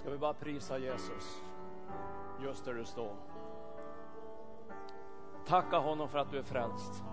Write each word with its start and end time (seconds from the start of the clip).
Ska 0.00 0.10
vi 0.10 0.18
bara 0.18 0.34
prisa 0.34 0.78
Jesus 0.78 1.42
just 2.42 2.64
där 2.64 2.74
du 2.74 2.84
står. 2.84 3.16
Tacka 5.46 5.78
honom 5.78 6.08
för 6.08 6.18
att 6.18 6.30
du 6.30 6.38
är 6.38 6.42
frälst. 6.42 7.04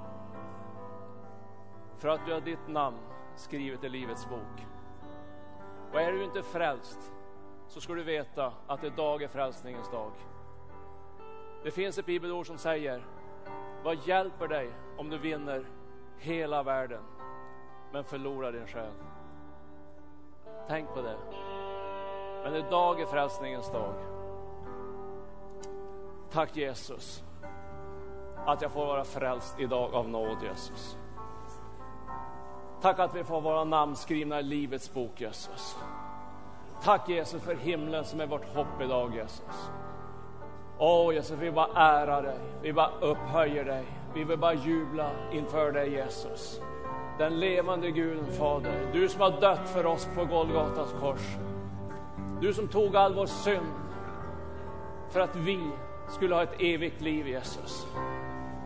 För 1.95 2.07
att 2.07 2.25
du 2.25 2.33
har 2.33 2.41
ditt 2.41 2.67
namn 2.67 2.97
skrivet 3.35 3.83
i 3.83 3.89
Livets 3.89 4.29
bok. 4.29 4.67
Och 5.93 6.01
är 6.01 6.11
du 6.11 6.23
inte 6.23 6.43
frälst 6.43 7.11
så 7.67 7.81
ska 7.81 7.93
du 7.93 8.03
veta 8.03 8.53
att 8.67 8.83
idag 8.83 9.23
är 9.23 9.27
frälsningens 9.27 9.89
dag. 9.89 10.11
Det 11.63 11.71
finns 11.71 11.97
ett 11.97 12.05
bibelord 12.05 12.47
som 12.47 12.57
säger 12.57 13.05
Vad 13.83 14.07
hjälper 14.07 14.47
dig 14.47 14.71
om 14.97 15.09
du 15.09 15.17
vinner 15.17 15.65
hela 16.17 16.63
världen 16.63 17.03
men 17.91 18.03
förlorar 18.03 18.51
din 18.51 18.67
själ? 18.67 18.93
Tänk 20.67 20.89
på 20.93 21.01
det. 21.01 21.46
Men 22.47 22.55
idag 22.55 23.01
är 23.01 23.05
frälsningens 23.05 23.71
dag. 23.71 23.93
Tack 26.31 26.57
Jesus 26.57 27.23
att 28.45 28.61
jag 28.61 28.71
får 28.71 28.85
vara 28.85 29.03
frälst 29.03 29.59
idag 29.59 29.93
av 29.93 30.09
nåd 30.09 30.37
Jesus. 30.43 30.97
Tack 32.81 32.99
att 32.99 33.15
vi 33.15 33.23
får 33.23 33.41
våra 33.41 33.63
namn 33.63 33.95
skrivna 33.95 34.39
i 34.39 34.43
Livets 34.43 34.93
bok 34.93 35.21
Jesus. 35.21 35.77
Tack 36.83 37.09
Jesus 37.09 37.41
för 37.41 37.55
himlen 37.55 38.05
som 38.05 38.21
är 38.21 38.27
vårt 38.27 38.55
hopp 38.55 38.81
idag 38.81 39.15
Jesus. 39.15 39.69
Åh 40.77 41.13
Jesus, 41.13 41.37
vi 41.39 41.51
bara 41.51 41.69
ärar 41.75 42.23
dig, 42.23 42.39
vi 42.61 42.73
bara 42.73 42.91
upphöjer 43.01 43.65
dig, 43.65 43.85
vi 44.13 44.23
vill 44.23 44.39
bara 44.39 44.53
jubla 44.53 45.09
inför 45.31 45.71
dig 45.71 45.91
Jesus. 45.91 46.61
Den 47.17 47.39
levande 47.39 47.91
Guden 47.91 48.31
Fader, 48.31 48.89
du 48.93 49.09
som 49.09 49.21
har 49.21 49.41
dött 49.41 49.69
för 49.69 49.85
oss 49.85 50.07
på 50.15 50.25
Golgatas 50.25 50.95
kors. 50.99 51.37
Du 52.41 52.53
som 52.53 52.67
tog 52.67 52.95
all 52.95 53.13
vår 53.13 53.25
synd 53.25 53.73
för 55.09 55.19
att 55.19 55.35
vi 55.35 55.71
skulle 56.09 56.35
ha 56.35 56.43
ett 56.43 56.61
evigt 56.61 57.01
liv 57.01 57.27
Jesus. 57.27 57.87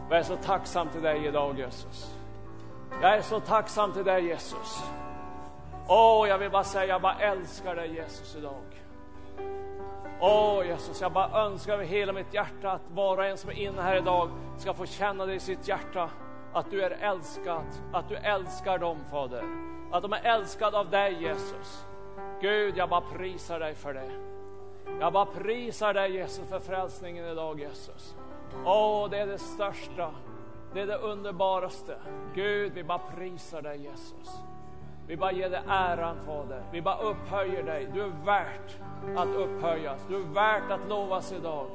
Jag 0.09 0.19
är 0.19 0.23
så 0.23 0.35
tacksam 0.35 0.89
till 0.89 1.01
dig 1.01 1.25
idag 1.25 1.59
Jesus. 1.59 2.15
Jag 3.01 3.17
är 3.17 3.21
så 3.21 3.39
tacksam 3.39 3.93
till 3.93 4.03
dig 4.03 4.25
Jesus. 4.25 4.83
Åh, 5.87 6.27
jag 6.29 6.37
vill 6.37 6.51
bara 6.51 6.63
säga, 6.63 6.85
jag 6.85 7.01
bara 7.01 7.19
älskar 7.19 7.75
dig 7.75 7.93
Jesus 7.93 8.35
idag. 8.35 8.63
Åh 10.19 10.65
Jesus, 10.67 11.01
jag 11.01 11.11
bara 11.11 11.45
önskar 11.45 11.73
över 11.73 11.85
hela 11.85 12.13
mitt 12.13 12.33
hjärta 12.33 12.71
att 12.71 12.91
var 12.91 13.17
och 13.17 13.25
en 13.25 13.37
som 13.37 13.49
är 13.49 13.53
inne 13.53 13.81
här 13.81 13.97
idag 13.97 14.29
ska 14.57 14.73
få 14.73 14.85
känna 14.85 15.25
det 15.25 15.33
i 15.33 15.39
sitt 15.39 15.67
hjärta. 15.67 16.09
Att 16.53 16.71
du 16.71 16.83
är 16.83 16.91
älskad, 16.91 17.65
att 17.93 18.09
du 18.09 18.15
älskar 18.15 18.77
dem 18.77 18.97
Fader. 19.11 19.43
Att 19.91 20.01
de 20.01 20.13
är 20.13 20.21
älskade 20.23 20.79
av 20.79 20.89
dig 20.89 21.17
Jesus. 21.21 21.85
Gud, 22.41 22.77
jag 22.77 22.89
bara 22.89 23.01
prisar 23.01 23.59
dig 23.59 23.75
för 23.75 23.93
det. 23.93 24.11
Jag 24.99 25.13
bara 25.13 25.25
prisar 25.25 25.93
dig 25.93 26.11
Jesus 26.11 26.49
för 26.49 26.59
frälsningen 26.59 27.25
idag 27.25 27.59
Jesus. 27.59 28.15
Åh, 28.65 29.09
det 29.09 29.17
är 29.17 29.27
det 29.27 29.37
största. 29.37 30.11
Det 30.73 30.81
är 30.81 30.87
det 30.87 30.97
underbaraste. 30.97 31.95
Gud, 32.35 32.73
vi 32.73 32.83
bara 32.83 33.01
prisar 33.15 33.61
dig 33.61 33.81
Jesus. 33.81 34.41
Vi 35.07 35.17
bara 35.17 35.31
ger 35.31 35.49
dig 35.49 35.61
äran 35.67 36.15
Fader. 36.25 36.63
Vi 36.71 36.81
bara 36.81 36.97
upphöjer 36.97 37.63
dig. 37.63 37.87
Du 37.93 38.01
är 38.01 38.11
värt 38.25 38.77
att 39.17 39.35
upphöjas. 39.35 40.05
Du 40.09 40.15
är 40.15 40.33
värt 40.33 40.71
att 40.71 40.89
lovas 40.89 41.31
idag. 41.31 41.67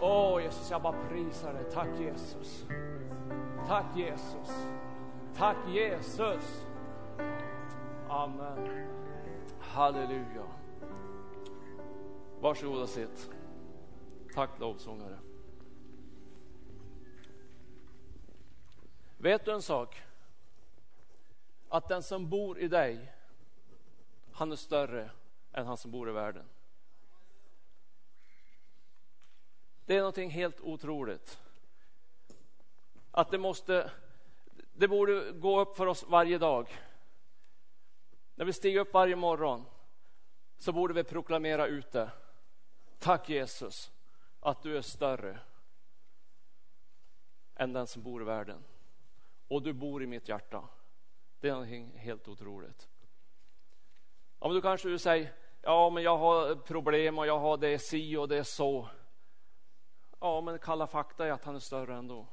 Åh 0.00 0.42
Jesus, 0.42 0.70
jag 0.70 0.82
bara 0.82 0.94
prisar 1.08 1.52
dig. 1.52 1.64
Tack 1.74 1.88
Jesus. 2.00 2.66
Tack 3.68 3.86
Jesus. 3.96 4.66
Tack 5.36 5.56
Jesus. 5.68 6.66
Amen. 8.08 8.95
Halleluja. 9.76 10.46
Varsågod 12.40 12.82
och 12.82 12.88
sitt. 12.88 13.30
Tack 14.34 14.58
lovsångare. 14.58 15.18
Vet 19.18 19.44
du 19.44 19.52
en 19.52 19.62
sak? 19.62 20.02
Att 21.68 21.88
den 21.88 22.02
som 22.02 22.28
bor 22.28 22.58
i 22.58 22.68
dig, 22.68 23.12
han 24.32 24.52
är 24.52 24.56
större 24.56 25.10
än 25.52 25.66
han 25.66 25.76
som 25.76 25.90
bor 25.90 26.08
i 26.08 26.12
världen. 26.12 26.44
Det 29.86 29.94
är 29.94 29.98
någonting 29.98 30.30
helt 30.30 30.60
otroligt. 30.60 31.40
Att 33.10 33.30
det 33.30 33.38
måste, 33.38 33.90
det 34.72 34.88
borde 34.88 35.32
gå 35.32 35.60
upp 35.60 35.76
för 35.76 35.86
oss 35.86 36.04
varje 36.08 36.38
dag. 36.38 36.85
När 38.36 38.44
vi 38.44 38.52
stiger 38.52 38.80
upp 38.80 38.94
varje 38.94 39.16
morgon 39.16 39.64
så 40.58 40.72
borde 40.72 40.94
vi 40.94 41.04
proklamera 41.04 41.66
ut 41.66 41.92
det. 41.92 42.10
Tack 42.98 43.28
Jesus 43.28 43.92
att 44.40 44.62
du 44.62 44.76
är 44.76 44.82
större 44.82 45.38
än 47.54 47.72
den 47.72 47.86
som 47.86 48.02
bor 48.02 48.22
i 48.22 48.24
världen. 48.24 48.64
Och 49.48 49.62
du 49.62 49.72
bor 49.72 50.02
i 50.02 50.06
mitt 50.06 50.28
hjärta. 50.28 50.68
Det 51.40 51.48
är 51.48 51.52
någonting 51.52 51.98
helt 51.98 52.28
otroligt. 52.28 52.88
Ja, 54.40 54.48
men 54.48 54.54
du 54.54 54.62
kanske 54.62 54.88
du 54.88 54.98
säger, 54.98 55.32
ja 55.62 55.90
men 55.90 56.02
jag 56.02 56.18
har 56.18 56.54
problem 56.54 57.18
och 57.18 57.26
jag 57.26 57.38
har 57.38 57.56
det 57.56 57.78
si 57.78 58.16
och 58.16 58.28
det 58.28 58.38
är 58.38 58.42
så. 58.42 58.88
Ja, 60.20 60.40
men 60.40 60.58
kalla 60.58 60.86
fakta 60.86 61.26
är 61.26 61.32
att 61.32 61.44
han 61.44 61.54
är 61.54 61.60
större 61.60 61.96
ändå. 61.96 62.26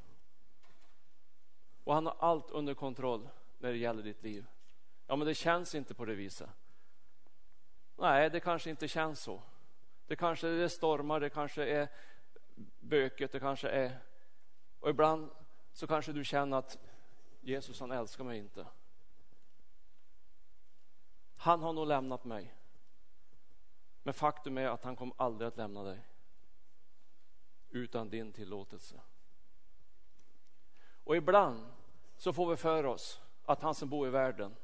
Och 1.84 1.94
han 1.94 2.06
har 2.06 2.16
allt 2.20 2.52
under 2.52 2.74
kontroll 2.74 3.30
när 3.58 3.72
det 3.72 3.78
gäller 3.78 4.04
ditt 4.04 4.24
liv. 4.24 4.46
Ja, 5.08 5.16
men 5.16 5.28
det 5.28 5.36
känns 5.36 5.76
inte 5.76 5.94
på 5.94 6.06
det 6.06 6.16
viset. 6.16 6.50
Nej, 7.96 8.30
det 8.30 8.40
kanske 8.40 8.70
inte 8.70 8.88
känns 8.88 9.20
så. 9.20 9.42
Det 10.08 10.16
kanske 10.16 10.48
är 10.48 10.68
stormar, 10.68 11.20
det 11.20 11.30
kanske 11.30 11.66
är 11.66 11.88
böket, 12.80 13.32
det 13.32 13.40
kanske 13.40 13.70
är... 13.70 14.00
Och 14.80 14.90
ibland 14.90 15.30
så 15.74 15.88
kanske 15.88 16.12
du 16.12 16.24
känner 16.24 16.58
att 16.58 16.78
Jesus 17.42 17.80
han 17.80 17.92
älskar 17.92 18.24
mig 18.24 18.40
inte. 18.40 18.68
Han 21.36 21.64
har 21.64 21.74
nog 21.74 21.88
lämnat 21.88 22.26
mig. 22.26 22.56
Men 24.04 24.14
faktum 24.14 24.58
är 24.58 24.68
att 24.68 24.84
han 24.84 24.96
kommer 24.96 25.16
aldrig 25.18 25.48
att 25.48 25.58
lämna 25.58 25.84
dig. 25.84 26.08
Utan 27.70 28.10
din 28.10 28.34
tillåtelse. 28.34 29.02
Och 31.04 31.16
ibland 31.16 31.66
så 32.18 32.34
får 32.34 32.50
vi 32.50 32.56
för 32.56 32.84
oss 32.84 33.22
att 33.46 33.62
han 33.62 33.76
som 33.76 33.90
bor 33.90 34.08
i 34.08 34.12
världen, 34.12 34.56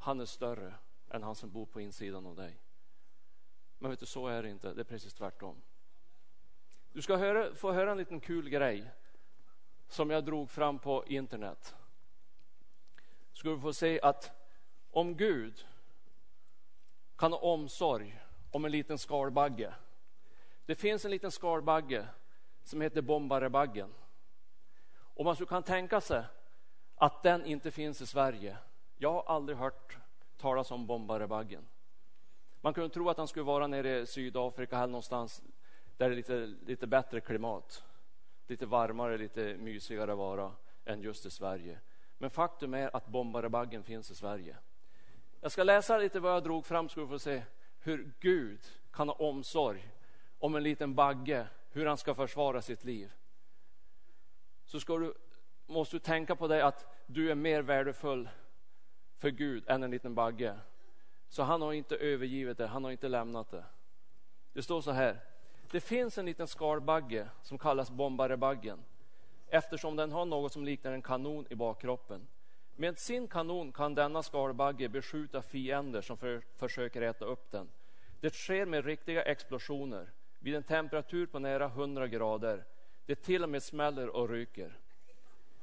han 0.00 0.20
är 0.20 0.24
större 0.24 0.74
än 1.10 1.22
han 1.22 1.34
som 1.34 1.50
bor 1.50 1.66
på 1.66 1.80
insidan 1.80 2.26
av 2.26 2.36
dig. 2.36 2.60
Men 3.78 3.90
vet 3.90 4.00
du, 4.00 4.06
så 4.06 4.26
är 4.26 4.42
det 4.42 4.48
inte. 4.48 4.74
Det 4.74 4.80
är 4.80 4.84
precis 4.84 5.14
tvärtom. 5.14 5.62
Du 6.92 7.02
ska 7.02 7.16
höra, 7.16 7.54
få 7.54 7.72
höra 7.72 7.90
en 7.90 7.98
liten 7.98 8.20
kul 8.20 8.48
grej 8.48 8.90
som 9.88 10.10
jag 10.10 10.24
drog 10.24 10.50
fram 10.50 10.78
på 10.78 11.04
internet. 11.06 11.74
Ska 13.32 13.48
du 13.48 13.60
få 13.60 13.72
se 13.72 14.00
att 14.00 14.32
om 14.90 15.16
Gud 15.16 15.66
kan 17.16 17.32
ha 17.32 17.38
omsorg 17.38 18.20
om 18.50 18.64
en 18.64 18.72
liten 18.72 18.98
skalbagge. 18.98 19.74
Det 20.66 20.74
finns 20.74 21.04
en 21.04 21.10
liten 21.10 21.30
skalbagge 21.30 22.06
som 22.64 22.80
heter 22.80 23.02
bombarebaggen. 23.02 23.94
Och 24.92 25.24
man 25.24 25.36
kan 25.36 25.62
tänka 25.62 26.00
sig 26.00 26.24
att 26.94 27.22
den 27.22 27.44
inte 27.44 27.70
finns 27.70 28.00
i 28.00 28.06
Sverige. 28.06 28.56
Jag 29.02 29.12
har 29.12 29.22
aldrig 29.26 29.58
hört 29.58 29.98
talas 30.36 30.70
om 30.70 30.86
bombarebaggen. 30.86 31.66
Man 32.60 32.74
kunde 32.74 32.90
tro 32.90 33.08
att 33.08 33.16
den 33.16 33.28
skulle 33.28 33.44
vara 33.44 33.66
nere 33.66 33.98
i 33.98 34.06
Sydafrika 34.06 34.76
eller 34.76 34.86
någonstans 34.86 35.42
där 35.96 36.08
det 36.08 36.14
är 36.14 36.16
lite, 36.16 36.46
lite 36.66 36.86
bättre 36.86 37.20
klimat. 37.20 37.84
Lite 38.46 38.66
varmare, 38.66 39.18
lite 39.18 39.56
mysigare 39.56 40.14
vara 40.14 40.52
än 40.84 41.02
just 41.02 41.26
i 41.26 41.30
Sverige. 41.30 41.78
Men 42.18 42.30
faktum 42.30 42.74
är 42.74 42.96
att 42.96 43.06
bombarebaggen 43.06 43.82
finns 43.82 44.10
i 44.10 44.14
Sverige. 44.14 44.56
Jag 45.40 45.52
ska 45.52 45.64
läsa 45.64 45.98
lite 45.98 46.20
vad 46.20 46.32
jag 46.32 46.44
drog 46.44 46.66
fram 46.66 46.88
så 46.88 47.00
du 47.00 47.08
får 47.08 47.18
se 47.18 47.42
hur 47.78 48.12
Gud 48.20 48.60
kan 48.92 49.08
ha 49.08 49.14
omsorg 49.14 49.92
om 50.38 50.54
en 50.54 50.62
liten 50.62 50.94
bagge, 50.94 51.46
hur 51.70 51.86
han 51.86 51.96
ska 51.96 52.14
försvara 52.14 52.62
sitt 52.62 52.84
liv. 52.84 53.12
Så 54.64 54.80
ska 54.80 54.98
du, 54.98 55.14
måste 55.66 55.96
du 55.96 56.00
tänka 56.00 56.36
på 56.36 56.48
det 56.48 56.66
att 56.66 56.86
du 57.06 57.30
är 57.30 57.34
mer 57.34 57.62
värdefull 57.62 58.28
för 59.20 59.30
Gud 59.30 59.64
än 59.66 59.82
en 59.82 59.90
liten 59.90 60.14
bagge. 60.14 60.58
Så 61.28 61.42
han 61.42 61.62
har 61.62 61.72
inte 61.72 61.96
övergivit 61.96 62.58
det, 62.58 62.66
han 62.66 62.84
har 62.84 62.90
inte 62.90 63.08
lämnat 63.08 63.50
det. 63.50 63.64
Det 64.52 64.62
står 64.62 64.80
så 64.80 64.90
här. 64.90 65.20
Det 65.70 65.80
finns 65.80 66.18
en 66.18 66.26
liten 66.26 66.46
skalbagge 66.46 67.28
som 67.42 67.58
kallas 67.58 67.90
bombarebaggen 67.90 68.78
eftersom 69.48 69.96
den 69.96 70.12
har 70.12 70.24
något 70.24 70.52
som 70.52 70.64
liknar 70.64 70.92
en 70.92 71.02
kanon 71.02 71.46
i 71.50 71.54
bakkroppen. 71.54 72.26
Med 72.76 72.98
sin 72.98 73.28
kanon 73.28 73.72
kan 73.72 73.94
denna 73.94 74.22
skalbagge 74.22 74.88
beskjuta 74.88 75.42
fiender 75.42 76.00
som 76.00 76.16
för, 76.16 76.42
försöker 76.56 77.02
äta 77.02 77.24
upp 77.24 77.50
den. 77.50 77.68
Det 78.20 78.34
sker 78.34 78.66
med 78.66 78.84
riktiga 78.84 79.22
explosioner 79.22 80.12
vid 80.38 80.54
en 80.54 80.62
temperatur 80.62 81.26
på 81.26 81.38
nära 81.38 81.64
100 81.64 82.08
grader. 82.08 82.64
Det 83.06 83.14
till 83.14 83.42
och 83.42 83.48
med 83.48 83.62
smäller 83.62 84.08
och 84.08 84.28
ryker. 84.28 84.78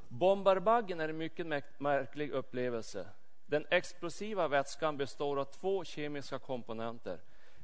Bombarbaggen 0.08 1.00
är 1.00 1.10
en 1.10 1.18
mycket 1.18 1.48
märklig 1.78 2.32
upplevelse. 2.32 3.08
Den 3.48 3.66
explosiva 3.70 4.48
vätskan 4.48 4.98
består 4.98 5.40
av 5.40 5.46
två 5.46 5.84
kemiska 5.84 6.40
komponenter. 6.40 7.20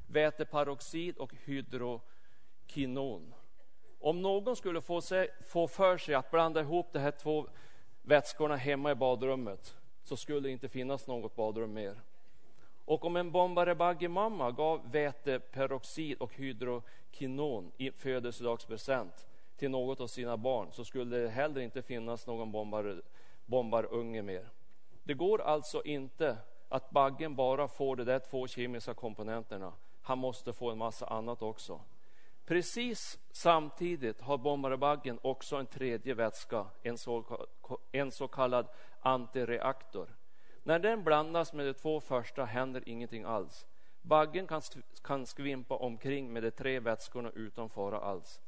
väteperoxid 0.08 1.18
och 1.18 1.34
hydrokinon. 1.46 3.34
Om 4.00 4.22
någon 4.22 4.56
skulle 4.56 4.82
få, 4.82 5.02
sig, 5.02 5.30
få 5.48 5.68
för 5.68 5.98
sig 5.98 6.16
att 6.16 6.32
blanda 6.32 6.62
ihop 6.62 6.88
de 6.92 7.00
här 7.00 7.12
två 7.12 7.48
vätskorna 8.02 8.56
hemma 8.56 8.92
i 8.92 8.96
badrummet 8.96 9.76
så 10.04 10.18
skulle 10.18 10.40
det 10.40 10.50
inte 10.50 10.70
finnas 10.70 11.08
något 11.08 11.36
badrum 11.36 11.74
mer. 11.74 12.02
Och 12.86 13.06
om 13.06 13.16
en 13.16 13.32
bombarebaggemamma 13.32 14.52
gav 14.52 14.92
väteperoxid 14.92 16.18
och 16.18 16.36
hydrokinon 16.36 17.72
i 17.78 17.92
födelsedagspresent 17.92 19.28
till 19.58 19.70
något 19.70 20.02
av 20.02 20.08
sina 20.08 20.38
barn 20.38 20.72
så 20.72 20.86
skulle 20.86 21.18
det 21.18 21.30
heller 21.30 21.62
inte 21.62 21.82
finnas 21.82 22.28
någon 22.28 22.52
bombar, 22.52 23.02
bombarunge 23.46 24.22
mer. 24.22 24.50
Det 25.04 25.14
går 25.14 25.42
alltså 25.42 25.84
inte 25.84 26.38
att 26.70 26.90
baggen 26.90 27.36
bara 27.36 27.68
får 27.68 27.96
de 27.96 28.04
där 28.04 28.20
två 28.20 28.48
kemiska 28.48 28.94
komponenterna. 28.94 29.74
Han 30.02 30.18
måste 30.18 30.54
få 30.54 30.72
en 30.72 30.78
massa 30.78 31.06
annat 31.06 31.42
också. 31.42 31.82
Precis 32.46 33.20
samtidigt 33.32 34.22
har 34.22 34.38
bombarebaggen 34.38 35.20
också 35.22 35.56
en 35.56 35.66
tredje 35.66 36.14
vätska, 36.14 36.66
en 36.84 36.98
så, 36.98 37.48
en 37.92 38.12
så 38.12 38.28
kallad 38.28 38.68
antireaktor. 39.02 40.16
När 40.64 40.80
den 40.80 41.04
blandas 41.04 41.54
med 41.54 41.66
de 41.66 41.74
två 41.74 42.00
första 42.00 42.46
händer 42.46 42.84
ingenting 42.86 43.24
alls. 43.24 43.66
Baggen 44.02 44.48
kan, 44.48 44.62
kan 45.04 45.26
skvimpa 45.26 45.76
omkring 45.76 46.34
med 46.34 46.44
de 46.44 46.52
tre 46.52 46.80
vätskorna 46.80 47.32
utan 47.36 47.70
fara 47.70 48.00
alls. 48.00 48.42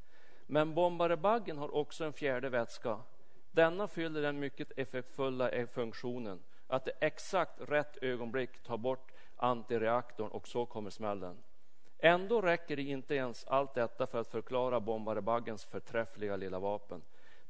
Men 0.47 0.73
bombarebaggen 0.73 1.57
har 1.57 1.75
också 1.75 2.05
en 2.05 2.13
fjärde 2.13 2.49
vätska. 2.49 2.99
Denna 3.55 3.87
fyller 3.87 4.21
den 4.21 4.39
mycket 4.39 4.71
effektfulla 4.77 5.51
e- 5.51 5.67
funktionen 5.67 6.39
att 6.67 6.87
i 6.87 6.91
exakt 6.99 7.61
rätt 7.69 7.97
ögonblick 8.03 8.63
ta 8.63 8.77
bort 8.77 9.11
antireaktorn 9.35 10.27
och 10.31 10.47
så 10.47 10.65
kommer 10.65 10.89
smällen. 10.89 11.37
Ändå 11.99 12.41
räcker 12.41 12.75
det 12.75 12.81
inte 12.81 13.15
ens 13.15 13.45
allt 13.45 13.73
detta 13.73 14.07
för 14.07 14.19
att 14.19 14.27
förklara 14.27 14.79
bombarebaggens 14.79 15.65
förträffliga 15.65 16.35
lilla 16.35 16.59
vapen. 16.59 17.01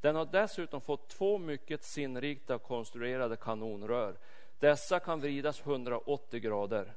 Den 0.02 0.16
har 0.16 0.26
dessutom 0.26 0.82
fått 0.82 1.10
två 1.10 1.38
mycket 1.38 1.84
sinnrikta 1.84 2.58
konstruerade 2.58 3.36
kanonrör. 3.36 4.18
Dessa 4.60 5.00
kan 5.00 5.20
vridas 5.20 5.62
180 5.62 6.40
grader. 6.40 6.94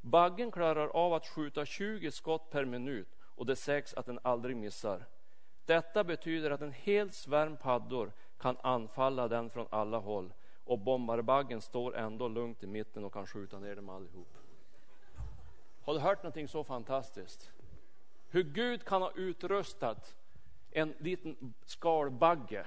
Baggen 0.00 0.50
klarar 0.50 0.88
av 0.88 1.14
att 1.14 1.26
skjuta 1.26 1.64
20 1.64 2.10
skott 2.10 2.50
per 2.50 2.64
minut 2.64 3.08
och 3.22 3.46
det 3.46 3.56
sägs 3.56 3.94
att 3.94 4.06
den 4.06 4.18
aldrig 4.22 4.56
missar. 4.56 5.04
Detta 5.64 6.04
betyder 6.04 6.50
att 6.50 6.60
en 6.60 6.72
hel 6.72 7.12
svärm 7.12 7.56
paddor 7.56 8.12
kan 8.38 8.56
anfalla 8.62 9.28
den 9.28 9.50
från 9.50 9.66
alla 9.70 9.98
håll 9.98 10.32
och 10.64 10.78
bombarbaggen 10.78 11.60
står 11.60 11.96
ändå 11.96 12.28
lugnt 12.28 12.62
i 12.62 12.66
mitten 12.66 13.04
och 13.04 13.12
kan 13.12 13.26
skjuta 13.26 13.58
ner 13.58 13.76
dem 13.76 13.88
allihop. 13.88 14.38
Har 15.80 15.94
du 15.94 16.00
hört 16.00 16.22
någonting 16.22 16.48
så 16.48 16.64
fantastiskt? 16.64 17.52
Hur 18.28 18.42
Gud 18.42 18.84
kan 18.84 19.02
ha 19.02 19.12
utrustat 19.14 20.16
en 20.70 20.94
liten 20.98 21.54
skalbagge 21.64 22.66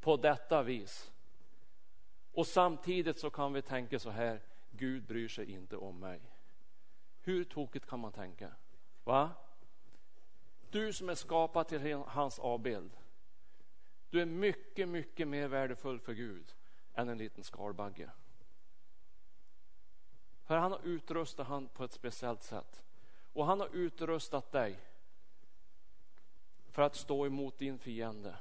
på 0.00 0.16
detta 0.16 0.62
vis. 0.62 1.12
Och 2.32 2.46
samtidigt 2.46 3.18
så 3.18 3.30
kan 3.30 3.52
vi 3.52 3.62
tänka 3.62 3.98
så 3.98 4.10
här, 4.10 4.40
Gud 4.70 5.06
bryr 5.06 5.28
sig 5.28 5.50
inte 5.50 5.76
om 5.76 6.00
mig. 6.00 6.20
Hur 7.20 7.44
tokigt 7.44 7.86
kan 7.86 8.00
man 8.00 8.12
tänka? 8.12 8.52
Va? 9.04 9.30
Du 10.70 10.92
som 10.92 11.08
är 11.08 11.14
skapad 11.14 11.68
till 11.68 11.94
hans 12.06 12.38
avbild. 12.38 12.96
Du 14.10 14.20
är 14.20 14.26
mycket, 14.26 14.88
mycket 14.88 15.28
mer 15.28 15.48
värdefull 15.48 16.00
för 16.00 16.12
Gud 16.12 16.54
än 16.94 17.08
en 17.08 17.18
liten 17.18 17.44
skalbagge. 17.44 18.10
För 20.44 20.56
han 20.56 20.72
har 20.72 20.80
utrustat 20.84 21.46
han 21.46 21.68
på 21.68 21.84
ett 21.84 21.92
speciellt 21.92 22.42
sätt. 22.42 22.82
Och 23.32 23.46
han 23.46 23.60
har 23.60 23.68
utrustat 23.76 24.52
dig 24.52 24.78
för 26.70 26.82
att 26.82 26.96
stå 26.96 27.26
emot 27.26 27.58
din 27.58 27.78
fiende. 27.78 28.36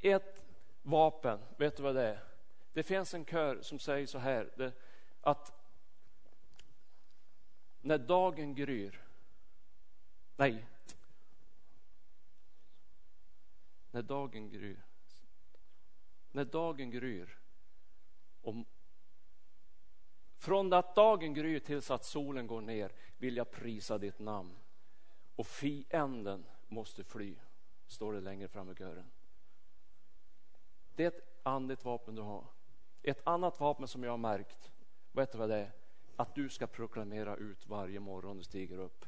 Ett 0.00 0.42
vapen, 0.82 1.38
vet 1.56 1.76
du 1.76 1.82
vad 1.82 1.94
det 1.94 2.08
är? 2.08 2.24
Det 2.72 2.82
finns 2.82 3.14
en 3.14 3.24
kör 3.24 3.62
som 3.62 3.78
säger 3.78 4.06
så 4.06 4.18
här, 4.18 4.50
det, 4.56 4.72
att 5.20 5.52
när 7.80 7.98
dagen 7.98 8.54
gryr, 8.54 9.02
nej, 10.36 10.66
när 13.94 14.02
dagen 14.02 14.50
gryr, 14.50 14.82
när 16.32 16.44
dagen 16.44 16.90
gryr 16.90 17.38
och 18.42 18.54
från 20.36 20.72
att 20.72 20.94
dagen 20.94 21.34
gryr 21.34 21.58
tills 21.58 21.90
att 21.90 22.04
solen 22.04 22.46
går 22.46 22.60
ner 22.60 22.92
vill 23.18 23.36
jag 23.36 23.50
prisa 23.50 23.98
ditt 23.98 24.18
namn. 24.18 24.56
Och 25.36 25.46
fienden 25.46 26.44
måste 26.68 27.04
fly, 27.04 27.36
står 27.86 28.12
det 28.12 28.20
längre 28.20 28.48
fram 28.48 28.70
i 28.70 28.74
kören. 28.74 29.10
Det 30.94 31.04
är 31.04 31.08
ett 31.08 31.38
andligt 31.42 31.84
vapen 31.84 32.14
du 32.14 32.22
har. 32.22 32.44
Ett 33.02 33.26
annat 33.26 33.60
vapen 33.60 33.88
som 33.88 34.02
jag 34.02 34.10
har 34.10 34.18
märkt, 34.18 34.70
vet 35.12 35.32
du 35.32 35.38
vad 35.38 35.48
det 35.48 35.56
är? 35.56 35.72
Att 36.16 36.34
du 36.34 36.48
ska 36.48 36.66
proklamera 36.66 37.36
ut 37.36 37.66
varje 37.66 38.00
morgon 38.00 38.38
du 38.38 38.44
stiger 38.44 38.78
upp. 38.78 39.04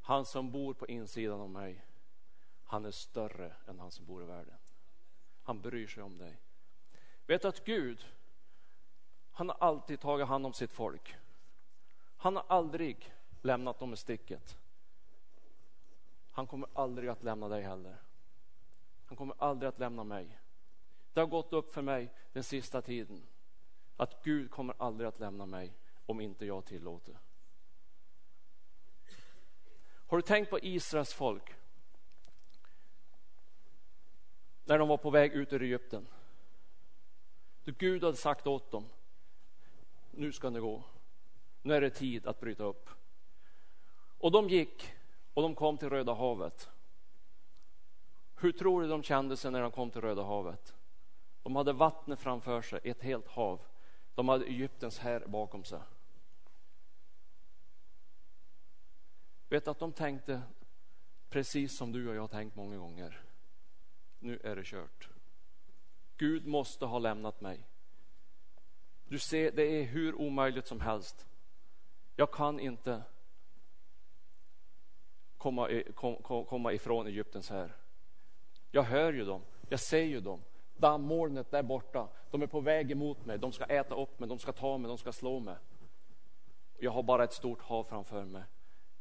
Han 0.00 0.24
som 0.24 0.50
bor 0.50 0.74
på 0.74 0.86
insidan 0.86 1.40
av 1.40 1.50
mig, 1.50 1.84
han 2.64 2.84
är 2.84 2.90
större 2.90 3.52
än 3.66 3.78
han 3.78 3.90
som 3.90 4.04
bor 4.04 4.22
i 4.22 4.26
världen. 4.26 4.58
Han 5.42 5.60
bryr 5.60 5.86
sig 5.86 6.02
om 6.02 6.18
dig. 6.18 6.40
Vet 7.26 7.42
du 7.42 7.48
att 7.48 7.64
Gud, 7.64 8.06
han 9.32 9.48
har 9.48 9.56
alltid 9.60 10.00
tagit 10.00 10.26
hand 10.26 10.46
om 10.46 10.52
sitt 10.52 10.72
folk. 10.72 11.16
Han 12.16 12.36
har 12.36 12.44
aldrig 12.48 13.14
lämnat 13.42 13.78
dem 13.78 13.92
i 13.92 13.96
sticket. 13.96 14.58
Han 16.30 16.46
kommer 16.46 16.68
aldrig 16.74 17.10
att 17.10 17.22
lämna 17.22 17.48
dig 17.48 17.62
heller. 17.62 17.96
Han 19.06 19.16
kommer 19.16 19.34
aldrig 19.38 19.68
att 19.68 19.78
lämna 19.78 20.04
mig. 20.04 20.38
Det 21.12 21.20
har 21.20 21.26
gått 21.26 21.52
upp 21.52 21.74
för 21.74 21.82
mig 21.82 22.12
den 22.32 22.44
sista 22.44 22.82
tiden 22.82 23.26
att 23.96 24.24
Gud 24.24 24.50
kommer 24.50 24.74
aldrig 24.78 25.08
att 25.08 25.20
lämna 25.20 25.46
mig 25.46 25.76
om 26.06 26.20
inte 26.20 26.46
jag 26.46 26.64
tillåter. 26.64 27.18
Har 30.06 30.16
du 30.16 30.22
tänkt 30.22 30.50
på 30.50 30.58
Israels 30.62 31.14
folk? 31.14 31.54
När 34.64 34.78
de 34.78 34.88
var 34.88 34.96
på 34.96 35.10
väg 35.10 35.32
ut 35.32 35.52
ur 35.52 35.62
Egypten. 35.62 36.06
Då 37.64 37.72
Gud 37.78 38.04
hade 38.04 38.16
sagt 38.16 38.46
åt 38.46 38.70
dem, 38.70 38.88
nu 40.10 40.32
ska 40.32 40.50
ni 40.50 40.60
gå. 40.60 40.82
Nu 41.62 41.74
är 41.74 41.80
det 41.80 41.90
tid 41.90 42.26
att 42.26 42.40
bryta 42.40 42.64
upp. 42.64 42.90
Och 44.18 44.32
de 44.32 44.48
gick 44.48 44.94
och 45.34 45.42
de 45.42 45.54
kom 45.54 45.78
till 45.78 45.90
Röda 45.90 46.14
havet. 46.14 46.70
Hur 48.36 48.52
tror 48.52 48.82
du 48.82 48.88
de 48.88 49.02
kände 49.02 49.36
sig 49.36 49.50
när 49.50 49.62
de 49.62 49.70
kom 49.70 49.90
till 49.90 50.00
Röda 50.00 50.22
havet? 50.22 50.74
De 51.42 51.56
hade 51.56 51.72
vattnet 51.72 52.20
framför 52.20 52.62
sig, 52.62 52.80
ett 52.84 53.02
helt 53.02 53.28
hav. 53.28 53.60
De 54.14 54.28
hade 54.28 54.44
Egyptens 54.44 54.98
här 54.98 55.26
bakom 55.26 55.64
sig. 55.64 55.80
Vet 59.48 59.68
att 59.68 59.78
de 59.78 59.92
tänkte 59.92 60.42
precis 61.28 61.78
som 61.78 61.92
du 61.92 62.08
och 62.08 62.14
jag 62.14 62.20
har 62.20 62.28
tänkt 62.28 62.56
många 62.56 62.76
gånger. 62.76 63.20
Nu 64.24 64.40
är 64.44 64.56
det 64.56 64.64
kört. 64.64 65.08
Gud 66.16 66.46
måste 66.46 66.84
ha 66.84 66.98
lämnat 66.98 67.40
mig. 67.40 67.66
Du 69.04 69.18
ser, 69.18 69.52
det 69.52 69.62
är 69.62 69.82
hur 69.82 70.14
omöjligt 70.14 70.66
som 70.66 70.80
helst. 70.80 71.26
Jag 72.16 72.32
kan 72.32 72.60
inte 72.60 73.02
komma, 75.38 75.82
kom, 75.94 76.44
komma 76.46 76.72
ifrån 76.72 77.06
Egyptens 77.06 77.50
här. 77.50 77.76
Jag 78.70 78.82
hör 78.82 79.12
ju 79.12 79.24
dem, 79.24 79.42
jag 79.68 79.80
ser 79.80 80.02
ju 80.02 80.20
dem. 80.20 80.42
Dammolnet 80.76 81.50
där 81.50 81.62
borta, 81.62 82.08
de 82.30 82.42
är 82.42 82.46
på 82.46 82.60
väg 82.60 82.90
emot 82.90 83.24
mig. 83.24 83.38
De 83.38 83.52
ska 83.52 83.64
äta 83.64 83.94
upp 83.94 84.18
mig, 84.18 84.28
de 84.28 84.38
ska 84.38 84.52
ta 84.52 84.78
mig, 84.78 84.88
de 84.88 84.98
ska 84.98 85.12
slå 85.12 85.40
mig. 85.40 85.56
Jag 86.78 86.90
har 86.90 87.02
bara 87.02 87.24
ett 87.24 87.32
stort 87.32 87.62
hav 87.62 87.84
framför 87.84 88.24
mig. 88.24 88.42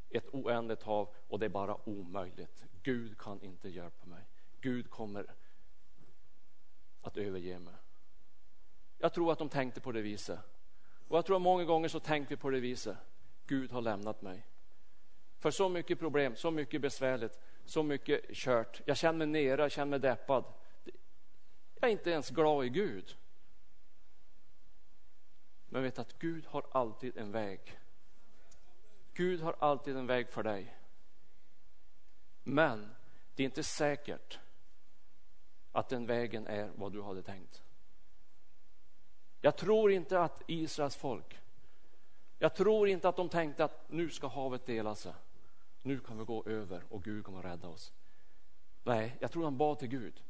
Ett 0.09 0.33
oändligt 0.33 0.83
hav 0.83 1.09
och 1.27 1.39
det 1.39 1.45
är 1.45 1.49
bara 1.49 1.89
omöjligt. 1.89 2.65
Gud 2.83 3.17
kan 3.17 3.41
inte 3.41 3.69
hjälpa 3.69 4.05
mig. 4.05 4.23
Gud 4.63 4.89
kommer 4.89 5.36
att 7.01 7.17
överge 7.17 7.60
mig. 7.60 7.74
Jag 8.98 9.13
tror 9.13 9.32
att 9.32 9.39
de 9.39 9.50
tänkte 9.50 9.82
på 9.82 9.91
det 9.91 10.01
viset. 10.01 10.39
Och 11.08 11.17
jag 11.17 11.25
tror 11.25 11.36
att 11.36 11.41
många 11.41 11.63
gånger 11.63 11.88
så 11.88 12.00
tänkte 12.00 12.36
vi 12.36 12.41
på 12.41 12.50
det 12.50 12.60
viset. 12.60 12.98
Gud 13.46 13.72
har 13.72 13.82
lämnat 13.82 14.22
mig. 14.22 14.48
För 15.39 15.51
så 15.51 15.70
mycket 15.70 16.00
problem, 16.00 16.36
så 16.36 16.51
mycket 16.51 16.82
besvärligt, 16.82 17.39
så 17.65 17.84
mycket 17.84 18.34
kört. 18.34 18.82
Jag 18.86 18.98
känner 18.98 19.17
mig 19.17 19.27
nere, 19.27 19.62
jag 19.62 19.72
känner 19.72 19.89
mig 19.89 20.00
deppad. 20.00 20.43
Jag 21.75 21.88
är 21.89 21.91
inte 21.91 22.12
ens 22.12 22.29
glad 22.29 22.65
i 22.65 22.70
Gud. 22.70 23.17
Men 25.65 25.84
vet 25.84 26.00
att 26.00 26.20
Gud 26.20 26.46
har 26.46 26.65
alltid 26.72 27.17
en 27.17 27.32
väg. 27.32 27.79
Gud 29.13 29.41
har 29.41 29.55
alltid 29.60 29.98
en 29.98 30.08
väg 30.08 30.29
för 30.29 30.43
dig. 30.43 30.77
Men 32.43 32.96
det 33.36 33.43
är 33.43 33.46
inte 33.46 33.63
säkert 33.63 34.39
att 35.73 35.89
den 35.89 36.05
vägen 36.05 36.47
är 36.47 36.71
vad 36.75 36.91
du 36.91 37.01
hade 37.01 37.21
tänkt. 37.21 37.63
Jag 39.41 39.57
tror 39.57 39.91
inte 39.91 40.19
att 40.19 40.41
Israels 40.47 40.95
folk 40.95 41.39
Jag 42.39 42.55
tror 42.55 42.87
inte 42.87 43.09
att 43.09 43.15
de 43.15 43.29
tänkte 43.29 43.63
att 43.63 43.91
nu 43.91 44.09
ska 44.09 44.27
havet 44.27 44.65
dela 44.65 44.95
sig. 44.95 45.13
Nu 45.81 45.99
kan 45.99 46.17
vi 46.17 46.25
gå 46.25 46.43
över 46.45 46.83
och 46.89 47.03
Gud 47.03 47.25
kommer 47.25 47.39
att 47.39 47.45
rädda 47.45 47.67
oss. 47.67 47.93
Nej, 48.83 49.17
jag 49.19 49.31
tror 49.31 49.43
han 49.43 49.57
bad 49.57 49.79
till 49.79 49.87
Gud. 49.87 50.23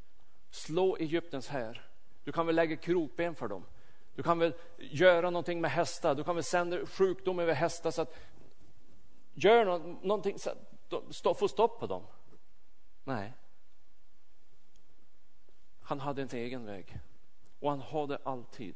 Slå 0.50 0.98
Egyptens 0.98 1.48
här. 1.48 1.90
Du 2.24 2.32
kan 2.32 2.46
väl 2.46 2.56
lägga 2.56 2.76
krokben 2.76 3.36
för 3.36 3.48
dem. 3.48 3.66
Du 4.16 4.24
kan 4.24 4.40
väl 4.40 4.54
göra 4.78 5.30
någonting 5.30 5.62
med 5.62 5.72
hästar. 5.72 6.16
Du 6.16 6.24
kan 6.24 6.36
väl 6.36 6.44
sända 6.44 6.86
sjukdom 6.86 7.40
över 7.40 7.54
hästar 7.54 7.92
så 7.92 8.02
att 8.02 8.16
gör 9.34 9.66
någonting 10.06 10.40
så 10.40 11.30
att 11.30 11.40
få 11.40 11.48
stopp 11.48 11.80
på 11.80 11.88
dem. 11.88 12.04
Nej. 13.04 13.34
Han 15.94 16.00
hade 16.00 16.22
en 16.22 16.30
egen 16.32 16.66
väg 16.66 17.00
och 17.60 17.70
han 17.70 17.82
har 17.82 18.08
det 18.08 18.18
alltid. 18.24 18.76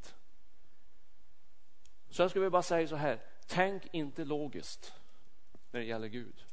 Så 2.09 2.21
jag 2.21 2.29
skulle 2.29 2.49
bara 2.49 2.61
säga 2.61 2.87
så 2.87 2.95
här, 2.95 3.21
tänk 3.47 3.87
inte 3.91 4.25
logiskt 4.25 4.93
när 5.71 5.79
det 5.79 5.85
gäller 5.85 6.07
Gud. 6.07 6.45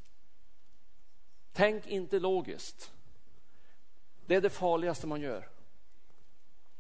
Tänk 1.53 1.87
inte 1.87 2.19
logiskt. 2.19 2.93
Det 4.27 4.35
är 4.35 4.41
det 4.41 4.51
farligaste 4.51 5.07
man 5.07 5.21
gör. 5.21 5.49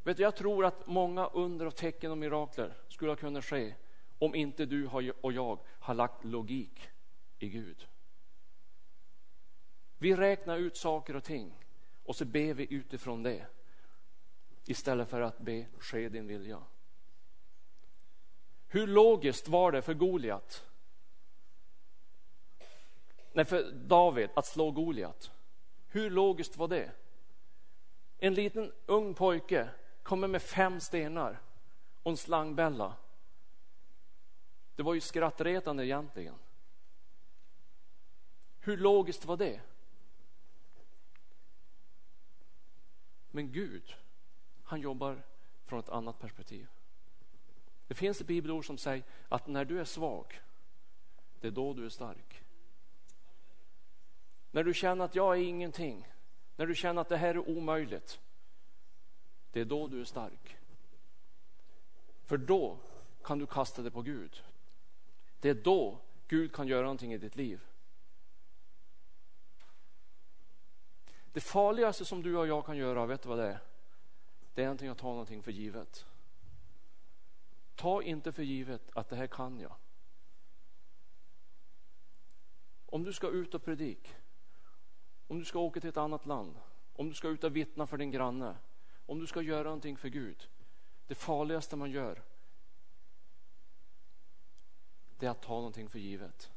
Vet 0.02 0.16
du, 0.16 0.22
jag 0.22 0.36
tror 0.36 0.64
att 0.64 0.86
många 0.86 1.26
under 1.26 1.66
och 1.66 1.76
tecken 1.76 2.10
och 2.10 2.18
mirakler 2.18 2.76
skulle 2.88 3.10
ha 3.10 3.16
kunnat 3.16 3.44
ske 3.44 3.74
om 4.18 4.34
inte 4.34 4.66
du 4.66 4.86
och 5.20 5.32
jag 5.32 5.58
har 5.78 5.94
lagt 5.94 6.24
logik 6.24 6.88
i 7.38 7.48
Gud. 7.48 7.88
Vi 9.98 10.16
räknar 10.16 10.56
ut 10.56 10.76
saker 10.76 11.16
och 11.16 11.24
ting 11.24 11.60
och 12.04 12.16
så 12.16 12.24
ber 12.24 12.54
vi 12.54 12.74
utifrån 12.74 13.22
det 13.22 13.46
istället 14.64 15.08
för 15.08 15.20
att 15.20 15.38
be 15.38 15.66
ske 15.78 16.08
din 16.08 16.26
vilja. 16.26 16.62
Hur 18.68 18.86
logiskt 18.86 19.48
var 19.48 19.72
det 19.72 19.82
för 19.82 19.94
Goliat? 19.94 20.70
Nej, 23.32 23.44
för 23.44 23.72
David 23.72 24.30
att 24.34 24.46
slå 24.46 24.70
Goliat. 24.70 25.30
Hur 25.88 26.10
logiskt 26.10 26.56
var 26.56 26.68
det? 26.68 26.92
En 28.18 28.34
liten 28.34 28.72
ung 28.86 29.14
pojke 29.14 29.68
kommer 30.02 30.28
med 30.28 30.42
fem 30.42 30.80
stenar 30.80 31.40
och 32.02 32.10
en 32.10 32.16
slangbälla. 32.16 32.96
Det 34.74 34.82
var 34.82 34.94
ju 34.94 35.00
skrattretande 35.00 35.86
egentligen. 35.86 36.34
Hur 38.60 38.76
logiskt 38.76 39.24
var 39.24 39.36
det? 39.36 39.60
Men 43.30 43.52
Gud, 43.52 43.94
han 44.74 44.80
jobbar 44.80 45.22
från 45.64 45.78
ett 45.78 45.88
annat 45.88 46.18
perspektiv. 46.18 46.68
Det 47.86 47.94
finns 47.94 48.20
ett 48.20 48.26
bibelord 48.26 48.66
som 48.66 48.78
säger 48.78 49.04
att 49.28 49.46
när 49.46 49.64
du 49.64 49.80
är 49.80 49.84
svag, 49.84 50.40
det 51.40 51.46
är 51.46 51.50
då 51.50 51.74
du 51.74 51.84
är 51.84 51.88
stark. 51.88 52.42
När 54.50 54.64
du 54.64 54.74
känner 54.74 55.04
att 55.04 55.14
jag 55.14 55.36
är 55.36 55.42
ingenting, 55.42 56.08
när 56.56 56.66
du 56.66 56.74
känner 56.74 57.00
att 57.00 57.08
det 57.08 57.16
här 57.16 57.34
är 57.34 57.48
omöjligt, 57.48 58.20
det 59.52 59.60
är 59.60 59.64
då 59.64 59.88
du 59.88 60.00
är 60.00 60.04
stark. 60.04 60.56
För 62.24 62.36
då 62.36 62.78
kan 63.24 63.38
du 63.38 63.46
kasta 63.46 63.82
det 63.82 63.90
på 63.90 64.02
Gud. 64.02 64.42
Det 65.40 65.48
är 65.48 65.54
då 65.54 65.98
Gud 66.28 66.52
kan 66.52 66.68
göra 66.68 66.82
någonting 66.82 67.12
i 67.12 67.18
ditt 67.18 67.36
liv. 67.36 67.60
Det 71.32 71.40
farligaste 71.40 72.04
som 72.04 72.22
du 72.22 72.36
och 72.36 72.46
jag 72.46 72.66
kan 72.66 72.76
göra, 72.76 73.06
vet 73.06 73.22
du 73.22 73.28
vad 73.28 73.38
det 73.38 73.48
är? 73.48 73.73
Det 74.54 74.62
är 74.62 74.66
någonting 74.66 74.88
att 74.88 74.98
ta 74.98 75.06
någonting 75.08 75.42
för 75.42 75.52
givet. 75.52 76.06
Ta 77.74 78.02
inte 78.02 78.32
för 78.32 78.42
givet 78.42 78.90
att 78.94 79.08
det 79.08 79.16
här 79.16 79.26
kan 79.26 79.60
jag. 79.60 79.74
Om 82.86 83.04
du 83.04 83.12
ska 83.12 83.28
ut 83.28 83.54
och 83.54 83.64
predik, 83.64 84.14
om 85.26 85.38
du 85.38 85.44
ska 85.44 85.58
åka 85.58 85.80
till 85.80 85.88
ett 85.88 85.96
annat 85.96 86.26
land, 86.26 86.56
om 86.92 87.08
du 87.08 87.14
ska 87.14 87.28
ut 87.28 87.44
och 87.44 87.56
vittna 87.56 87.86
för 87.86 87.98
din 87.98 88.10
granne, 88.10 88.56
om 89.06 89.18
du 89.18 89.26
ska 89.26 89.42
göra 89.42 89.64
någonting 89.64 89.96
för 89.96 90.08
Gud. 90.08 90.48
Det 91.06 91.14
farligaste 91.14 91.76
man 91.76 91.90
gör 91.90 92.22
det 95.24 95.28
är 95.28 95.30
att 95.30 95.42
ta 95.42 95.54
någonting 95.54 95.88
för 95.88 95.98
givet. 95.98 96.50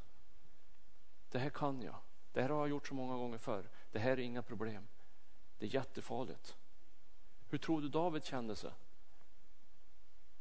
Det 1.30 1.38
här 1.38 1.50
kan 1.50 1.82
jag. 1.82 1.96
Det 2.32 2.42
här 2.42 2.48
har 2.48 2.58
jag 2.58 2.68
gjort 2.68 2.88
så 2.88 2.94
många 2.94 3.16
gånger 3.16 3.38
förr. 3.38 3.70
Det 3.92 3.98
här 3.98 4.10
är 4.10 4.18
inga 4.18 4.42
problem. 4.42 4.88
Det 5.58 5.66
är 5.66 5.74
jättefarligt. 5.74 6.56
Hur 7.48 7.58
tror 7.58 7.80
du 7.80 7.88
David 7.88 8.24
kände 8.24 8.56
sig? 8.56 8.70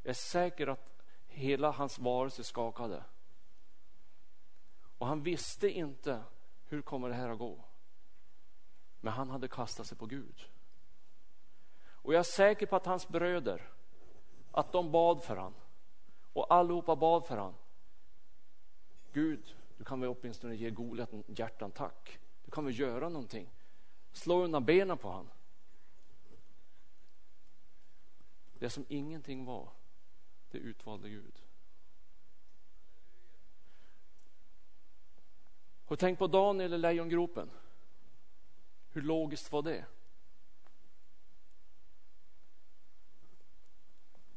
Jag 0.04 0.10
är 0.10 0.14
säker 0.14 0.68
att 0.68 1.04
hela 1.28 1.72
hans 1.72 2.00
varelse 2.00 2.44
skakade. 2.44 3.04
Och 4.98 5.08
han 5.08 5.24
visste 5.24 5.70
inte 5.70 6.24
hur 6.66 6.82
kommer 6.82 7.10
det 7.10 7.16
här 7.16 7.30
att 7.30 7.40
gå. 7.40 7.64
Men 9.00 9.14
han 9.14 9.30
hade 9.30 9.48
kastat 9.48 9.88
sig 9.88 9.98
på 9.98 10.06
Gud. 10.06 10.50
Och 11.90 12.14
jag 12.14 12.20
är 12.20 12.24
säker 12.24 12.66
på 12.66 12.76
att 12.76 12.86
hans 12.86 13.08
bröder, 13.08 13.70
att 14.52 14.72
de 14.72 14.92
bad 14.92 15.24
för 15.24 15.36
han. 15.36 15.54
Och 16.34 16.54
allihopa 16.54 16.96
bad 16.96 17.26
för 17.26 17.38
han. 17.38 17.54
Gud, 19.14 19.56
du 19.78 19.84
kan 19.84 20.02
väl 20.02 20.16
åtminstone 20.20 20.56
ge 20.56 20.70
Goliat 20.70 21.14
en 21.14 21.24
hjärtan 21.28 21.72
tack. 21.72 22.20
Du 22.46 22.52
kan 22.52 22.66
väl 22.66 22.80
göra 22.80 23.10
någonting. 23.10 23.50
Slå 24.12 24.44
undan 24.44 24.66
benen 24.66 24.98
på 24.98 25.12
han. 25.12 25.30
Det 28.60 28.70
som 28.70 28.86
ingenting 28.90 29.46
var, 29.46 29.70
det 30.52 30.58
utvalde 30.58 31.10
Gud. 31.10 31.42
Har 35.86 35.96
du 35.96 36.00
tänkt 36.00 36.20
på 36.20 36.28
Daniel 36.28 36.74
i 36.74 36.78
lejongropen? 36.78 37.50
Hur 38.90 39.02
logiskt 39.02 39.52
var 39.52 39.62
det? 39.62 39.86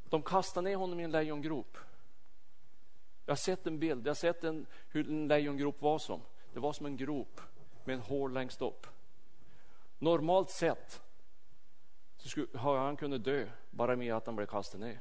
De 0.09 0.23
kastade 0.23 0.69
ner 0.69 0.77
honom 0.77 1.01
i 1.01 1.03
en 1.03 1.11
lejongrop. 1.11 1.79
Jag 3.25 3.33
har 3.33 3.37
sett 3.37 3.67
en 3.67 3.79
bild, 3.79 4.07
jag 4.07 4.11
har 4.11 4.15
sett 4.15 4.45
en, 4.45 4.67
hur 4.89 5.09
en 5.09 5.29
lejongrop 5.29 5.83
var 5.83 5.99
som. 5.99 6.21
Det 6.53 6.61
var 6.61 6.73
som 6.73 6.87
en 6.87 6.97
grop 6.97 7.41
med 7.85 7.95
en 7.95 8.01
hål 8.01 8.33
längst 8.33 8.63
upp. 8.63 8.87
Normalt 9.99 10.51
sett 10.51 11.03
så 12.21 12.29
skulle, 12.29 12.59
har 12.59 12.79
han 12.79 12.97
kunnat 12.97 13.25
dö 13.25 13.51
bara 13.71 13.97
med 13.97 14.15
att 14.15 14.27
han 14.27 14.37
blev 14.37 14.47
kastad 14.47 14.79
ner. 14.79 15.01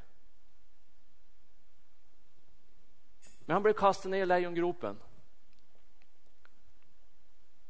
Men 3.40 3.54
han 3.54 3.64
blev 3.64 3.74
kastad 3.74 4.10
ner 4.10 4.24
i 4.24 4.26
lejongropen. 4.26 5.00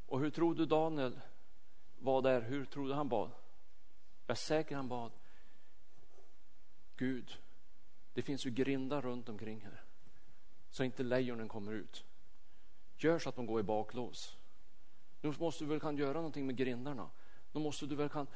Och 0.06 0.20
hur 0.20 0.30
tror 0.30 0.56
du 0.56 0.66
Daniel 0.66 1.20
var 2.00 2.22
där? 2.22 2.42
Hur 2.42 2.66
tror 2.66 2.88
du 2.88 2.94
han 2.94 3.10
bad? 3.10 3.32
Jag 4.26 4.34
är 4.34 4.36
säker 4.36 4.76
han 4.76 4.88
bad. 4.88 5.12
Gud, 6.98 7.38
det 8.14 8.22
finns 8.22 8.46
ju 8.46 8.50
grindar 8.50 9.02
runt 9.02 9.30
omkring 9.30 9.62
här. 9.62 9.84
Så 10.70 10.84
inte 10.84 11.04
lejonen 11.04 11.48
kommer 11.48 11.72
ut. 11.72 12.06
Gör 12.98 13.20
så 13.20 13.30
att 13.30 13.36
de 13.36 13.46
går 13.46 13.60
i 13.60 13.64
baklås. 13.64 14.38
Nu 15.22 15.34
måste 15.40 15.64
du 15.64 15.68
väl 15.68 15.80
kan 15.80 15.98
göra 15.98 16.14
någonting 16.14 16.46
med 16.46 16.56
grindarna. 16.56 17.10
Nu 17.52 17.60
måste 17.60 17.86
du 17.86 17.96
väl 17.96 18.10
kan 18.10 18.28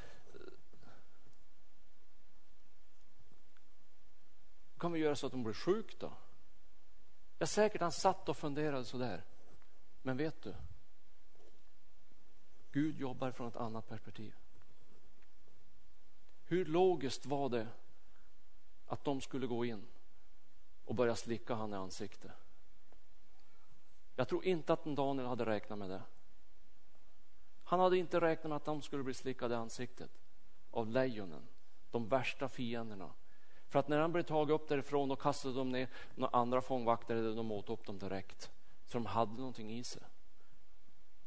kan 4.83 4.91
vi 4.91 4.99
göra 4.99 5.15
så 5.15 5.25
att 5.25 5.31
de 5.31 5.43
blir 5.43 5.53
sjuka 5.53 5.95
då? 5.99 6.13
Jag 7.37 7.45
är 7.45 7.45
säkert 7.45 7.81
han 7.81 7.91
satt 7.91 8.29
och 8.29 8.37
funderade 8.37 8.85
så 8.85 8.97
där. 8.97 9.23
Men 10.01 10.17
vet 10.17 10.41
du? 10.41 10.55
Gud 12.71 12.99
jobbar 12.99 13.31
från 13.31 13.47
ett 13.47 13.55
annat 13.55 13.87
perspektiv. 13.87 14.35
Hur 16.43 16.65
logiskt 16.65 17.25
var 17.25 17.49
det 17.49 17.67
att 18.87 19.03
de 19.03 19.21
skulle 19.21 19.47
gå 19.47 19.65
in 19.65 19.87
och 20.85 20.95
börja 20.95 21.15
slicka 21.15 21.53
han 21.53 21.73
i 21.73 21.75
ansiktet. 21.75 22.31
Jag 24.15 24.27
tror 24.27 24.45
inte 24.45 24.73
att 24.73 24.85
Daniel 24.85 25.27
hade 25.27 25.45
räknat 25.45 25.79
med 25.79 25.89
det. 25.89 26.03
Han 27.63 27.79
hade 27.79 27.97
inte 27.97 28.21
räknat 28.21 28.49
med 28.49 28.55
att 28.55 28.65
de 28.65 28.81
skulle 28.81 29.03
bli 29.03 29.13
slickade 29.13 29.53
i 29.53 29.57
ansiktet 29.57 30.11
av 30.71 30.87
lejonen, 30.87 31.47
de 31.91 32.07
värsta 32.07 32.49
fienderna. 32.49 33.09
För 33.73 33.79
att 33.79 33.87
när 33.87 33.99
han 33.99 34.11
blev 34.11 34.23
tagen 34.23 34.55
upp 34.55 34.67
därifrån 34.67 35.11
och 35.11 35.21
kastade 35.21 35.55
de 35.55 35.69
ner 35.69 35.89
några 36.15 36.37
andra 36.37 36.61
fångvaktare, 36.61 37.21
de 37.21 37.51
åt 37.51 37.69
upp 37.69 37.85
dem 37.85 37.99
direkt. 37.99 38.51
Så 38.85 38.97
de 38.97 39.05
hade 39.05 39.37
någonting 39.37 39.71
i 39.71 39.83
sig. 39.83 40.01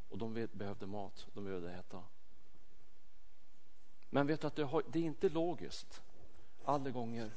Och 0.09 0.19
de 0.19 0.49
behövde 0.53 0.87
mat, 0.87 1.27
de 1.33 1.45
behövde 1.45 1.73
äta. 1.73 2.03
Men 4.11 4.27
vet 4.27 4.41
du 4.41 4.47
att 4.47 4.57
det, 4.57 4.63
är 4.63 4.97
inte 4.97 5.29
logiskt 5.29 6.03
alla 6.65 6.91
gånger 6.91 7.31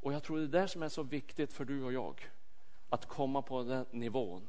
och 0.00 0.12
jag 0.12 0.22
tror 0.22 0.38
det 0.38 0.44
är 0.58 0.62
det 0.62 0.68
som 0.68 0.82
är 0.82 0.88
så 0.88 1.02
viktigt 1.02 1.52
för 1.52 1.64
du 1.64 1.82
och 1.82 1.92
jag. 1.92 2.30
Att 2.88 3.06
komma 3.06 3.42
på 3.42 3.62
den 3.62 3.86
nivån. 3.90 4.48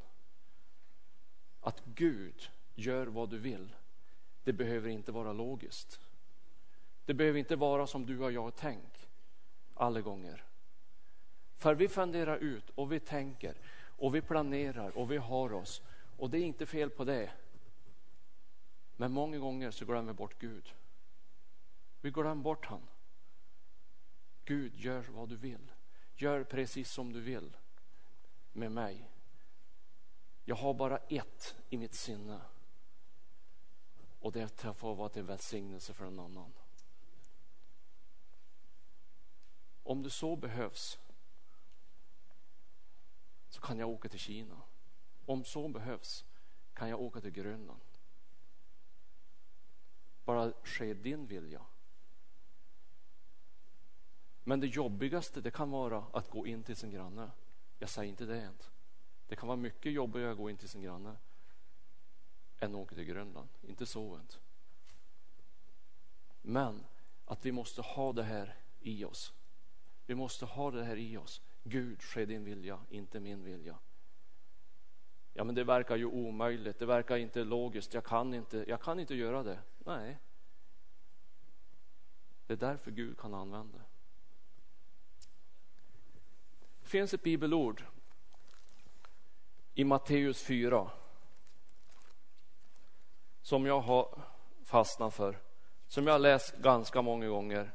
Att 1.62 1.82
Gud 1.86 2.50
gör 2.76 3.08
vad 3.08 3.30
du 3.30 3.38
vill. 3.38 3.76
Det 4.44 4.54
behöver 4.54 4.90
inte 4.90 5.12
vara 5.12 5.34
logiskt. 5.34 6.00
Det 7.12 7.16
behöver 7.16 7.40
inte 7.40 7.56
vara 7.56 7.88
som 7.88 8.06
du 8.06 8.20
och 8.20 8.32
jag 8.32 8.56
tänker 8.56 9.08
alla 9.74 10.02
gånger. 10.02 10.44
För 11.58 11.76
vi 11.76 11.88
funderar 11.88 12.38
ut 12.38 12.70
och 12.70 12.92
vi 12.92 13.00
tänker 13.00 13.58
och 13.98 14.16
vi 14.16 14.22
planerar 14.22 14.98
och 14.98 15.12
vi 15.12 15.18
har 15.18 15.54
oss. 15.54 15.82
Och 16.18 16.30
det 16.30 16.38
är 16.38 16.44
inte 16.44 16.66
fel 16.66 16.90
på 16.90 17.04
det. 17.04 17.32
Men 18.96 19.12
många 19.12 19.38
gånger 19.38 19.72
så 19.72 19.86
glömmer 19.86 20.14
vi 20.14 20.18
bort 20.18 20.40
Gud. 20.40 20.74
Vi 22.02 22.12
glömmer 22.12 22.44
bort 22.44 22.66
han. 22.66 22.88
Gud, 24.46 24.76
gör 24.76 25.06
vad 25.10 25.30
du 25.30 25.36
vill. 25.36 25.72
Gör 26.16 26.44
precis 26.44 26.92
som 26.92 27.14
du 27.14 27.22
vill 27.22 27.58
med 28.54 28.72
mig. 28.72 29.10
Jag 30.46 30.56
har 30.56 30.74
bara 30.74 30.98
ett 30.98 31.56
i 31.70 31.78
mitt 31.78 31.94
sinne. 31.94 32.42
Och 34.20 34.32
det 34.32 34.62
får 34.76 34.96
vara 34.96 35.10
till 35.10 35.24
välsignelse 35.24 35.94
för 35.94 36.06
en 36.06 36.20
annan. 36.20 36.54
Om 39.84 40.04
det 40.04 40.10
så 40.10 40.36
behövs 40.36 41.00
så 43.50 43.62
kan 43.62 43.80
jag 43.80 43.90
åka 43.90 44.10
till 44.10 44.20
Kina. 44.20 44.62
Om 45.26 45.44
så 45.44 45.68
behövs 45.68 46.26
kan 46.74 46.90
jag 46.90 47.02
åka 47.02 47.22
till 47.22 47.32
Grönland. 47.32 47.82
Bara 50.26 50.54
ske 50.64 50.94
din 50.94 51.28
vilja. 51.28 51.62
Men 54.44 54.60
det 54.60 54.68
jobbigaste 54.68 55.42
det 55.42 55.52
kan 55.52 55.72
vara 55.72 56.06
att 56.14 56.30
gå 56.30 56.48
in 56.48 56.64
till 56.64 56.76
sin 56.76 56.92
granne. 56.92 57.32
Jag 57.80 57.90
säger 57.90 58.10
inte 58.10 58.26
det 58.26 58.42
än. 58.42 58.58
Det 59.28 59.36
kan 59.36 59.48
vara 59.48 59.58
mycket 59.58 59.92
jobbigare 59.92 60.32
att 60.32 60.38
gå 60.38 60.50
in 60.50 60.58
till 60.58 60.70
sin 60.70 60.82
granne 60.82 61.16
än 62.60 62.76
att 62.76 62.82
åka 62.82 62.96
till 62.96 63.04
Grönland. 63.04 63.50
Inte 63.62 63.86
så 63.86 64.16
än. 64.16 64.28
Men 66.42 66.86
att 67.26 67.46
vi 67.46 67.52
måste 67.52 67.82
ha 67.82 68.14
det 68.14 68.24
här 68.24 68.56
i 68.80 69.06
oss. 69.06 69.34
Vi 70.12 70.16
måste 70.16 70.46
ha 70.46 70.72
det 70.72 70.84
här 70.84 70.96
i 70.96 71.18
oss. 71.18 71.42
Gud, 71.64 72.02
ske 72.02 72.26
din 72.26 72.44
vilja, 72.44 72.80
inte 72.90 73.20
min 73.20 73.44
vilja. 73.44 73.78
Ja, 75.34 75.44
men 75.44 75.56
det 75.56 75.64
verkar 75.64 75.96
ju 75.96 76.06
omöjligt. 76.06 76.80
Det 76.80 76.86
verkar 76.86 77.18
inte 77.18 77.44
logiskt. 77.44 77.94
Jag 77.94 78.04
kan 78.04 78.34
inte, 78.34 78.66
jag 78.68 78.82
kan 78.82 79.00
inte 79.00 79.16
göra 79.16 79.44
det. 79.44 79.60
Nej. 79.78 80.18
Det 82.48 82.54
är 82.54 82.58
därför 82.58 82.92
Gud 82.92 83.18
kan 83.18 83.34
använda. 83.34 83.78
Det 86.82 86.88
finns 86.88 87.14
ett 87.14 87.24
bibelord 87.24 87.84
i 89.74 89.84
Matteus 89.84 90.44
4 90.44 90.92
som 93.42 93.66
jag 93.66 93.82
har 93.82 94.22
fastnat 94.64 95.14
för, 95.14 95.40
som 95.88 96.08
jag 96.08 96.14
har 96.14 96.20
läst 96.20 96.58
ganska 96.58 97.02
många 97.02 97.28
gånger. 97.28 97.72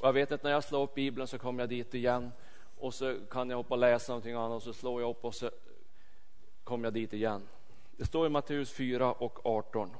Och 0.00 0.08
jag 0.08 0.12
vet 0.12 0.32
att 0.32 0.42
när 0.42 0.50
jag 0.50 0.64
slår 0.64 0.82
upp 0.82 0.94
Bibeln 0.94 1.26
så 1.26 1.38
kommer 1.38 1.62
jag 1.62 1.68
dit 1.68 1.94
igen 1.94 2.32
och 2.78 2.94
så 2.94 3.18
kan 3.30 3.50
jag 3.50 3.56
hoppa 3.56 3.74
och 3.74 3.80
läsa 3.80 4.12
någonting 4.12 4.34
annat 4.34 4.56
och 4.56 4.62
så 4.62 4.72
slår 4.72 5.00
jag 5.00 5.10
upp 5.10 5.24
och 5.24 5.34
så 5.34 5.50
kommer 6.64 6.86
jag 6.86 6.94
dit 6.94 7.12
igen. 7.12 7.48
Det 7.96 8.06
står 8.06 8.26
i 8.26 8.28
Matteus 8.28 8.72
4 8.72 9.12
och 9.12 9.46
18. 9.46 9.90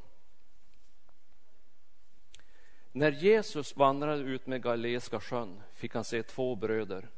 När 2.93 3.12
Jesus 3.12 3.76
vandrade 3.76 4.23
ut 4.23 4.47
med 4.47 4.62
Galileiska 4.62 5.21
sjön 5.21 5.62
fick 5.75 5.95
han 5.95 6.05
se 6.05 6.23
två 6.23 6.57
bröder. 6.57 7.09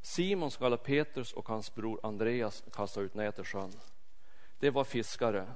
Simon 0.00 0.50
skall 0.50 0.78
Petrus 0.78 1.32
och 1.32 1.48
hans 1.48 1.74
bror 1.74 2.00
Andreas 2.02 2.64
kasta 2.72 3.00
ut 3.00 3.14
nät 3.14 3.38
i 3.38 3.44
sjön. 3.44 3.72
Det 4.58 4.70
var 4.70 4.84
fiskare. 4.84 5.52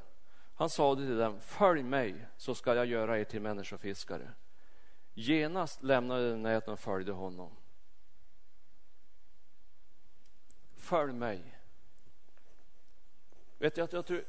Han 0.55 0.71
sade 0.71 1.07
till 1.07 1.17
dem, 1.17 1.41
följ 1.41 1.83
mig 1.83 2.27
så 2.37 2.55
ska 2.55 2.75
jag 2.75 2.87
göra 2.87 3.19
er 3.19 3.25
till 3.25 3.41
människofiskare. 3.41 4.31
Genast 5.19 5.83
lämnade 5.83 6.31
de 6.31 6.43
näten 6.43 6.73
och 6.73 6.81
följde 6.81 7.13
honom. 7.13 7.51
Följ 10.75 11.13
mig. 11.13 11.59
Vet 13.59 13.75
du, 13.75 13.83
att 13.83 13.93
jag 13.93 14.07
tror, 14.07 14.25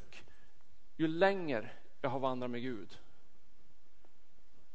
ju 0.96 1.08
längre 1.08 1.70
jag 2.02 2.10
har 2.10 2.20
vandrat 2.20 2.52
med 2.52 2.62
Gud 2.62 3.00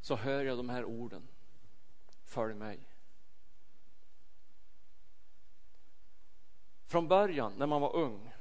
så 0.01 0.17
hör 0.17 0.45
jag 0.45 0.57
de 0.57 0.69
här 0.69 0.85
orden. 0.85 1.29
Följ 2.25 2.55
mig. 2.55 2.89
Från 6.87 7.09
början, 7.09 7.53
när 7.57 7.67
man 7.67 7.81
var 7.81 7.97
ung, 7.97 8.35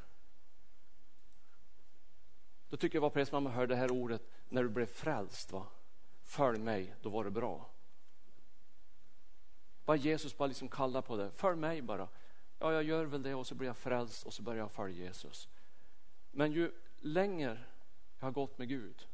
då 2.70 2.78
tycker 2.78 2.96
jag 2.96 3.02
var 3.02 3.10
precis 3.10 3.32
man 3.32 3.46
hörde 3.46 3.74
det 3.74 3.80
här 3.80 3.92
ordet 3.92 4.22
när 4.50 4.64
du 4.64 4.70
blev 4.70 4.86
frälst. 4.86 5.52
Va? 5.52 5.68
Följ 6.32 6.60
mig, 6.60 6.96
då 7.02 7.10
var 7.10 7.24
det 7.24 7.32
bra. 7.32 7.70
Bara 9.86 9.98
Jesus 9.98 10.38
bara 10.38 10.48
liksom 10.48 10.70
kallar 10.70 11.02
på 11.02 11.18
det. 11.18 11.32
Följ 11.32 11.58
mig 11.58 11.82
bara. 11.82 12.08
Ja, 12.60 12.74
jag 12.74 12.84
gör 12.84 13.06
väl 13.06 13.24
det 13.24 13.36
och 13.36 13.48
så 13.48 13.56
blir 13.56 13.68
jag 13.68 13.78
frälst 13.78 14.26
och 14.26 14.34
så 14.34 14.44
börjar 14.44 14.60
jag 14.60 14.72
följa 14.72 15.06
Jesus. 15.06 15.50
Men 16.32 16.52
ju 16.52 16.72
längre 17.00 17.60
jag 18.20 18.28
har 18.28 18.32
gått 18.32 18.58
med 18.58 18.68
Gud 18.68 19.08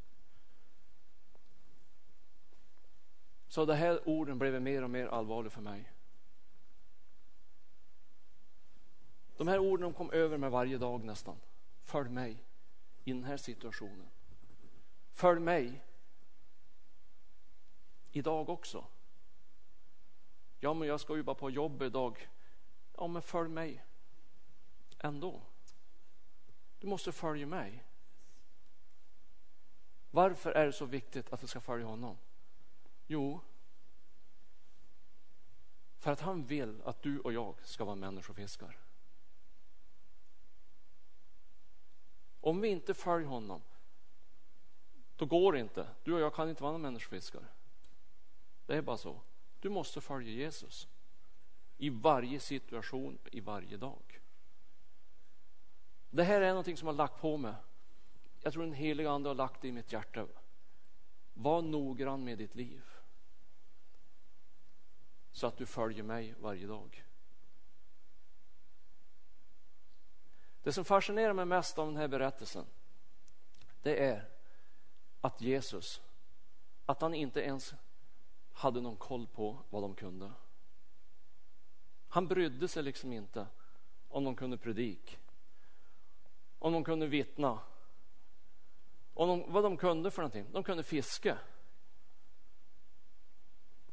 så 3.48 3.66
de 3.66 3.74
här 3.74 4.10
orden 4.10 4.40
blev 4.40 4.62
mer 4.62 4.84
och 4.84 4.90
mer 4.90 5.08
allvarliga 5.08 5.50
för 5.50 5.62
mig. 5.62 5.92
De 9.38 9.48
här 9.48 9.60
orden 9.60 9.94
kom 9.94 10.12
över 10.12 10.38
mig 10.38 10.50
varje 10.50 10.78
dag 10.78 11.04
nästan. 11.04 11.36
Följ 11.84 12.10
mig 12.10 12.44
i 13.04 13.14
den 13.14 13.24
här 13.24 13.38
situationen. 13.38 14.10
Följ 15.12 15.40
mig 15.40 15.84
idag 18.18 18.50
också. 18.50 18.86
Ja, 20.60 20.74
men 20.74 20.88
jag 20.88 21.00
ska 21.00 21.16
ju 21.16 21.24
bara 21.24 21.36
på 21.36 21.50
jobb 21.50 21.82
idag. 21.82 22.30
Ja, 22.98 23.08
men 23.08 23.22
följ 23.22 23.50
mig 23.50 23.86
ändå. 25.00 25.42
Du 26.80 26.88
måste 26.88 27.12
följa 27.12 27.48
mig. 27.48 27.84
Varför 30.12 30.52
är 30.52 30.66
det 30.66 30.74
så 30.74 30.86
viktigt 30.86 31.34
att 31.34 31.44
vi 31.44 31.48
ska 31.48 31.62
följa 31.62 31.86
honom? 31.86 32.18
Jo, 33.08 33.42
för 35.98 36.12
att 36.12 36.22
han 36.22 36.46
vill 36.46 36.82
att 36.82 37.02
du 37.02 37.20
och 37.20 37.34
jag 37.34 37.56
ska 37.66 37.86
vara 37.86 37.96
människofiskare. 37.96 38.76
Om 42.42 42.62
vi 42.62 42.68
inte 42.68 42.94
följer 42.94 43.28
honom, 43.28 43.62
då 45.16 45.26
går 45.26 45.54
det 45.54 45.60
inte. 45.60 45.88
Du 46.04 46.14
och 46.14 46.20
jag 46.20 46.34
kan 46.34 46.50
inte 46.50 46.64
vara 46.64 46.72
någon 46.72 46.82
människofiskare. 46.82 47.46
Det 48.68 48.76
är 48.76 48.82
bara 48.82 48.98
så. 48.98 49.22
Du 49.60 49.70
måste 49.70 50.02
följa 50.02 50.32
Jesus 50.32 50.88
i 51.78 51.90
varje 51.90 52.40
situation, 52.40 53.20
i 53.32 53.40
varje 53.40 53.78
dag. 53.78 54.22
Det 56.10 56.24
här 56.24 56.42
är 56.42 56.50
någonting 56.50 56.78
som 56.78 56.88
har 56.88 56.94
lagt 56.94 57.22
på 57.22 57.38
mig. 57.38 57.54
Jag 58.42 58.54
tror 58.54 58.64
den 58.64 58.74
heliga 58.74 59.12
ande 59.12 59.30
har 59.30 59.36
lagt 59.36 59.62
det 59.62 59.68
i 59.68 59.72
mitt 59.72 59.92
hjärta. 59.92 60.28
Var 61.34 61.62
noggrann 61.62 62.24
med 62.24 62.38
ditt 62.38 62.56
liv. 62.56 62.84
Så 65.32 65.48
att 65.48 65.58
du 65.58 65.66
följer 65.66 66.04
mig 66.04 66.36
varje 66.40 66.68
dag. 66.68 67.04
Det 70.64 70.74
som 70.74 70.86
fascinerar 70.86 71.34
mig 71.34 71.46
mest 71.46 71.80
av 71.80 71.88
den 71.88 71.98
här 71.98 72.08
berättelsen 72.08 72.66
det 73.82 74.06
är 74.06 74.30
att 75.22 75.42
Jesus, 75.42 76.02
att 76.86 77.02
han 77.02 77.14
inte 77.14 77.42
ens 77.42 77.74
hade 78.58 78.82
någon 78.82 78.98
koll 78.98 79.28
på 79.28 79.58
vad 79.70 79.84
de 79.84 79.96
kunde. 79.96 80.32
Han 82.08 82.28
brydde 82.28 82.68
sig 82.68 82.84
liksom 82.84 83.14
inte 83.14 83.48
om 84.08 84.24
de 84.24 84.36
kunde 84.36 84.58
predik, 84.58 85.20
om 86.60 86.74
de 86.74 86.84
kunde 86.84 87.08
vittna, 87.08 87.60
om 89.14 89.28
de, 89.28 89.52
vad 89.52 89.64
de 89.64 89.78
kunde 89.78 90.12
för 90.12 90.22
någonting. 90.22 90.48
De 90.52 90.64
kunde 90.64 90.84
fiska. 90.84 91.40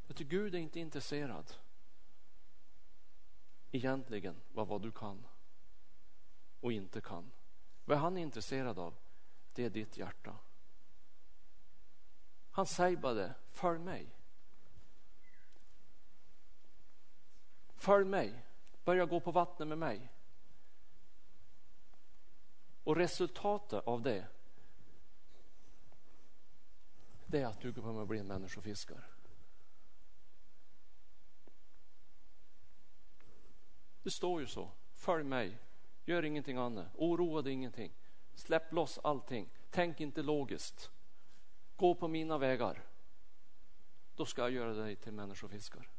Vet 0.06 0.16
du, 0.16 0.24
Gud 0.24 0.54
är 0.54 0.58
inte 0.58 0.80
intresserad 0.80 1.52
egentligen 3.70 4.40
vad, 4.52 4.68
vad 4.68 4.82
du 4.82 4.90
kan 4.90 5.26
och 6.60 6.72
inte 6.72 7.00
kan. 7.00 7.32
Vad 7.84 7.98
han 7.98 8.16
är 8.16 8.22
intresserad 8.22 8.78
av, 8.78 8.94
det 9.52 9.64
är 9.64 9.70
ditt 9.70 9.96
hjärta. 9.96 10.36
Han 12.50 12.66
säger 12.66 12.96
bara 12.96 13.14
det, 13.14 13.34
följ 13.50 13.78
mig. 13.78 14.23
Följ 17.84 18.04
mig, 18.04 18.44
börja 18.84 19.06
gå 19.06 19.20
på 19.20 19.30
vattnet 19.30 19.68
med 19.68 19.78
mig. 19.78 20.12
Och 22.84 22.96
resultatet 22.96 23.86
av 23.86 24.02
det, 24.02 24.26
det 27.26 27.40
är 27.40 27.46
att 27.46 27.60
du 27.60 27.72
kommer 27.72 28.02
att 28.02 28.08
bli 28.08 28.18
en 28.18 28.26
människofiskare. 28.26 29.02
Det 34.02 34.10
står 34.10 34.40
ju 34.40 34.46
så, 34.46 34.70
följ 34.94 35.24
mig, 35.24 35.58
gör 36.04 36.22
ingenting 36.22 36.56
annat, 36.56 36.86
oroa 36.94 37.42
dig 37.42 37.52
ingenting. 37.52 37.92
Släpp 38.34 38.72
loss 38.72 38.98
allting, 39.02 39.48
tänk 39.70 40.00
inte 40.00 40.22
logiskt. 40.22 40.90
Gå 41.76 41.94
på 41.94 42.08
mina 42.08 42.38
vägar. 42.38 42.82
Då 44.16 44.26
ska 44.26 44.42
jag 44.42 44.50
göra 44.50 44.72
dig 44.72 44.96
till 44.96 45.12
människofiskare. 45.12 45.93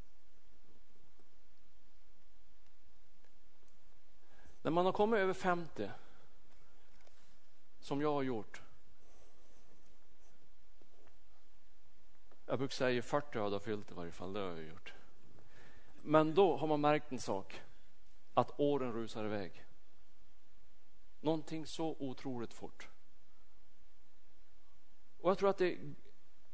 När 4.65 4.71
man 4.71 4.85
har 4.85 4.93
kommit 4.93 5.17
över 5.17 5.33
50, 5.33 5.89
som 7.79 8.01
jag 8.01 8.13
har 8.13 8.23
gjort. 8.23 8.61
Jag 12.45 12.57
brukar 12.57 12.73
säga 12.73 13.01
40 13.01 13.39
har 13.39 13.51
jag 13.51 13.61
fyllt 13.61 13.91
i 13.91 13.93
varje 13.93 14.11
fall, 14.11 14.33
det 14.33 14.39
har 14.39 14.47
jag 14.47 14.63
gjort. 14.63 14.93
Men 16.01 16.33
då 16.33 16.57
har 16.57 16.67
man 16.67 16.81
märkt 16.81 17.11
en 17.11 17.19
sak, 17.19 17.61
att 18.33 18.59
åren 18.59 18.93
rusar 18.93 19.25
iväg. 19.25 19.65
Någonting 21.19 21.65
så 21.65 21.95
otroligt 21.99 22.53
fort. 22.53 22.87
Och 25.21 25.29
jag 25.29 25.37
tror 25.37 25.49
att 25.49 25.57
det, 25.57 25.77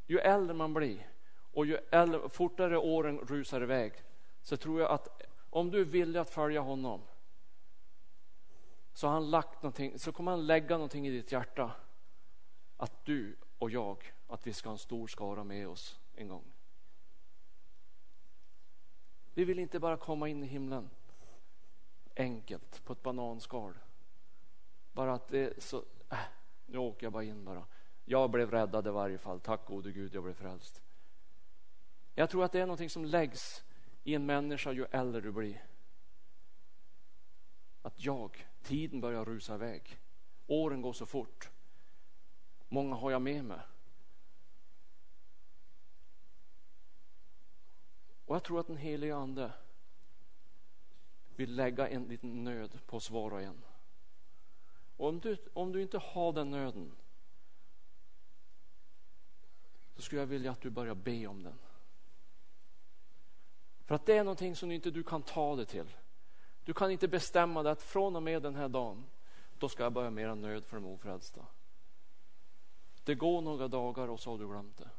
ju 0.08 0.20
äldre 0.20 0.54
man 0.54 0.74
blir 0.74 1.10
och 1.54 1.66
ju 1.66 1.78
äldre, 1.92 2.30
fortare 2.30 2.78
åren 2.78 3.20
rusar 3.20 3.64
iväg 3.64 3.94
så 4.42 4.58
tror 4.58 4.82
jag 4.82 4.92
att 4.92 5.22
om 5.50 5.72
du 5.72 5.82
är 5.82 5.86
villig 5.86 6.20
att 6.20 6.30
följa 6.30 6.62
honom 6.62 7.02
så, 8.94 9.08
har 9.08 9.14
han 9.14 9.30
lagt 9.30 9.64
någonting, 9.64 10.00
så 10.00 10.12
kommer 10.12 10.32
han 10.32 10.46
lägga 10.46 10.78
någonting 10.78 11.08
i 11.08 11.10
ditt 11.10 11.32
hjärta 11.32 11.72
att 12.78 13.06
du 13.06 13.36
och 13.58 13.70
jag, 13.70 14.14
att 14.28 14.48
vi 14.48 14.54
ska 14.54 14.70
ha 14.70 14.74
en 14.74 14.78
stor 14.78 15.08
skara 15.08 15.44
med 15.44 15.68
oss 15.68 16.00
en 16.16 16.28
gång. 16.28 16.54
Vi 19.34 19.46
vill 19.46 19.60
inte 19.60 19.80
bara 19.80 19.98
komma 19.98 20.30
in 20.30 20.44
i 20.44 20.48
himlen 20.48 20.90
enkelt 22.16 22.86
på 22.86 22.94
ett 22.94 23.04
bananskal. 23.04 23.74
Bara 24.94 25.14
att 25.14 25.28
det 25.28 25.40
är 25.40 25.54
så, 25.58 25.84
äh, 26.12 26.18
nu 26.66 26.78
åker 26.78 27.06
jag 27.06 27.14
bara 27.14 27.24
in 27.24 27.46
bara. 27.46 27.66
Jag 28.06 28.32
blev 28.32 28.52
räddad 28.52 28.88
i 28.88 28.90
varje 28.90 29.18
fall, 29.18 29.40
tack 29.40 29.66
gode 29.66 29.92
Gud 29.92 30.16
jag 30.16 30.24
blev 30.24 30.34
frälst. 30.34 30.82
Jag 32.16 32.30
tror 32.30 32.44
att 32.44 32.52
det 32.52 32.60
är 32.60 32.66
någonting 32.66 32.90
som 32.90 33.06
läggs 33.06 33.64
i 34.04 34.16
en 34.16 34.26
människa 34.26 34.72
ju 34.72 34.86
äldre 34.92 35.22
du 35.22 35.32
blir. 35.32 35.66
Att 37.82 38.06
jag, 38.06 38.48
tiden 38.62 39.02
börjar 39.02 39.26
rusa 39.26 39.56
iväg. 39.56 40.00
Åren 40.48 40.82
går 40.82 40.94
så 40.94 41.06
fort. 41.06 41.50
Många 42.70 42.96
har 42.96 43.12
jag 43.12 43.22
med 43.22 43.46
mig. 43.46 43.60
Och 48.26 48.36
jag 48.36 48.44
tror 48.44 48.60
att 48.60 48.68
den 48.68 48.78
helige 48.78 49.16
ande 49.16 49.52
vill 51.36 51.56
lägga 51.56 51.90
en 51.90 52.04
liten 52.04 52.44
nöd 52.44 52.80
på 52.86 52.98
oss 52.98 53.10
var 53.10 53.32
och 53.32 53.42
en. 53.42 53.64
Och 54.98 55.08
om 55.08 55.20
du, 55.20 55.38
om 55.54 55.72
du 55.72 55.82
inte 55.82 55.98
har 55.98 56.34
den 56.34 56.52
nöden 56.52 56.92
så 59.96 60.02
skulle 60.02 60.22
jag 60.22 60.28
vilja 60.28 60.52
att 60.52 60.62
du 60.62 60.70
börjar 60.70 60.96
be 60.96 61.28
om 61.28 61.44
den. 61.44 61.60
För 63.86 63.96
att 63.96 64.06
det 64.06 64.18
är 64.18 64.24
någonting 64.24 64.56
som 64.56 64.72
inte 64.72 64.92
du 64.92 65.04
kan 65.04 65.22
ta 65.22 65.56
dig 65.56 65.66
till. 65.66 65.88
Du 66.64 66.74
kan 66.74 66.92
inte 66.92 67.08
bestämma 67.08 67.64
dig 67.64 67.72
att 67.72 67.82
från 67.82 68.16
och 68.16 68.24
med 68.24 68.42
den 68.42 68.56
här 68.56 68.70
dagen, 68.70 69.06
då 69.58 69.70
ska 69.70 69.84
jag 69.84 69.94
börja 69.94 70.10
mera 70.10 70.36
nöd 70.36 70.66
för 70.66 70.78
de 70.78 70.86
ofrälsta. 70.86 71.46
Det 73.04 73.16
går 73.16 73.42
några 73.42 73.68
dagar 73.68 74.08
och 74.08 74.20
så 74.20 74.32
har 74.32 74.38
du 74.38 74.48
glömt 74.48 74.78
det. 74.78 74.90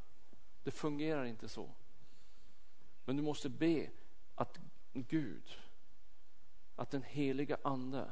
Det 0.62 0.70
fungerar 0.70 1.24
inte 1.24 1.48
så. 1.48 1.70
Men 3.04 3.16
du 3.16 3.22
måste 3.22 3.48
be 3.48 3.90
att 4.34 4.60
Gud, 4.92 5.58
att 6.76 6.90
den 6.90 7.02
heliga 7.02 7.56
ande 7.62 8.10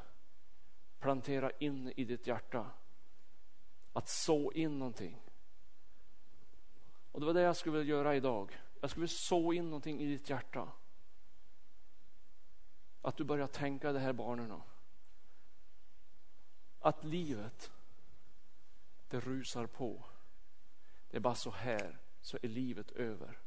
planterar 0.98 1.52
in 1.58 1.92
i 1.96 2.04
ditt 2.04 2.26
hjärta 2.26 2.70
att 3.92 4.08
så 4.08 4.52
in 4.52 4.78
någonting. 4.78 5.22
Och 7.12 7.20
det 7.20 7.26
var 7.26 7.34
det 7.34 7.40
jag 7.40 7.56
skulle 7.56 7.78
vilja 7.78 7.94
göra 7.96 8.16
idag. 8.16 8.60
Jag 8.80 8.90
skulle 8.90 9.02
vilja 9.02 9.16
så 9.16 9.52
in 9.52 9.64
någonting 9.64 10.00
i 10.00 10.06
ditt 10.06 10.30
hjärta. 10.30 10.68
Att 13.02 13.16
du 13.16 13.24
börjar 13.24 13.46
tänka 13.46 13.92
det 13.92 13.98
här 13.98 14.12
barnen. 14.12 14.62
Att 16.80 17.04
livet, 17.04 17.70
det 19.08 19.20
rusar 19.20 19.66
på. 19.66 20.04
Det 21.10 21.16
är 21.16 21.20
bara 21.20 21.34
så 21.34 21.50
här 21.50 21.98
så 22.20 22.38
är 22.42 22.48
livet 22.48 22.90
över. 22.90 23.38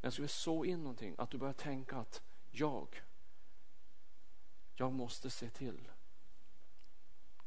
Jag 0.00 0.12
skulle 0.12 0.28
så 0.28 0.64
in 0.64 0.82
någonting, 0.82 1.14
att 1.18 1.30
du 1.30 1.38
börjar 1.38 1.54
tänka 1.54 1.96
att 1.96 2.22
jag, 2.50 3.02
jag 4.74 4.92
måste 4.92 5.30
se 5.30 5.50
till 5.50 5.90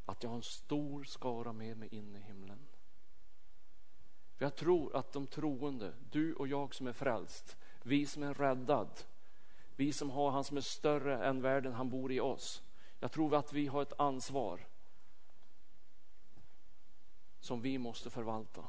att 0.05 0.23
jag 0.23 0.29
har 0.29 0.37
en 0.37 0.43
stor 0.43 1.03
skara 1.03 1.53
med 1.53 1.77
mig 1.77 1.89
in 1.91 2.15
i 2.15 2.19
himlen. 2.19 2.67
För 4.35 4.45
jag 4.45 4.55
tror 4.55 4.95
att 4.95 5.11
de 5.11 5.27
troende, 5.27 5.93
du 6.11 6.33
och 6.33 6.47
jag 6.47 6.75
som 6.75 6.87
är 6.87 6.93
frälst, 6.93 7.57
vi 7.83 8.05
som 8.05 8.23
är 8.23 8.33
räddad, 8.33 9.03
vi 9.75 9.93
som 9.93 10.09
har 10.09 10.31
han 10.31 10.43
som 10.43 10.57
är 10.57 10.61
större 10.61 11.25
än 11.25 11.41
världen, 11.41 11.73
han 11.73 11.89
bor 11.89 12.11
i 12.11 12.19
oss. 12.19 12.63
Jag 12.99 13.11
tror 13.11 13.35
att 13.35 13.53
vi 13.53 13.67
har 13.67 13.81
ett 13.81 13.99
ansvar 13.99 14.59
som 17.39 17.61
vi 17.61 17.77
måste 17.77 18.09
förvalta. 18.09 18.63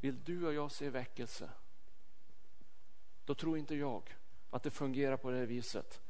Vill 0.00 0.24
du 0.24 0.46
och 0.46 0.54
jag 0.54 0.70
se 0.70 0.90
väckelse? 0.90 1.50
Då 3.24 3.34
tror 3.34 3.58
inte 3.58 3.74
jag 3.74 4.16
att 4.50 4.62
det 4.62 4.70
fungerar 4.70 5.16
på 5.16 5.30
det 5.30 5.36
här 5.36 5.46
viset. 5.46 6.00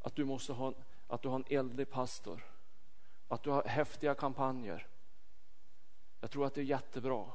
Att 0.00 0.16
du 0.16 0.24
måste 0.24 0.52
ha, 0.52 0.74
att 1.06 1.22
du 1.22 1.28
har 1.28 1.36
en 1.36 1.58
eldlig 1.58 1.90
pastor. 1.90 2.44
Att 3.28 3.42
du 3.42 3.50
har 3.50 3.64
häftiga 3.64 4.14
kampanjer. 4.14 4.86
Jag 6.22 6.30
tror 6.30 6.46
att 6.46 6.54
det 6.54 6.60
är 6.60 6.64
jättebra. 6.64 7.32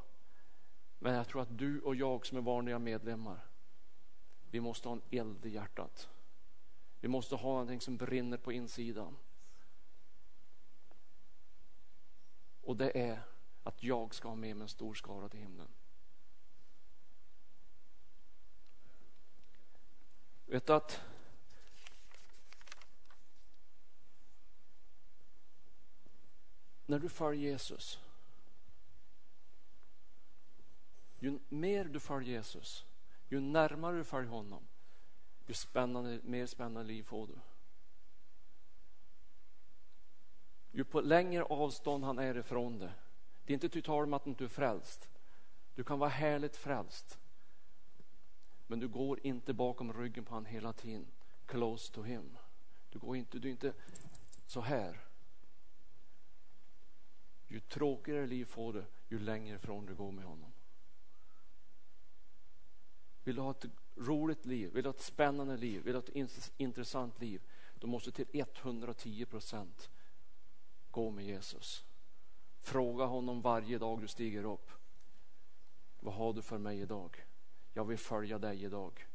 Men 1.00 1.14
jag 1.14 1.28
tror 1.28 1.42
att 1.42 1.58
du 1.58 1.80
och 1.80 1.96
jag 1.96 2.26
som 2.26 2.38
är 2.38 2.42
vanliga 2.42 2.80
medlemmar, 2.80 3.40
vi 4.52 4.60
måste 4.60 4.88
ha 4.88 4.96
en 4.96 5.02
eld 5.12 5.46
i 5.46 5.50
hjärtat. 5.50 6.10
Vi 7.00 7.08
måste 7.08 7.36
ha 7.36 7.50
någonting 7.50 7.82
som 7.82 7.98
brinner 7.98 8.38
på 8.38 8.52
insidan. 8.52 9.18
Och 12.62 12.78
det 12.78 12.98
är 12.98 13.20
att 13.64 13.84
jag 13.84 14.14
ska 14.16 14.28
ha 14.28 14.36
med 14.36 14.56
mig 14.56 14.64
en 14.64 14.70
stor 14.70 14.94
skara 14.94 15.30
till 15.30 15.40
himlen. 15.40 15.68
Vet 20.46 20.66
du 20.66 20.74
att 20.74 21.02
när 26.86 27.00
du 27.00 27.10
följer 27.10 27.52
Jesus 27.52 28.00
ju 31.20 31.40
mer 31.50 31.86
du 31.86 32.00
följer 32.00 32.36
Jesus 32.36 32.86
ju 33.30 33.40
närmare 33.40 33.98
du 33.98 34.04
följer 34.04 34.32
honom 34.32 34.68
ju 35.48 35.54
spännande, 35.54 36.20
mer 36.24 36.46
spännande 36.46 36.84
liv 36.84 37.04
får 37.04 37.28
du. 37.28 37.34
Ju 40.72 40.84
på 40.84 41.02
längre 41.02 41.44
avstånd 41.44 42.04
han 42.04 42.20
är 42.20 42.38
ifrån 42.38 42.80
dig 42.80 42.92
det 43.48 43.54
är 43.54 43.56
inte 43.56 43.70
tu 43.70 43.82
tal 43.82 44.04
om 44.04 44.14
att 44.14 44.24
du 44.24 44.30
inte 44.30 44.44
är 44.44 44.48
frälst. 44.48 45.10
Du 45.76 45.84
kan 45.84 46.00
vara 46.00 46.10
härligt 46.10 46.56
frälst. 46.56 47.20
Men 48.68 48.80
du 48.80 48.88
går 48.88 49.20
inte 49.26 49.54
bakom 49.54 49.94
ryggen 49.94 50.26
på 50.26 50.34
honom 50.34 50.46
hela 50.46 50.74
tiden. 50.74 51.06
Close 51.46 51.94
to 51.94 52.04
him. 52.04 52.38
Du 52.90 53.00
går 53.00 53.16
inte, 53.16 53.40
du 53.40 53.48
är 53.48 53.52
inte 53.52 53.74
så 54.46 54.62
här. 54.62 55.00
Ju 57.48 57.60
tråkigare 57.60 58.28
liv 58.28 58.46
får 58.46 58.74
du, 58.74 58.86
ju 59.10 59.20
längre 59.20 59.56
ifrån 59.56 59.86
du 59.86 59.96
går 59.96 60.12
med 60.12 60.26
honom. 60.26 60.54
Vill 63.28 63.36
du 63.36 63.42
ha 63.42 63.52
ett 63.52 63.66
roligt 63.96 64.46
liv, 64.46 64.74
vill 64.74 64.84
du 64.84 64.90
ha 64.90 64.94
ett 64.94 65.02
spännande 65.02 65.58
liv, 65.58 65.84
vill 65.84 65.94
du 65.94 66.00
ha 66.00 66.24
ett 66.24 66.52
intressant 66.58 67.22
liv, 67.22 67.42
då 67.80 67.88
måste 67.88 68.10
du 68.10 68.26
till 68.26 68.46
110 68.62 69.26
procent 69.26 69.90
gå 70.92 71.12
med 71.12 71.26
Jesus. 71.26 71.86
Fråga 72.60 73.06
honom 73.06 73.42
varje 73.42 73.78
dag 73.78 74.02
du 74.02 74.08
stiger 74.08 74.44
upp. 74.44 74.72
Vad 76.00 76.14
har 76.14 76.34
du 76.34 76.42
för 76.42 76.58
mig 76.58 76.80
idag? 76.80 77.26
Jag 77.74 77.86
vill 77.86 77.98
följa 77.98 78.40
dig 78.40 78.64
idag. 78.64 79.08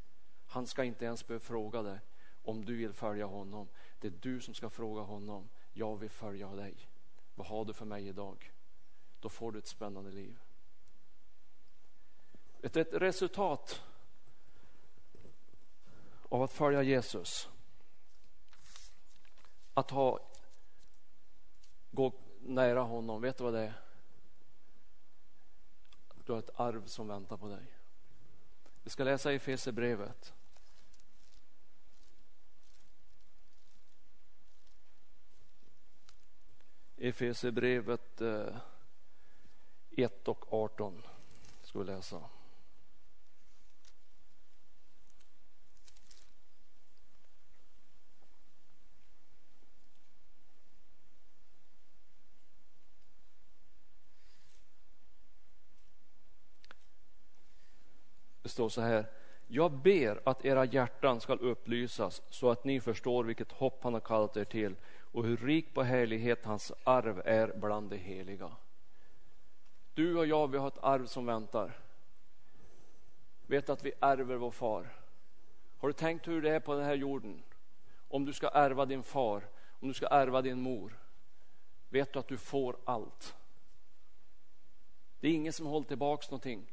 Han 0.46 0.66
ska 0.66 0.84
inte 0.84 1.04
ens 1.04 1.26
behöva 1.26 1.44
fråga 1.44 1.82
dig 1.82 1.98
om 2.42 2.64
du 2.64 2.76
vill 2.76 2.92
följa 2.92 3.26
honom. 3.26 3.68
Det 4.00 4.06
är 4.06 4.14
du 4.20 4.40
som 4.40 4.54
ska 4.54 4.70
fråga 4.70 5.00
honom. 5.00 5.48
Jag 5.72 5.96
vill 5.96 6.10
följa 6.10 6.48
dig. 6.48 6.88
Vad 7.34 7.46
har 7.46 7.64
du 7.64 7.72
för 7.72 7.84
mig 7.84 8.08
idag? 8.08 8.52
Då 9.20 9.28
får 9.28 9.52
du 9.52 9.58
ett 9.58 9.66
spännande 9.66 10.10
liv. 10.10 10.38
Ett, 12.62 12.76
ett 12.76 12.94
resultat 12.94 13.82
av 16.32 16.42
att 16.42 16.52
följa 16.52 16.82
Jesus. 16.82 17.48
Att 19.74 19.90
ha 19.90 20.20
gå 21.90 22.12
nära 22.40 22.80
honom, 22.80 23.22
vet 23.22 23.38
du 23.38 23.44
vad 23.44 23.54
det 23.54 23.60
är? 23.60 23.74
Du 26.24 26.32
har 26.32 26.38
ett 26.38 26.60
arv 26.60 26.86
som 26.86 27.08
väntar 27.08 27.36
på 27.36 27.48
dig. 27.48 27.66
Vi 28.82 28.90
ska 28.90 29.04
läsa 29.04 29.32
i 29.32 29.36
Efesierbrevet. 29.36 30.34
Efesierbrevet 36.96 38.20
eh, 38.20 38.56
1 39.90 40.28
och 40.28 40.52
18 40.52 41.02
Ska 41.62 41.78
vi 41.78 41.84
läsa. 41.84 42.22
Står 58.52 58.68
så 58.68 58.80
här. 58.80 59.06
Jag 59.46 59.72
ber 59.72 60.20
att 60.24 60.44
era 60.44 60.64
hjärtan 60.64 61.20
ska 61.20 61.32
upplysas 61.34 62.22
så 62.30 62.50
att 62.50 62.64
ni 62.64 62.80
förstår 62.80 63.24
vilket 63.24 63.52
hopp 63.52 63.84
han 63.84 63.92
har 63.92 64.00
kallat 64.00 64.36
er 64.36 64.44
till 64.44 64.74
och 65.12 65.24
hur 65.24 65.36
rik 65.36 65.74
på 65.74 65.82
härlighet 65.82 66.44
hans 66.44 66.72
arv 66.84 67.22
är 67.24 67.52
bland 67.56 67.90
de 67.90 67.96
heliga. 67.96 68.50
Du 69.94 70.16
och 70.16 70.26
jag, 70.26 70.48
vi 70.48 70.58
har 70.58 70.68
ett 70.68 70.82
arv 70.82 71.06
som 71.06 71.26
väntar. 71.26 71.78
Vet 73.46 73.68
att 73.68 73.84
vi 73.84 73.92
ärver 74.00 74.36
vår 74.36 74.50
far. 74.50 74.88
Har 75.78 75.88
du 75.88 75.92
tänkt 75.92 76.28
hur 76.28 76.42
det 76.42 76.50
är 76.50 76.60
på 76.60 76.74
den 76.74 76.84
här 76.84 76.94
jorden? 76.94 77.42
Om 78.08 78.24
du 78.24 78.32
ska 78.32 78.48
ärva 78.48 78.86
din 78.86 79.02
far, 79.02 79.48
om 79.80 79.88
du 79.88 79.94
ska 79.94 80.06
ärva 80.06 80.42
din 80.42 80.60
mor. 80.60 80.98
Vet 81.88 82.12
du 82.12 82.18
att 82.18 82.28
du 82.28 82.38
får 82.38 82.76
allt? 82.84 83.34
Det 85.20 85.28
är 85.28 85.32
ingen 85.32 85.52
som 85.52 85.66
håller 85.66 85.86
tillbaks 85.86 86.30
någonting 86.30 86.66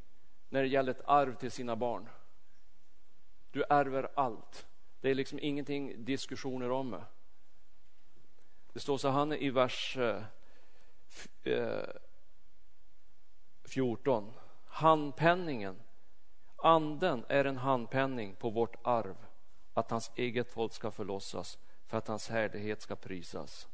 när 0.49 0.61
det 0.61 0.67
gäller 0.67 0.91
ett 0.91 1.01
arv 1.05 1.35
till 1.35 1.51
sina 1.51 1.75
barn. 1.75 2.09
Du 3.51 3.63
ärver 3.69 4.09
allt. 4.15 4.67
Det 5.01 5.09
är 5.09 5.15
liksom 5.15 5.39
ingenting 5.41 6.05
diskussioner 6.05 6.71
om. 6.71 7.01
Det 8.73 8.79
står 8.79 8.97
så 8.97 9.09
här 9.09 9.43
i 9.43 9.49
vers 9.49 9.97
eh, 9.97 11.83
14. 13.63 14.27
Eh, 14.27 14.33
Handpenningen, 14.65 15.81
anden 16.55 17.25
är 17.29 17.45
en 17.45 17.57
handpenning 17.57 18.35
på 18.35 18.49
vårt 18.49 18.75
arv, 18.81 19.15
att 19.73 19.91
hans 19.91 20.11
eget 20.15 20.51
folk 20.51 20.73
ska 20.73 20.91
förlossas 20.91 21.57
för 21.85 21.97
att 21.97 22.07
hans 22.07 22.29
härlighet 22.29 22.81
ska 22.81 22.95
prisas. 22.95 23.67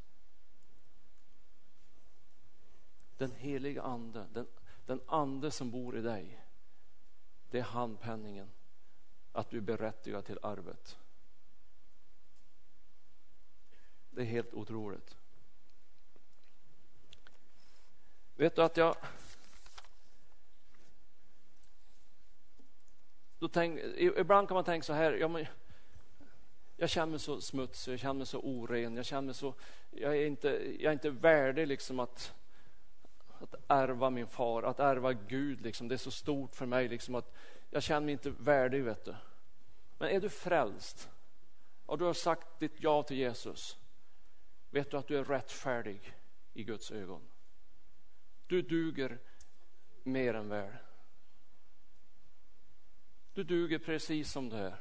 Den 3.16 3.32
heliga 3.32 3.82
ande, 3.82 4.26
den, 4.32 4.46
den 4.86 5.00
ande 5.06 5.50
som 5.50 5.70
bor 5.70 5.96
i 5.98 6.00
dig, 6.00 6.45
det 7.56 7.60
är 7.60 7.64
handpenningen 7.64 8.50
att 9.32 9.50
du 9.50 9.56
är 9.56 9.60
berättigad 9.60 10.24
till 10.24 10.38
arvet. 10.42 10.96
Det 14.10 14.20
är 14.20 14.24
helt 14.24 14.54
otroligt. 14.54 15.16
Vet 18.34 18.56
du 18.56 18.62
att 18.62 18.76
jag 18.76 18.96
då 23.38 23.48
tänk, 23.48 23.80
ibland 23.96 24.48
kan 24.48 24.54
man 24.54 24.64
tänka 24.64 24.84
så 24.84 24.92
här, 24.92 25.12
ja, 25.12 25.28
men, 25.28 25.46
jag 26.76 26.90
känner 26.90 27.10
mig 27.10 27.20
så 27.20 27.40
smutsig, 27.40 27.92
jag 27.92 28.00
känner 28.00 28.14
mig 28.14 28.26
så 28.26 28.40
oren, 28.40 28.96
jag 28.96 29.06
känner 29.06 29.22
mig 29.22 29.34
så, 29.34 29.54
jag 29.90 30.16
är 30.16 30.26
inte, 30.26 30.48
jag 30.80 30.90
är 30.90 30.92
inte 30.92 31.10
värdig 31.10 31.66
liksom 31.66 32.00
att, 32.00 32.34
att 33.42 33.54
ärva 33.68 34.10
min 34.10 34.26
far, 34.26 34.62
att 34.62 34.80
ärva 34.80 35.12
Gud 35.12 35.60
liksom. 35.60 35.88
Det 35.88 35.94
är 35.94 35.96
så 35.96 36.10
stort 36.10 36.54
för 36.54 36.66
mig 36.66 36.88
liksom 36.88 37.14
att 37.14 37.34
jag 37.70 37.82
känner 37.82 38.00
mig 38.00 38.12
inte 38.12 38.30
värdig 38.30 38.84
vet 38.84 39.04
du. 39.04 39.14
Men 39.98 40.08
är 40.08 40.20
du 40.20 40.28
frälst 40.28 41.10
och 41.86 41.98
du 41.98 42.04
har 42.04 42.12
sagt 42.12 42.58
ditt 42.58 42.74
ja 42.76 43.02
till 43.02 43.16
Jesus, 43.16 43.78
vet 44.70 44.90
du 44.90 44.96
att 44.96 45.08
du 45.08 45.18
är 45.18 45.24
rättfärdig 45.24 46.14
i 46.52 46.64
Guds 46.64 46.90
ögon. 46.90 47.22
Du 48.46 48.62
duger 48.62 49.18
mer 50.02 50.34
än 50.34 50.48
väl. 50.48 50.72
Du 53.32 53.44
duger 53.44 53.78
precis 53.78 54.32
som 54.32 54.48
du 54.48 54.56
är. 54.56 54.76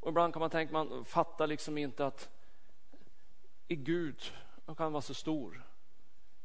Och 0.00 0.08
ibland 0.08 0.32
kan 0.32 0.40
man 0.40 0.50
tänka, 0.50 0.72
man 0.72 1.04
fattar 1.04 1.46
liksom 1.46 1.78
inte 1.78 2.06
att 2.06 2.30
i 3.72 3.76
Gud, 3.76 4.22
hur 4.66 4.74
kan 4.74 4.92
vara 4.92 5.02
så 5.02 5.14
stor. 5.14 5.62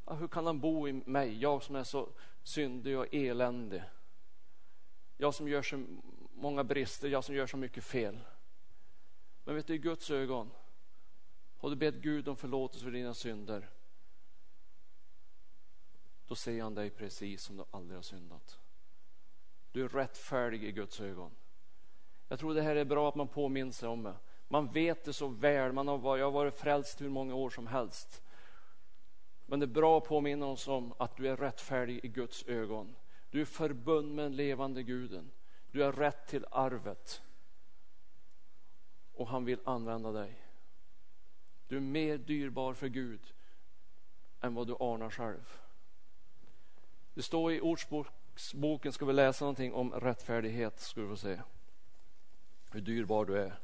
Hur 0.05 0.27
kan 0.27 0.45
han 0.45 0.59
bo 0.59 0.87
i 0.87 0.93
mig, 0.93 1.37
jag 1.41 1.63
som 1.63 1.75
är 1.75 1.83
så 1.83 2.09
syndig 2.43 2.97
och 2.97 3.13
eländig? 3.13 3.83
Jag 5.17 5.33
som 5.33 5.47
gör 5.47 5.61
så 5.61 5.85
många 6.33 6.63
brister, 6.63 7.09
jag 7.09 7.23
som 7.23 7.35
gör 7.35 7.47
så 7.47 7.57
mycket 7.57 7.83
fel. 7.83 8.19
Men 9.43 9.55
vet 9.55 9.67
du, 9.67 9.75
i 9.75 9.77
Guds 9.77 10.11
ögon, 10.11 10.51
har 11.57 11.69
du 11.69 11.75
bett 11.75 11.95
Gud 11.95 12.27
om 12.27 12.37
förlåtelse 12.37 12.85
för 12.85 12.91
dina 12.91 13.13
synder, 13.13 13.69
då 16.27 16.35
ser 16.35 16.61
han 16.61 16.75
dig 16.75 16.89
precis 16.89 17.43
som 17.43 17.57
du 17.57 17.63
aldrig 17.71 17.97
har 17.97 18.03
syndat. 18.03 18.59
Du 19.71 19.83
är 19.83 19.89
rättfärdig 19.89 20.63
i 20.63 20.71
Guds 20.71 21.01
ögon. 21.01 21.31
Jag 22.27 22.39
tror 22.39 22.53
det 22.53 22.61
här 22.61 22.75
är 22.75 22.85
bra 22.85 23.09
att 23.09 23.15
man 23.15 23.27
påminner 23.27 23.71
sig 23.71 23.89
om 23.89 24.03
det. 24.03 24.15
Man 24.47 24.71
vet 24.71 25.03
det 25.03 25.13
så 25.13 25.27
väl, 25.27 25.71
man 25.71 25.87
har, 25.87 26.17
jag 26.17 26.25
har 26.25 26.31
varit 26.31 26.53
frälst 26.53 27.01
hur 27.01 27.09
många 27.09 27.35
år 27.35 27.49
som 27.49 27.67
helst. 27.67 28.23
Men 29.45 29.59
det 29.59 29.65
är 29.65 29.67
bra 29.67 29.97
att 29.97 30.03
påminna 30.03 30.45
oss 30.45 30.67
om 30.67 30.93
att 30.97 31.17
du 31.17 31.27
är 31.27 31.37
rättfärdig 31.37 31.99
i 32.03 32.07
Guds 32.07 32.43
ögon. 32.43 32.95
Du 33.29 33.41
är 33.41 33.45
förbund 33.45 34.15
med 34.15 34.25
den 34.25 34.35
levande 34.35 34.83
guden. 34.83 35.31
Du 35.71 35.81
har 35.81 35.91
rätt 35.91 36.27
till 36.27 36.45
arvet. 36.51 37.21
Och 39.13 39.27
han 39.27 39.45
vill 39.45 39.59
använda 39.63 40.11
dig. 40.11 40.43
Du 41.67 41.77
är 41.77 41.81
mer 41.81 42.17
dyrbar 42.17 42.73
för 42.73 42.87
Gud 42.87 43.33
än 44.41 44.53
vad 44.53 44.67
du 44.67 44.75
anar 44.79 45.09
själv. 45.09 45.59
Det 47.13 47.21
står 47.21 47.51
i 47.51 47.61
Ordsboken, 47.61 48.93
ska 48.93 49.05
vi 49.05 49.13
läsa 49.13 49.45
någonting 49.45 49.73
om 49.73 49.93
rättfärdighet, 49.93 50.79
ska 50.79 51.01
du 51.01 51.07
få 51.07 51.17
se. 51.17 51.41
Hur 52.71 52.81
dyrbar 52.81 53.25
du 53.25 53.37
är. 53.37 53.59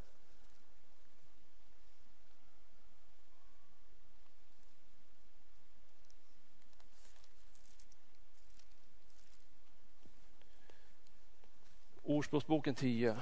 Ordspråksboken 12.23 12.75
10. 12.75 13.17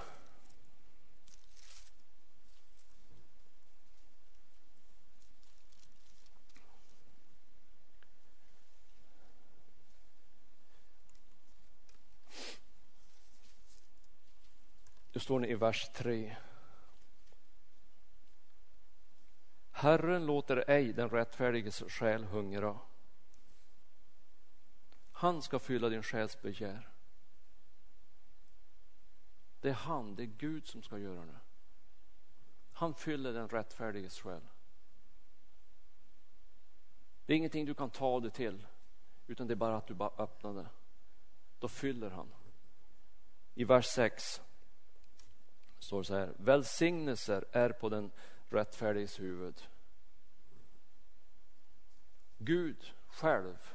Det 15.11 15.19
står 15.19 15.45
i 15.45 15.55
vers 15.55 15.89
3. 15.93 16.35
Herren 19.71 20.25
låter 20.25 20.69
ej 20.69 20.93
den 20.93 21.09
rättfärdiges 21.09 21.83
själ 21.87 22.23
hungra. 22.23 22.79
Han 25.11 25.41
ska 25.41 25.59
fylla 25.59 25.89
din 25.89 26.03
själs 26.03 26.41
begär. 26.41 26.90
Det 29.61 29.69
är 29.69 29.73
han, 29.73 30.15
det 30.15 30.23
är 30.23 30.25
Gud 30.37 30.67
som 30.67 30.81
ska 30.81 30.97
göra 30.97 31.25
det. 31.25 31.39
Han 32.71 32.93
fyller 32.93 33.33
den 33.33 33.47
rättfärdiges 33.47 34.19
själ. 34.19 34.41
Det 37.25 37.33
är 37.33 37.37
ingenting 37.37 37.65
du 37.65 37.73
kan 37.73 37.89
ta 37.89 38.19
det 38.19 38.29
till, 38.29 38.67
utan 39.27 39.47
det 39.47 39.53
är 39.53 39.55
bara 39.55 39.77
att 39.77 39.87
du 39.87 39.93
bara 39.93 40.23
öppnar 40.23 40.53
det. 40.53 40.69
Då 41.59 41.67
fyller 41.67 42.09
han. 42.09 42.33
I 43.53 43.63
vers 43.63 43.85
6 43.85 44.41
står 45.79 45.97
det 45.97 46.05
så 46.05 46.15
här. 46.15 46.33
Välsignelser 46.37 47.45
är 47.51 47.69
på 47.69 47.89
den 47.89 48.11
rättfärdiges 48.49 49.19
huvud. 49.19 49.67
Gud 52.37 52.93
själv, 53.07 53.73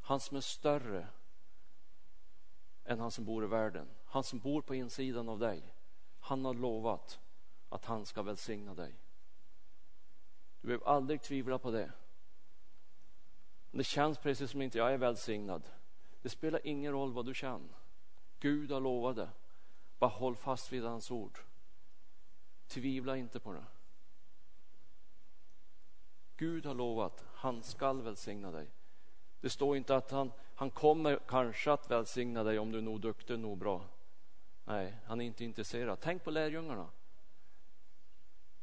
han 0.00 0.20
som 0.20 0.36
är 0.36 0.40
större 0.40 1.08
än 2.92 3.00
han 3.00 3.10
som 3.10 3.24
bor 3.24 3.44
i 3.44 3.46
världen. 3.46 3.88
Han 4.04 4.24
som 4.24 4.38
bor 4.38 4.62
på 4.62 4.74
insidan 4.74 5.28
av 5.28 5.38
dig. 5.38 5.74
Han 6.20 6.44
har 6.44 6.54
lovat 6.54 7.20
att 7.68 7.84
han 7.84 8.06
ska 8.06 8.22
välsigna 8.22 8.74
dig. 8.74 8.94
Du 10.60 10.66
behöver 10.66 10.86
aldrig 10.86 11.22
tvivla 11.22 11.58
på 11.58 11.70
det. 11.70 11.92
Det 13.70 13.84
känns 13.84 14.18
precis 14.18 14.50
som 14.50 14.62
inte 14.62 14.78
jag 14.78 14.92
är 14.92 14.98
välsignad. 14.98 15.70
Det 16.22 16.28
spelar 16.28 16.66
ingen 16.66 16.92
roll 16.92 17.12
vad 17.12 17.26
du 17.26 17.34
känner. 17.34 17.76
Gud 18.38 18.70
har 18.70 18.80
lovat 18.80 19.16
det. 19.16 19.28
Bara 19.98 20.10
håll 20.10 20.36
fast 20.36 20.72
vid 20.72 20.84
hans 20.84 21.10
ord. 21.10 21.38
Tvivla 22.66 23.16
inte 23.16 23.40
på 23.40 23.52
det. 23.52 23.64
Gud 26.36 26.66
har 26.66 26.74
lovat, 26.74 27.24
han 27.34 27.62
skall 27.62 28.02
välsigna 28.02 28.50
dig. 28.50 28.70
Det 29.40 29.50
står 29.50 29.76
inte 29.76 29.96
att 29.96 30.10
han, 30.10 30.32
han 30.62 30.70
kommer 30.70 31.18
kanske 31.28 31.72
att 31.72 31.90
välsigna 31.90 32.42
dig 32.42 32.58
om 32.58 32.72
du 32.72 32.78
är 32.78 32.82
nog 32.82 33.00
duktig, 33.00 33.38
nog 33.38 33.58
bra. 33.58 33.86
Nej, 34.64 34.96
han 35.06 35.20
är 35.20 35.24
inte 35.24 35.44
intresserad. 35.44 36.00
Tänk 36.00 36.24
på 36.24 36.30
lärjungarna. 36.30 36.88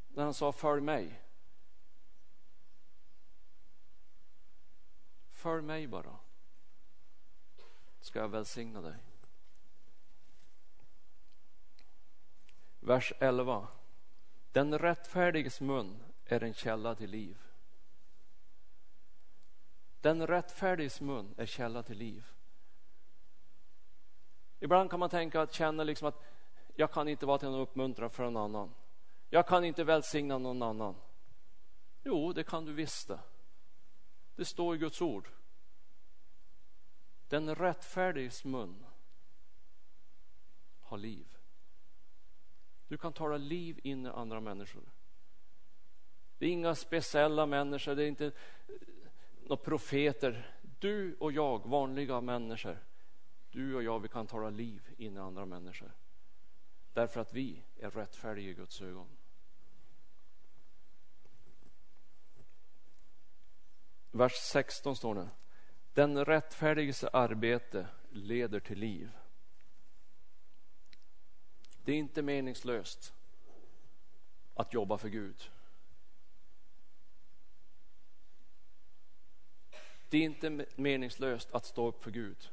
När 0.07 0.23
han 0.23 0.33
sa 0.33 0.51
följ 0.51 0.81
mig. 0.81 1.21
Följ 5.31 5.61
mig 5.61 5.87
bara. 5.87 6.15
Ska 8.01 8.19
jag 8.19 8.29
välsigna 8.29 8.81
dig. 8.81 8.95
Vers 12.79 13.13
11. 13.19 13.67
Den 14.51 14.79
rättfärdiges 14.79 15.61
mun 15.61 16.03
är 16.25 16.43
en 16.43 16.53
källa 16.53 16.95
till 16.95 17.09
liv. 17.09 17.48
Den 20.01 20.27
rättfärdiges 20.27 21.01
mun 21.01 21.33
är 21.37 21.45
källa 21.45 21.83
till 21.83 21.97
liv. 21.97 22.25
Ibland 24.59 24.89
kan 24.89 24.99
man 24.99 25.09
tänka 25.09 25.41
att 25.41 25.53
känna 25.53 25.83
liksom 25.83 26.07
att 26.07 26.23
jag 26.75 26.91
kan 26.91 27.07
inte 27.07 27.25
vara 27.25 27.37
till 27.37 27.49
någon 27.49 27.61
uppmuntran 27.61 28.09
för 28.09 28.23
någon 28.23 28.37
annan. 28.37 28.75
Jag 29.29 29.47
kan 29.47 29.63
inte 29.63 29.83
välsigna 29.83 30.37
någon 30.37 30.63
annan. 30.63 30.95
Jo, 32.03 32.33
det 32.33 32.43
kan 32.43 32.65
du 32.65 32.73
visst 32.73 33.07
det. 33.07 33.19
Det 34.35 34.45
står 34.45 34.75
i 34.75 34.77
Guds 34.77 35.01
ord. 35.01 35.29
Den 37.27 37.55
rättfärdiges 37.55 38.45
mun 38.45 38.85
har 40.79 40.97
liv. 40.97 41.37
Du 42.87 42.97
kan 42.97 43.13
tala 43.13 43.37
liv 43.37 43.79
in 43.83 44.05
i 44.05 44.09
andra 44.09 44.39
människor. 44.39 44.83
Det 46.37 46.45
är 46.45 46.49
inga 46.49 46.75
speciella 46.75 47.45
människor, 47.45 47.95
det 47.95 48.03
är 48.03 48.07
inte 48.07 48.31
några 49.49 49.63
profeter. 49.63 50.55
Du 50.79 51.15
och 51.15 51.31
jag, 51.31 51.67
vanliga 51.67 52.21
människor, 52.21 52.77
du 53.51 53.75
och 53.75 53.83
jag, 53.83 53.99
vi 53.99 54.07
kan 54.07 54.27
tala 54.27 54.49
liv 54.49 54.93
in 54.97 55.17
i 55.17 55.19
andra 55.19 55.45
människor. 55.45 55.91
Därför 56.93 57.21
att 57.21 57.33
vi 57.33 57.63
är 57.79 57.89
rättfärdiga 57.89 58.49
i 58.49 58.53
Guds 58.53 58.81
ögon. 58.81 59.07
Vers 64.11 64.33
16 64.33 64.95
står 64.95 65.15
det. 65.15 65.29
Den 65.93 66.25
rättfärdiges 66.25 67.03
arbete 67.03 67.87
leder 68.09 68.59
till 68.59 68.79
liv. 68.79 69.11
Det 71.83 71.91
är 71.91 71.97
inte 71.97 72.21
meningslöst 72.21 73.13
att 74.53 74.73
jobba 74.73 74.97
för 74.97 75.09
Gud. 75.09 75.51
Det 80.09 80.17
är 80.17 80.23
inte 80.23 80.65
meningslöst 80.75 81.51
att 81.51 81.65
stå 81.65 81.87
upp 81.87 82.03
för 82.03 82.11
Gud. 82.11 82.49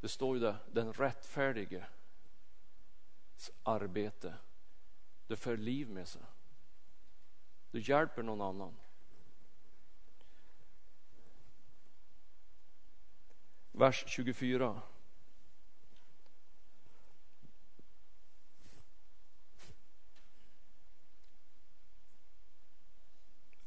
Det 0.00 0.08
står 0.08 0.36
ju 0.36 0.40
där, 0.42 0.56
den 0.72 0.92
rättfärdige 0.92 1.86
arbete. 3.62 4.34
Det 5.26 5.36
för 5.36 5.56
liv 5.56 5.88
med 5.88 6.08
sig. 6.08 6.22
Du 7.70 7.80
hjälper 7.80 8.22
någon 8.22 8.40
annan. 8.40 8.76
Vers 13.72 14.04
24. 14.06 14.82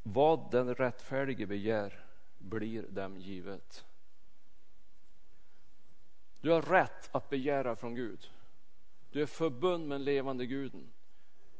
Vad 0.02 0.50
den 0.50 0.74
rättfärdige 0.74 1.46
begär 1.46 2.09
blir 2.40 2.82
dem 2.82 3.20
givet. 3.20 3.84
Du 6.40 6.50
har 6.50 6.62
rätt 6.62 7.14
att 7.14 7.28
begära 7.28 7.76
från 7.76 7.94
Gud. 7.94 8.30
Du 9.10 9.22
är 9.22 9.26
förbund 9.26 9.88
med 9.88 9.94
den 9.94 10.04
levande 10.04 10.46
guden. 10.46 10.92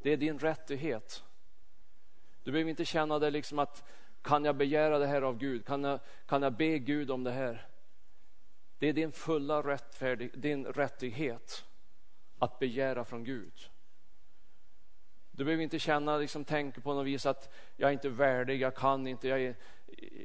Det 0.02 0.10
är 0.10 0.16
din 0.16 0.38
rättighet. 0.38 1.24
Du 2.42 2.52
behöver 2.52 2.70
inte 2.70 2.84
känna 2.84 3.18
det 3.18 3.30
liksom 3.30 3.58
att 3.58 3.84
kan 4.22 4.44
jag 4.44 4.56
begära 4.56 4.98
det 4.98 5.06
här 5.06 5.22
av 5.22 5.38
Gud? 5.38 5.66
Kan 5.66 5.84
jag, 5.84 6.00
kan 6.26 6.42
jag 6.42 6.52
be 6.56 6.78
Gud 6.78 7.10
om 7.10 7.24
det 7.24 7.30
här? 7.30 7.66
Det 8.78 8.86
är 8.86 8.92
din 8.92 9.12
fulla 9.12 9.62
rättfärdig, 9.62 10.38
din 10.38 10.66
rättighet 10.66 11.64
att 12.38 12.58
begära 12.58 13.04
från 13.04 13.24
Gud. 13.24 13.70
Du 15.30 15.44
behöver 15.44 15.62
inte 15.62 15.78
känna, 15.78 16.16
liksom, 16.16 16.44
tänka 16.44 16.80
på 16.80 16.94
något 16.94 17.06
vis 17.06 17.26
att 17.26 17.54
jag 17.76 17.88
är 17.88 17.92
inte 17.92 18.08
värdig, 18.08 18.60
jag 18.60 18.74
kan 18.74 19.06
inte, 19.06 19.28
jag 19.28 19.40
är, 19.40 19.56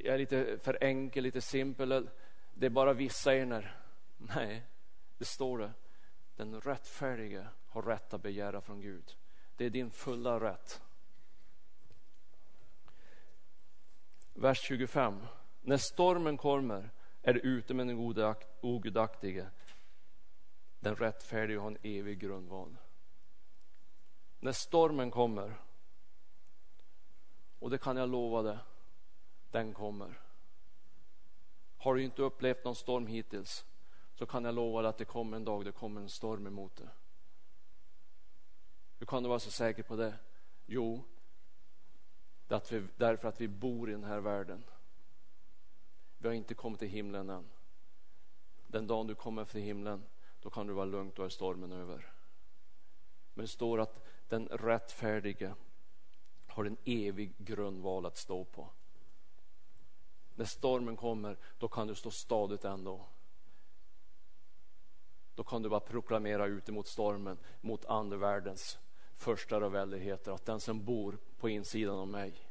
jag 0.04 0.14
är 0.14 0.18
lite 0.18 0.58
för 0.58 0.78
enkel, 0.84 1.24
lite 1.24 1.40
simpel. 1.40 2.08
Det 2.54 2.66
är 2.66 2.70
bara 2.70 2.92
vissa 2.92 3.34
ener. 3.34 3.76
Nej, 4.16 4.62
det 5.18 5.24
står 5.24 5.58
det. 5.58 5.72
Den 6.36 6.60
rättfärdige 6.60 7.48
har 7.68 7.82
rätt 7.82 8.14
att 8.14 8.22
begära 8.22 8.60
från 8.60 8.80
Gud. 8.80 9.16
Det 9.56 9.64
är 9.64 9.70
din 9.70 9.90
fulla 9.90 10.40
rätt. 10.40 10.82
Vers 14.34 14.58
25. 14.60 15.26
När 15.60 15.76
stormen 15.76 16.36
kommer 16.36 16.90
är 17.22 17.34
det 17.34 17.40
ute 17.40 17.74
med 17.74 17.86
den 17.86 17.98
ogudaktige. 18.60 19.46
Den 20.80 20.96
rättfärdige 20.96 21.58
har 21.58 21.70
en 21.70 21.78
evig 21.82 22.18
grundval. 22.18 22.76
När 24.40 24.52
stormen 24.52 25.10
kommer, 25.10 25.54
och 27.58 27.70
det 27.70 27.78
kan 27.78 27.96
jag 27.96 28.08
lova 28.08 28.42
dig, 28.42 28.58
den 29.50 29.74
kommer. 29.74 30.20
Har 31.76 31.94
du 31.94 32.02
inte 32.02 32.22
upplevt 32.22 32.64
någon 32.64 32.76
storm 32.76 33.06
hittills 33.06 33.66
så 34.14 34.26
kan 34.26 34.44
jag 34.44 34.54
lova 34.54 34.82
dig 34.82 34.88
att 34.88 34.98
det 34.98 35.04
kommer 35.04 35.36
en 35.36 35.44
dag 35.44 35.64
det 35.64 35.72
kommer 35.72 36.00
en 36.00 36.08
storm 36.08 36.46
emot 36.46 36.76
dig. 36.76 36.88
Hur 38.98 39.06
kan 39.06 39.22
du 39.22 39.28
vara 39.28 39.38
så 39.38 39.50
säker 39.50 39.82
på 39.82 39.96
det? 39.96 40.14
Jo, 40.66 41.04
därför 42.96 43.28
att 43.28 43.40
vi 43.40 43.48
bor 43.48 43.88
i 43.88 43.92
den 43.92 44.04
här 44.04 44.20
världen. 44.20 44.64
Vi 46.18 46.28
har 46.28 46.34
inte 46.34 46.54
kommit 46.54 46.78
till 46.78 46.88
himlen 46.88 47.30
än. 47.30 47.48
Den 48.66 48.86
dagen 48.86 49.06
du 49.06 49.14
kommer 49.14 49.44
till 49.44 49.60
himlen, 49.60 50.04
då 50.40 50.50
kan 50.50 50.66
du 50.66 50.72
vara 50.72 50.84
lugn, 50.84 51.12
då 51.14 51.22
är 51.22 51.28
stormen 51.28 51.72
över. 51.72 52.12
Men 53.34 53.44
det 53.44 53.48
står 53.48 53.80
att 53.80 54.06
den 54.28 54.48
rättfärdige 54.48 55.54
har 56.46 56.64
en 56.64 56.76
evig 56.84 57.34
grundval 57.38 58.06
att 58.06 58.16
stå 58.16 58.44
på. 58.44 58.70
När 60.36 60.44
stormen 60.44 60.96
kommer, 60.96 61.36
då 61.58 61.68
kan 61.68 61.86
du 61.86 61.94
stå 61.94 62.10
stadigt 62.10 62.64
ändå. 62.64 63.06
Då 65.34 65.44
kan 65.44 65.62
du 65.62 65.68
bara 65.68 65.80
proklamera 65.80 66.46
ut 66.46 66.68
emot 66.68 66.86
stormen, 66.86 67.38
mot 67.60 67.84
andevärldens 67.84 68.78
första 69.16 69.56
och 69.56 69.74
väldigheter, 69.74 70.32
att 70.32 70.44
den 70.44 70.60
som 70.60 70.84
bor 70.84 71.18
på 71.38 71.48
insidan 71.48 71.98
av 71.98 72.08
mig, 72.08 72.50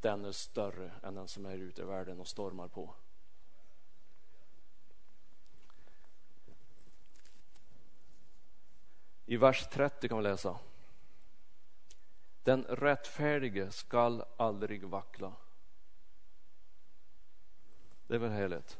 den 0.00 0.24
är 0.24 0.32
större 0.32 0.92
än 1.02 1.14
den 1.14 1.28
som 1.28 1.46
är 1.46 1.56
ute 1.56 1.82
i 1.82 1.84
världen 1.84 2.20
och 2.20 2.28
stormar 2.28 2.68
på. 2.68 2.94
I 9.26 9.36
vers 9.36 9.68
30 9.72 10.08
kan 10.08 10.18
vi 10.18 10.24
läsa. 10.24 10.58
Den 12.42 12.64
rättfärdige 12.64 13.70
skall 13.70 14.24
aldrig 14.36 14.84
vackla. 14.84 15.32
Det 18.06 18.14
är 18.14 18.18
väl 18.18 18.30
heligt? 18.30 18.78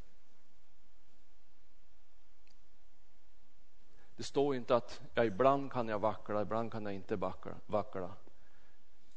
Det 4.16 4.22
står 4.22 4.54
inte 4.54 4.76
att 4.76 5.02
ja, 5.14 5.24
ibland 5.24 5.72
kan 5.72 5.88
jag 5.88 5.98
vackla, 5.98 6.42
ibland 6.42 6.72
kan 6.72 6.84
jag 6.84 6.94
inte 6.94 7.16
vackla. 7.16 7.54
vackla. 7.66 8.12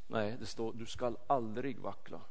Nej, 0.07 0.37
det 0.39 0.45
står 0.45 0.73
du 0.73 0.85
skall 0.85 1.17
aldrig 1.27 1.79
vackla. 1.79 2.21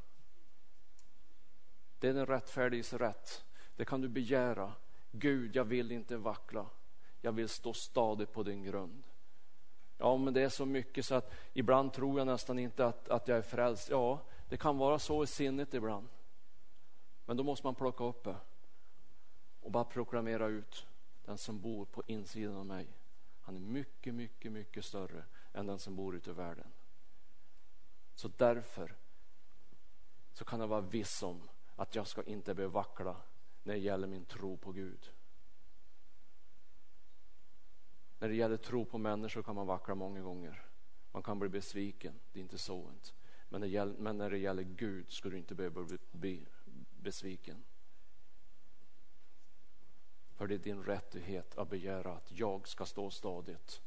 Det 1.99 2.09
är 2.09 2.15
den 2.15 2.27
rättfärdiges 2.27 2.93
rätt. 2.93 3.45
Det 3.77 3.85
kan 3.85 4.01
du 4.01 4.09
begära. 4.09 4.73
Gud, 5.11 5.57
jag 5.57 5.65
vill 5.65 5.93
inte 5.93 6.17
vackla. 6.17 6.67
Jag 7.21 7.33
vill 7.33 7.49
stå 7.49 7.73
stadigt 7.73 8.33
på 8.33 8.43
din 8.43 8.65
grund. 8.65 9.03
Ja, 9.99 10.17
men 10.17 10.35
det 10.35 10.43
är 10.43 10.49
så 10.49 10.67
mycket 10.67 11.05
så 11.05 11.15
att 11.15 11.33
ibland 11.53 11.93
tror 11.93 12.19
jag 12.19 12.27
nästan 12.27 12.59
inte 12.59 12.87
att, 12.87 13.09
att 13.09 13.29
jag 13.29 13.39
är 13.39 13.43
frälst. 13.43 13.91
Ja, 13.91 14.21
det 14.49 14.57
kan 14.57 14.79
vara 14.79 14.99
så 14.99 15.25
i 15.25 15.27
sinnet 15.27 15.75
ibland. 15.75 16.09
Men 17.29 17.37
då 17.37 17.43
måste 17.43 17.67
man 17.67 17.75
plocka 17.75 18.05
upp 18.05 18.25
det 18.25 18.37
och 19.61 19.71
bara 19.71 19.85
proklamera 19.85 20.47
ut 20.47 20.87
den 21.25 21.39
som 21.39 21.61
bor 21.61 21.85
på 21.85 22.03
insidan 22.07 22.57
av 22.57 22.67
mig. 22.67 22.87
Han 23.41 23.57
är 23.57 23.61
mycket, 23.61 24.15
mycket, 24.15 24.53
mycket 24.53 24.85
större 24.85 25.25
än 25.53 25.67
den 25.67 25.79
som 25.79 25.97
bor 25.97 26.17
ute 26.17 26.31
i 26.31 26.33
världen. 26.33 26.73
Så 28.15 28.29
därför 28.37 28.97
så 30.33 30.45
kan 30.45 30.61
jag 30.61 30.67
vara 30.67 30.81
viss 30.81 31.23
om 31.23 31.49
att 31.77 31.95
jag 31.95 32.07
ska 32.07 32.23
inte 32.23 32.55
behöva 32.55 32.75
vackla 32.75 33.17
när 33.63 33.75
det 33.75 33.81
gäller 33.81 34.07
min 34.07 34.25
tro 34.25 34.57
på 34.57 34.73
Gud. 34.73 35.11
När 38.19 38.29
det 38.29 38.35
gäller 38.35 38.57
tro 38.57 38.85
på 38.85 38.99
människor 38.99 39.43
kan 39.43 39.55
man 39.55 39.67
vackla 39.67 39.95
många 39.95 40.21
gånger. 40.21 40.63
Man 41.13 41.23
kan 41.23 41.39
bli 41.39 41.49
besviken, 41.49 42.21
det 42.33 42.39
är 42.39 42.43
inte 42.43 42.59
så. 42.59 42.93
Men, 43.49 43.61
det 43.61 43.69
gäller, 43.69 43.95
men 43.99 44.19
när 44.19 44.31
det 44.31 44.39
gäller 44.39 44.63
Gud 44.63 45.11
ska 45.11 45.29
du 45.29 45.39
inte 45.39 45.55
behöva 45.55 45.99
bli 46.11 46.47
besviken. 47.09 47.65
För 50.37 50.47
det 50.47 50.55
är 50.55 50.59
din 50.59 50.85
rättighet 50.85 51.59
att 51.59 51.71
begära 51.71 52.13
att 52.13 52.33
jag 52.33 52.69
ska 52.69 52.85
stå 52.85 53.11
stadigt. 53.11 53.83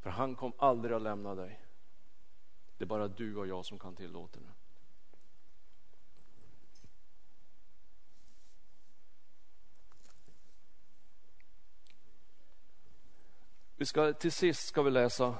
För 0.00 0.10
han 0.10 0.34
kom 0.34 0.52
aldrig 0.58 0.96
att 0.96 1.02
lämna 1.02 1.34
dig. 1.34 1.60
Det 2.76 2.84
är 2.84 2.86
bara 2.86 3.08
du 3.08 3.36
och 3.36 3.46
jag 3.46 3.64
som 3.64 3.78
kan 3.78 3.96
tillåta 3.96 4.40
det. 4.40 4.52
Vi 13.76 13.86
ska, 13.86 14.12
till 14.12 14.32
sist 14.32 14.66
ska 14.66 14.82
vi 14.82 14.90
läsa 14.90 15.38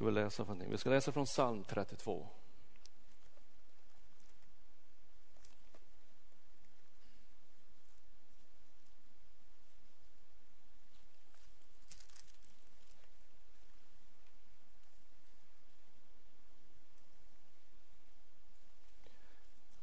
ska 0.00 0.06
vi 0.06 0.12
läsa 0.12 0.44
för 0.44 0.52
någonting? 0.52 0.70
Vi 0.70 0.78
ska 0.78 0.90
läsa 0.90 1.12
från 1.12 1.24
psalm 1.24 1.64
32. 1.64 2.26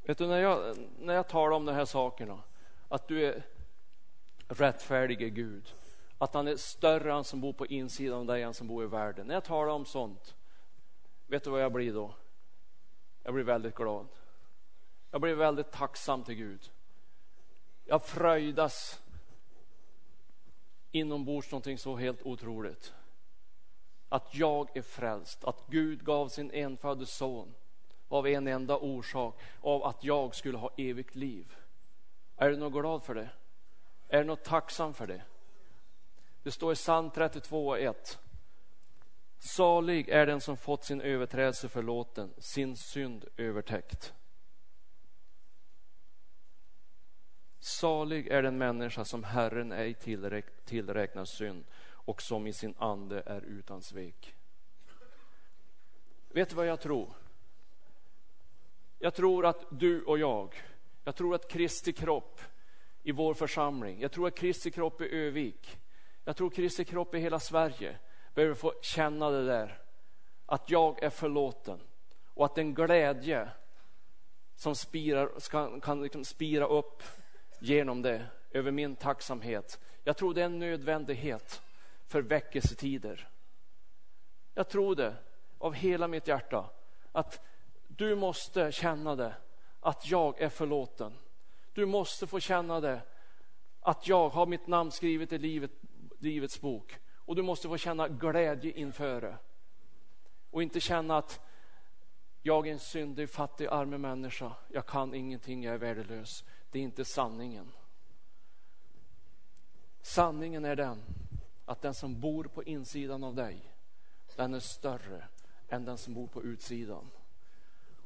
Vet 0.02 0.18
du, 0.18 0.28
när 0.28 0.40
jag, 0.40 0.78
när 1.00 1.14
jag 1.14 1.28
talar 1.28 1.52
om 1.56 1.66
de 1.66 1.76
här 1.76 1.86
sakerna, 1.86 2.44
att 2.88 3.08
du 3.08 3.26
är 3.26 3.44
rättfärdige 4.48 5.30
Gud, 5.30 5.74
att 6.18 6.34
han 6.34 6.48
är 6.48 6.56
större 6.56 7.12
han 7.12 7.24
som 7.24 7.42
bor 7.42 7.54
på 7.54 7.66
insidan 7.66 8.20
av 8.20 8.26
dig 8.26 8.44
än 8.44 8.54
som 8.54 8.68
bor 8.68 8.84
i 8.84 8.88
världen. 8.88 9.28
När 9.28 9.34
jag 9.34 9.44
talar 9.44 9.74
om 9.74 9.86
sånt, 9.86 10.36
vet 11.28 11.44
du 11.44 11.50
vad 11.50 11.64
jag 11.64 11.72
blir 11.72 11.94
då? 11.94 12.14
Jag 13.24 13.34
blir 13.34 13.44
väldigt 13.44 13.76
glad. 13.76 14.08
Jag 15.12 15.22
blir 15.22 15.36
väldigt 15.36 15.72
tacksam 15.72 16.24
till 16.24 16.36
Gud. 16.36 16.72
Jag 17.86 18.06
fröjdas 18.06 19.02
inombords 20.92 21.52
någonting 21.52 21.78
så 21.78 21.96
helt 21.96 22.22
otroligt. 22.22 22.94
Att 24.10 24.36
jag 24.36 24.78
är 24.78 24.82
frälst, 24.82 25.44
att 25.44 25.64
Gud 25.68 26.04
gav 26.04 26.28
sin 26.28 26.52
enfödde 26.52 27.06
son 27.06 27.54
av 28.08 28.28
en 28.28 28.48
enda 28.48 28.78
orsak, 28.78 29.42
av 29.62 29.84
att 29.84 30.04
jag 30.04 30.36
skulle 30.36 30.58
ha 30.58 30.70
evigt 30.78 31.16
liv. 31.16 31.56
Är 32.36 32.50
du 32.50 32.58
något 32.58 32.74
glad 32.74 33.04
för 33.04 33.16
det? 33.16 33.30
Är 34.08 34.18
du 34.18 34.24
något 34.24 34.44
tacksam 34.44 34.94
för 34.94 35.08
det? 35.08 35.22
Det 36.48 36.52
står 36.52 36.74
i 36.74 36.76
psalm 36.76 37.10
32 37.10 37.68
och 37.68 37.80
1. 37.80 38.20
Salig 39.38 40.10
är 40.10 40.26
den 40.26 40.42
som 40.42 40.58
fått 40.58 40.84
sin 40.84 41.02
överträdelse 41.02 41.70
förlåten, 41.70 42.34
sin 42.38 42.76
synd 42.76 43.26
övertäckt. 43.38 44.14
Salig 47.60 48.28
är 48.28 48.44
den 48.44 48.58
människa 48.58 49.06
som 49.06 49.24
Herren 49.24 49.72
ej 49.72 49.94
tillräknar 50.66 51.26
synd 51.26 51.66
och 51.92 52.22
som 52.22 52.48
i 52.48 52.54
sin 52.54 52.76
ande 52.78 53.24
är 53.26 53.42
utan 53.42 53.82
svek. 53.82 54.36
Vet 56.30 56.50
du 56.50 56.56
vad 56.56 56.68
jag 56.68 56.82
tror? 56.82 57.14
Jag 59.00 59.14
tror 59.14 59.46
att 59.46 59.66
du 59.70 60.04
och 60.04 60.20
jag, 60.20 60.56
jag 61.04 61.16
tror 61.16 61.36
att 61.36 61.48
Kristi 61.52 61.94
kropp 61.94 62.42
i 63.04 63.12
vår 63.12 63.34
församling, 63.34 64.02
jag 64.02 64.12
tror 64.12 64.28
att 64.28 64.36
Kristi 64.36 64.72
kropp 64.72 65.02
i 65.02 65.16
Övik, 65.16 65.80
jag 66.28 66.36
tror 66.36 66.50
Kristi 66.50 66.86
kropp 66.86 67.16
i 67.16 67.20
hela 67.20 67.40
Sverige 67.40 67.98
behöver 68.34 68.56
få 68.56 68.74
känna 68.82 69.30
det 69.30 69.46
där. 69.46 69.82
Att 70.46 70.70
jag 70.70 71.04
är 71.04 71.10
förlåten 71.10 71.80
och 72.34 72.46
att 72.46 72.56
den 72.56 72.74
glädje 72.74 73.50
som 74.56 74.76
spirar, 74.76 75.32
ska, 75.38 75.80
kan 75.80 76.04
liksom 76.04 76.26
spira 76.26 76.68
upp 76.68 77.04
genom 77.60 78.02
det, 78.02 78.26
över 78.52 78.72
min 78.72 78.96
tacksamhet. 78.96 79.80
Jag 80.04 80.18
tror 80.18 80.34
det 80.34 80.42
är 80.42 80.46
en 80.46 80.60
nödvändighet 80.60 81.62
för 82.08 82.22
väckelsetider. 82.22 83.28
Jag 84.54 84.70
tror 84.70 84.96
det 84.96 85.16
av 85.58 85.74
hela 85.74 86.08
mitt 86.08 86.28
hjärta. 86.28 86.70
Att 87.12 87.46
du 87.88 88.16
måste 88.16 88.72
känna 88.72 89.16
det, 89.16 89.34
att 89.80 90.08
jag 90.12 90.42
är 90.42 90.50
förlåten. 90.50 91.14
Du 91.74 91.86
måste 91.86 92.28
få 92.28 92.40
känna 92.40 92.80
det, 92.80 93.02
att 93.80 94.08
jag 94.08 94.30
har 94.30 94.46
mitt 94.46 94.68
namn 94.68 94.92
skrivet 94.92 95.34
i 95.34 95.38
livet, 95.38 95.72
Livets 96.18 96.62
bok. 96.62 97.00
Och 97.16 97.36
du 97.36 97.42
måste 97.42 97.68
få 97.68 97.78
känna 97.78 98.08
glädje 98.08 98.72
inför 98.72 99.22
det. 99.22 99.38
Och 100.50 100.64
inte 100.64 100.80
känna 100.80 101.18
att 101.18 101.40
jag 102.42 102.68
är 102.68 102.72
en 102.72 102.80
syndig, 102.80 103.30
fattig, 103.30 103.68
arme 103.68 103.98
människa. 103.98 104.52
Jag 104.68 104.86
kan 104.86 105.14
ingenting, 105.14 105.64
jag 105.64 105.74
är 105.74 105.78
värdelös. 105.78 106.44
Det 106.72 106.80
är 106.80 106.84
inte 106.84 107.06
sanningen. 107.06 107.72
Sanningen 110.02 110.66
är 110.66 110.76
den 110.76 111.04
att 111.66 111.82
den 111.82 111.94
som 111.94 112.20
bor 112.20 112.44
på 112.44 112.64
insidan 112.64 113.24
av 113.24 113.36
dig, 113.36 113.74
den 114.36 114.54
är 114.54 114.60
större 114.60 115.28
än 115.70 115.86
den 115.86 115.98
som 115.98 116.14
bor 116.14 116.28
på 116.28 116.44
utsidan. 116.44 117.10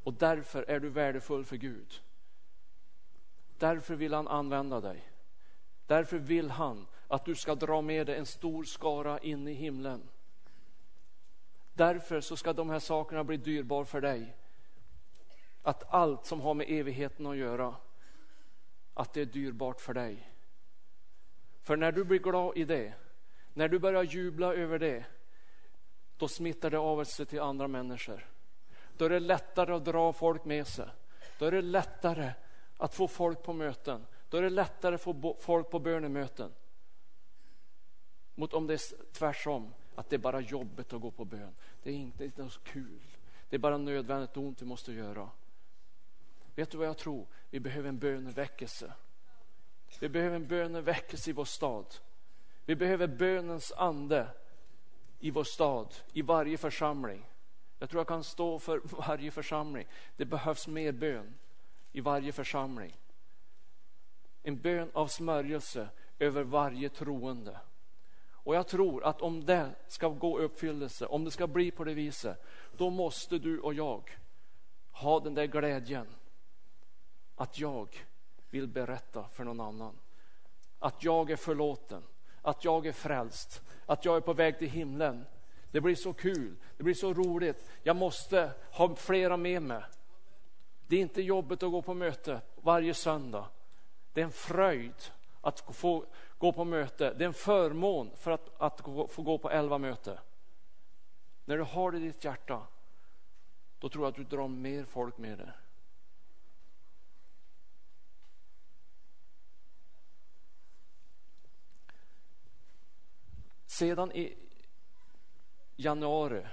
Och 0.04 0.14
därför 0.14 0.64
är 0.64 0.80
du 0.80 0.90
värdefull 0.90 1.46
för 1.46 1.58
Gud. 1.58 2.02
Därför 3.58 3.96
vill 3.96 4.14
han 4.14 4.28
använda 4.28 4.82
dig. 4.82 5.12
Därför 5.86 6.18
vill 6.18 6.50
han 6.50 6.88
att 7.12 7.26
du 7.26 7.36
ska 7.36 7.56
dra 7.56 7.82
med 7.82 8.08
dig 8.08 8.18
en 8.18 8.26
stor 8.26 8.64
skara 8.64 9.20
in 9.20 9.48
i 9.48 9.54
himlen. 9.54 10.10
Därför 11.74 12.22
så 12.22 12.38
ska 12.38 12.54
de 12.54 12.70
här 12.70 12.80
sakerna 12.80 13.24
bli 13.24 13.38
dyrbara 13.38 13.86
för 13.86 14.02
dig. 14.02 14.36
Att 15.62 15.94
allt 15.94 16.26
som 16.26 16.42
har 16.42 16.54
med 16.54 16.66
evigheten 16.70 17.26
att 17.26 17.36
göra, 17.36 17.76
att 18.94 19.14
det 19.14 19.22
är 19.22 19.26
dyrbart 19.26 19.82
för 19.82 19.94
dig. 19.94 20.30
För 21.62 21.78
när 21.78 21.92
du 21.92 22.04
blir 22.04 22.20
glad 22.20 22.58
i 22.58 22.66
det, 22.66 22.94
när 23.54 23.68
du 23.68 23.80
börjar 23.80 24.04
jubla 24.04 24.54
över 24.54 24.80
det, 24.80 25.06
då 26.18 26.28
smittar 26.28 26.70
det 26.70 26.80
av 26.80 27.04
sig 27.04 27.26
till 27.26 27.42
andra 27.42 27.68
människor. 27.68 28.26
Då 28.98 29.06
är 29.06 29.10
det 29.10 29.20
lättare 29.20 29.74
att 29.74 29.86
dra 29.86 30.14
folk 30.14 30.46
med 30.46 30.68
sig. 30.68 30.90
Då 31.40 31.46
är 31.46 31.52
det 31.52 31.62
lättare 31.62 32.32
att 32.78 32.96
få 32.96 33.08
folk 33.08 33.44
på 33.44 33.54
möten. 33.54 34.06
Då 34.30 34.38
är 34.38 34.42
det 34.42 34.50
lättare 34.50 34.96
att 34.96 35.02
få 35.02 35.38
folk 35.40 35.70
på 35.70 35.80
bönemöten. 35.80 36.52
Mot 38.42 38.54
om 38.54 38.68
det 38.68 38.74
är 38.74 39.12
tvärtom, 39.12 39.74
att 39.96 40.10
det 40.10 40.16
är 40.16 40.18
bara 40.18 40.40
jobbet 40.40 40.94
att 40.94 41.02
gå 41.02 41.12
på 41.12 41.26
bön. 41.26 41.56
Det 41.84 41.90
är 41.90 41.94
inte, 41.94 42.32
det 42.36 42.42
är 42.42 42.50
så 42.50 42.60
kul. 42.60 43.00
Det 43.50 43.56
är 43.56 43.60
bara 43.60 43.78
nödvändigt 43.78 44.38
ont 44.38 44.62
vi 44.62 44.66
måste 44.66 44.94
göra. 44.94 45.30
Vet 46.56 46.72
du 46.72 46.78
vad 46.78 46.88
jag 46.88 46.98
tror? 46.98 47.28
Vi 47.50 47.60
behöver 47.60 47.90
en 47.90 48.00
böneväckelse. 48.00 48.94
Vi 50.00 50.10
behöver 50.10 50.36
en 50.36 50.48
böneväckelse 50.48 51.30
i 51.30 51.34
vår 51.34 51.46
stad. 51.46 51.86
Vi 52.66 52.76
behöver 52.76 53.08
bönens 53.08 53.72
ande 53.72 54.28
i 55.20 55.32
vår 55.32 55.44
stad, 55.44 55.96
i 56.14 56.22
varje 56.22 56.58
församling. 56.58 57.26
Jag 57.80 57.90
tror 57.90 58.00
jag 58.00 58.08
kan 58.08 58.24
stå 58.24 58.60
för 58.60 58.82
varje 59.08 59.32
församling. 59.32 59.88
Det 60.18 60.26
behövs 60.26 60.68
mer 60.68 60.92
bön 60.92 61.34
i 61.92 62.02
varje 62.02 62.32
församling. 62.32 62.98
En 64.44 64.62
bön 64.62 64.92
av 64.94 65.08
smörjelse 65.08 65.90
över 66.20 66.44
varje 66.44 66.90
troende. 66.90 67.60
Och 68.44 68.56
jag 68.56 68.68
tror 68.68 69.04
att 69.04 69.22
om 69.22 69.46
det 69.46 69.70
ska 69.88 70.10
gå 70.10 70.42
i 70.42 70.44
uppfyllelse, 70.44 71.06
om 71.06 71.24
det 71.24 71.32
ska 71.32 71.48
bli 71.48 71.72
på 71.72 71.84
det 71.84 71.94
viset, 71.94 72.44
då 72.78 72.90
måste 72.90 73.38
du 73.38 73.60
och 73.60 73.74
jag 73.74 74.20
ha 74.92 75.20
den 75.20 75.34
där 75.34 75.46
glädjen 75.46 76.08
att 77.36 77.60
jag 77.60 78.06
vill 78.50 78.68
berätta 78.68 79.24
för 79.24 79.44
någon 79.44 79.60
annan. 79.60 79.98
Att 80.80 81.04
jag 81.04 81.32
är 81.32 81.36
förlåten, 81.36 82.04
att 82.42 82.64
jag 82.64 82.88
är 82.88 82.92
frälst, 82.92 83.62
att 83.86 84.06
jag 84.06 84.16
är 84.16 84.22
på 84.22 84.34
väg 84.34 84.60
till 84.60 84.70
himlen. 84.70 85.26
Det 85.72 85.82
blir 85.82 85.96
så 85.96 86.14
kul, 86.14 86.56
det 86.78 86.84
blir 86.84 86.94
så 86.94 87.14
roligt. 87.14 87.70
Jag 87.84 87.96
måste 87.96 88.52
ha 88.72 88.96
flera 88.96 89.38
med 89.38 89.62
mig. 89.62 89.84
Det 90.88 90.96
är 90.96 91.02
inte 91.02 91.22
jobbigt 91.22 91.64
att 91.64 91.72
gå 91.72 91.82
på 91.82 91.94
möte 91.94 92.42
varje 92.56 92.94
söndag. 92.94 93.48
Det 94.14 94.22
är 94.22 94.26
en 94.26 94.32
fröjd 94.32 94.96
att 95.42 95.60
få 95.76 96.06
gå 96.42 96.52
på 96.52 96.66
möte. 96.66 97.14
Det 97.14 97.24
är 97.24 97.28
en 97.28 97.34
förmån 97.34 98.12
för 98.16 98.32
att, 98.32 98.62
att 98.62 98.82
få 99.12 99.22
gå 99.22 99.38
på 99.38 99.50
elva 99.50 99.78
möte. 99.78 100.20
När 101.46 101.58
du 101.58 101.64
har 101.64 101.92
det 101.92 101.98
i 101.98 102.02
ditt 102.02 102.24
hjärta, 102.24 102.68
då 103.80 103.90
tror 103.90 104.06
jag 104.06 104.10
att 104.10 104.16
du 104.16 104.24
drar 104.24 104.48
mer 104.48 104.86
folk 104.86 105.18
med 105.18 105.38
dig. 105.38 105.52
Sedan 113.66 114.12
i 114.12 114.38
januari, 115.76 116.48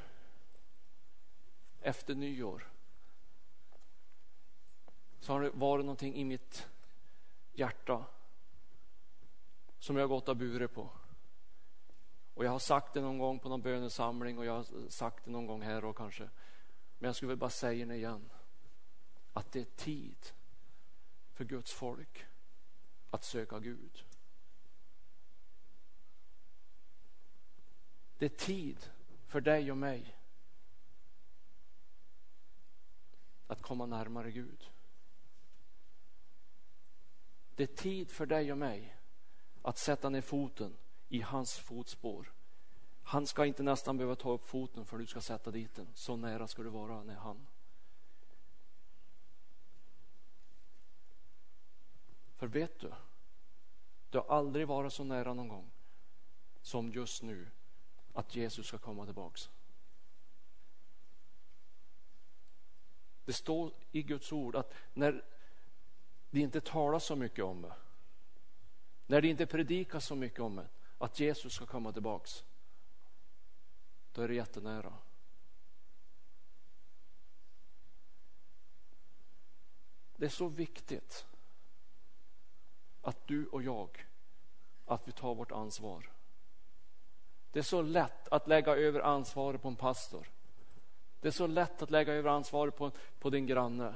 efter 1.80 2.14
nyår, 2.14 2.68
så 5.20 5.32
har 5.32 5.41
det 5.41 5.51
varit 5.51 5.84
någonting 5.84 6.14
i 6.14 6.24
mitt 6.24 6.68
hjärta 7.53 8.05
som 9.89 9.97
jag 9.97 10.09
gått 10.09 10.28
och 10.28 10.36
burit 10.36 10.74
på. 10.74 10.91
Och 12.34 12.45
jag 12.45 12.51
har 12.51 12.59
sagt 12.59 12.95
det 12.95 13.01
någon 13.01 13.18
gång 13.18 13.39
på 13.39 13.49
någon 13.49 13.62
bönesamling 13.62 14.39
och 14.39 14.45
jag 14.45 14.53
har 14.53 14.91
sagt 14.91 15.24
det 15.24 15.30
någon 15.30 15.47
gång 15.47 15.62
här 15.62 15.84
och 15.84 15.97
kanske. 15.97 16.30
Men 16.99 17.09
jag 17.09 17.16
skulle 17.16 17.28
väl 17.28 17.36
bara 17.36 17.51
säga 17.51 17.86
det 17.86 17.95
igen. 17.95 18.30
Att 19.32 19.53
det 19.53 19.61
är 19.61 19.64
tid 19.64 20.32
för 21.32 21.45
Guds 21.45 21.72
folk 21.72 22.26
att 23.11 23.24
söka 23.24 23.59
Gud. 23.59 24.05
Det 28.18 28.24
är 28.24 28.36
tid 28.47 28.91
för 29.26 29.41
dig 29.41 29.70
och 29.70 29.78
mig 29.78 30.16
att 33.47 33.62
komma 33.62 33.86
närmare 33.86 34.30
Gud. 34.30 34.70
Det 37.55 37.62
är 37.62 37.76
tid 37.76 38.11
för 38.11 38.26
dig 38.26 38.53
och 38.53 38.59
mig 38.59 38.97
att 39.69 39.79
sätta 39.79 40.09
ner 40.09 40.21
foten 40.21 40.77
i 41.09 41.21
hans 41.21 41.59
fotspår. 41.59 42.33
Han 43.03 43.27
ska 43.27 43.47
inte 43.47 43.62
nästan 43.62 43.97
behöva 43.97 44.16
ta 44.16 44.31
upp 44.31 44.45
foten 44.45 44.85
för 44.85 44.99
du 44.99 45.07
ska 45.07 45.21
sätta 45.21 45.51
dit 45.51 45.75
den. 45.75 45.89
Så 45.95 46.16
nära 46.16 46.47
ska 46.47 46.62
du 46.62 46.69
vara 46.69 47.03
när 47.03 47.14
han. 47.14 47.47
För 52.37 52.47
vet 52.47 52.81
du, 52.81 52.93
du 54.11 54.19
har 54.19 54.37
aldrig 54.37 54.69
varit 54.69 54.93
så 54.93 55.05
nära 55.05 55.35
någon 55.35 55.49
gång 55.49 55.71
som 56.62 56.93
just 56.93 57.23
nu 57.23 57.51
att 58.12 58.37
Jesus 58.37 58.66
ska 58.66 58.79
komma 58.79 59.05
tillbaks. 59.05 59.51
Det 63.25 63.33
står 63.33 63.73
i 63.93 64.03
Guds 64.03 64.33
ord 64.33 64.57
att 64.57 64.75
när 64.95 65.25
det 66.31 66.41
inte 66.41 66.61
talas 66.61 67.05
så 67.05 67.16
mycket 67.16 67.45
om 67.45 67.62
det, 67.62 67.75
när 69.09 69.20
det 69.20 69.28
inte 69.28 69.46
predikas 69.46 70.06
så 70.06 70.14
mycket 70.14 70.40
om 70.40 70.56
det, 70.56 70.68
att 70.98 71.20
Jesus 71.20 71.52
ska 71.52 71.66
komma 71.66 71.92
tillbaks, 71.92 72.44
då 74.12 74.22
är 74.22 74.28
det 74.28 74.34
jättenära. 74.34 74.92
Det 80.16 80.24
är 80.24 80.30
så 80.30 80.48
viktigt 80.48 81.26
att 83.02 83.26
du 83.26 83.46
och 83.46 83.62
jag, 83.62 84.06
att 84.86 85.09
vi 85.09 85.12
tar 85.12 85.34
vårt 85.34 85.52
ansvar. 85.52 86.11
Det 87.52 87.59
är 87.59 87.62
så 87.62 87.82
lätt 87.82 88.28
att 88.28 88.48
lägga 88.48 88.76
över 88.76 89.00
ansvaret 89.00 89.62
på 89.62 89.68
en 89.68 89.76
pastor. 89.76 90.30
Det 91.20 91.28
är 91.28 91.32
så 91.32 91.46
lätt 91.46 91.82
att 91.82 91.90
lägga 91.90 92.12
över 92.12 92.30
ansvaret 92.30 92.76
på, 92.76 92.90
på 93.18 93.30
din 93.30 93.46
granne, 93.46 93.94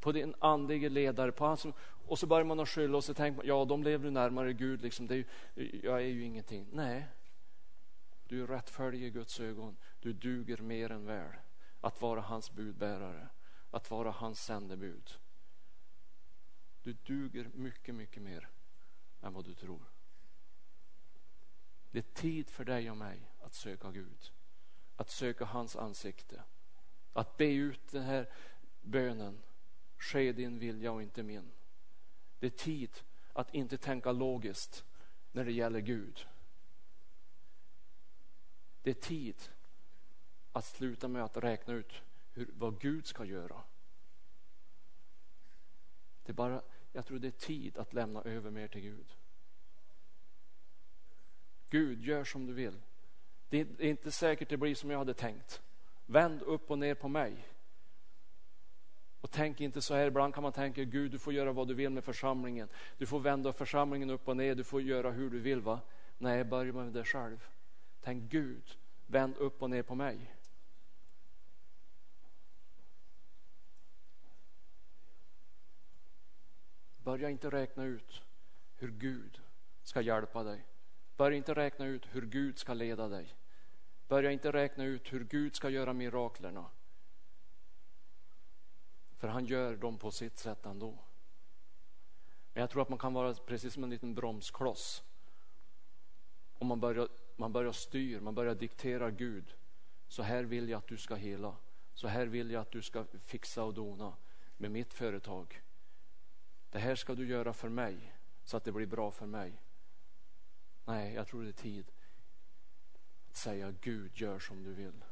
på 0.00 0.12
din 0.12 0.34
andlige 0.38 0.88
ledare. 0.88 1.32
På 1.32 1.46
han 1.46 1.56
som, 1.56 1.72
och 2.06 2.18
så 2.18 2.26
börjar 2.26 2.44
man 2.44 2.60
att 2.60 2.68
skylla 2.68 2.96
och 2.96 3.04
så 3.04 3.14
tänker 3.14 3.36
man, 3.36 3.46
ja 3.46 3.64
de 3.64 3.82
lever 3.82 4.10
närmare 4.10 4.52
Gud, 4.52 4.82
liksom. 4.82 5.06
det 5.06 5.14
är 5.14 5.24
ju, 5.54 5.80
jag 5.82 5.96
är 5.96 6.06
ju 6.06 6.24
ingenting. 6.24 6.68
Nej, 6.72 7.06
du 8.28 8.42
är 8.42 8.46
rättfärdig 8.46 9.02
i 9.02 9.10
Guds 9.10 9.40
ögon. 9.40 9.76
Du 10.00 10.12
duger 10.12 10.56
mer 10.56 10.90
än 10.90 11.04
väl 11.04 11.32
att 11.80 12.00
vara 12.00 12.20
hans 12.20 12.52
budbärare, 12.52 13.28
att 13.70 13.90
vara 13.90 14.10
hans 14.10 14.44
sändebud. 14.44 15.10
Du 16.82 16.92
duger 16.92 17.50
mycket, 17.54 17.94
mycket 17.94 18.22
mer 18.22 18.48
än 19.22 19.32
vad 19.32 19.44
du 19.44 19.54
tror. 19.54 19.84
Det 21.90 21.98
är 21.98 22.14
tid 22.14 22.50
för 22.50 22.64
dig 22.64 22.90
och 22.90 22.96
mig 22.96 23.32
att 23.40 23.54
söka 23.54 23.90
Gud, 23.90 24.32
att 24.96 25.10
söka 25.10 25.44
hans 25.44 25.76
ansikte, 25.76 26.42
att 27.12 27.36
be 27.36 27.52
ut 27.52 27.90
den 27.90 28.02
här 28.02 28.32
bönen, 28.80 29.42
ske 29.98 30.32
din 30.32 30.58
vilja 30.58 30.92
och 30.92 31.02
inte 31.02 31.22
min. 31.22 31.52
Det 32.42 32.46
är 32.46 32.50
tid 32.50 32.90
att 33.32 33.54
inte 33.54 33.78
tänka 33.78 34.12
logiskt 34.12 34.84
när 35.32 35.44
det 35.44 35.52
gäller 35.52 35.80
Gud. 35.80 36.26
Det 38.82 38.90
är 38.90 38.94
tid 38.94 39.42
att 40.52 40.64
sluta 40.64 41.08
med 41.08 41.24
att 41.24 41.36
räkna 41.36 41.74
ut 41.74 41.92
hur, 42.32 42.50
vad 42.52 42.80
Gud 42.80 43.06
ska 43.06 43.24
göra. 43.24 43.62
Det 46.22 46.32
är 46.32 46.34
bara, 46.34 46.62
jag 46.92 47.06
tror 47.06 47.18
det 47.18 47.26
är 47.26 47.30
tid 47.30 47.78
att 47.78 47.92
lämna 47.92 48.22
över 48.22 48.50
mer 48.50 48.68
till 48.68 48.80
Gud. 48.80 49.16
Gud, 51.70 52.04
gör 52.04 52.24
som 52.24 52.46
du 52.46 52.52
vill. 52.52 52.80
Det 53.48 53.60
är 53.60 53.82
inte 53.82 54.10
säkert 54.10 54.48
det 54.48 54.56
blir 54.56 54.74
som 54.74 54.90
jag 54.90 54.98
hade 54.98 55.14
tänkt. 55.14 55.62
Vänd 56.06 56.42
upp 56.42 56.70
och 56.70 56.78
ner 56.78 56.94
på 56.94 57.08
mig. 57.08 57.48
Och 59.22 59.30
tänk 59.30 59.60
inte 59.60 59.82
så 59.82 59.94
här, 59.94 60.06
ibland 60.06 60.34
kan 60.34 60.42
man 60.42 60.52
tänka 60.52 60.84
Gud 60.84 61.10
du 61.10 61.18
får 61.18 61.32
göra 61.32 61.52
vad 61.52 61.68
du 61.68 61.74
vill 61.74 61.90
med 61.90 62.04
församlingen. 62.04 62.68
Du 62.98 63.06
får 63.06 63.20
vända 63.20 63.52
församlingen 63.52 64.10
upp 64.10 64.28
och 64.28 64.36
ner, 64.36 64.54
du 64.54 64.64
får 64.64 64.82
göra 64.82 65.10
hur 65.10 65.30
du 65.30 65.40
vill 65.40 65.60
va. 65.60 65.80
Nej, 66.18 66.44
börja 66.44 66.72
med 66.72 66.92
dig 66.92 67.04
själv. 67.04 67.44
Tänk 68.00 68.30
Gud, 68.30 68.76
vänd 69.06 69.36
upp 69.36 69.62
och 69.62 69.70
ner 69.70 69.82
på 69.82 69.94
mig. 69.94 70.34
Börja 76.96 77.30
inte 77.30 77.50
räkna 77.50 77.84
ut 77.84 78.22
hur 78.76 78.90
Gud 78.90 79.40
ska 79.82 80.00
hjälpa 80.00 80.42
dig. 80.42 80.64
Börja 81.16 81.36
inte 81.36 81.54
räkna 81.54 81.86
ut 81.86 82.06
hur 82.10 82.26
Gud 82.26 82.58
ska 82.58 82.74
leda 82.74 83.08
dig. 83.08 83.34
Börja 84.08 84.30
inte 84.30 84.52
räkna 84.52 84.84
ut 84.84 85.12
hur 85.12 85.24
Gud 85.24 85.56
ska 85.56 85.70
göra 85.70 85.92
miraklerna. 85.92 86.66
För 89.22 89.28
han 89.28 89.46
gör 89.46 89.76
dem 89.76 89.98
på 89.98 90.10
sitt 90.10 90.38
sätt 90.38 90.66
ändå. 90.66 90.98
Men 92.52 92.60
jag 92.60 92.70
tror 92.70 92.82
att 92.82 92.88
man 92.88 92.98
kan 92.98 93.12
vara 93.12 93.34
precis 93.34 93.74
som 93.74 93.84
en 93.84 93.90
liten 93.90 94.14
bromskloss. 94.14 95.04
Om 96.58 96.66
man 96.66 96.80
börjar, 96.80 97.08
man 97.36 97.52
börjar 97.52 97.72
styr, 97.72 98.20
man 98.20 98.34
börjar 98.34 98.54
diktera 98.54 99.10
Gud. 99.10 99.54
Så 100.08 100.22
här 100.22 100.44
vill 100.44 100.68
jag 100.68 100.78
att 100.78 100.86
du 100.86 100.96
ska 100.96 101.14
hela. 101.14 101.56
Så 101.94 102.08
här 102.08 102.26
vill 102.26 102.50
jag 102.50 102.60
att 102.60 102.70
du 102.70 102.82
ska 102.82 103.04
fixa 103.24 103.64
och 103.64 103.74
dona 103.74 104.16
med 104.56 104.70
mitt 104.70 104.94
företag. 104.94 105.62
Det 106.70 106.78
här 106.78 106.94
ska 106.94 107.14
du 107.14 107.26
göra 107.26 107.52
för 107.52 107.68
mig 107.68 108.14
så 108.44 108.56
att 108.56 108.64
det 108.64 108.72
blir 108.72 108.86
bra 108.86 109.10
för 109.10 109.26
mig. 109.26 109.62
Nej, 110.84 111.14
jag 111.14 111.26
tror 111.26 111.42
det 111.42 111.48
är 111.48 111.52
tid 111.52 111.92
att 113.28 113.36
säga 113.36 113.74
Gud, 113.80 114.12
gör 114.14 114.38
som 114.38 114.62
du 114.62 114.72
vill. 114.72 115.04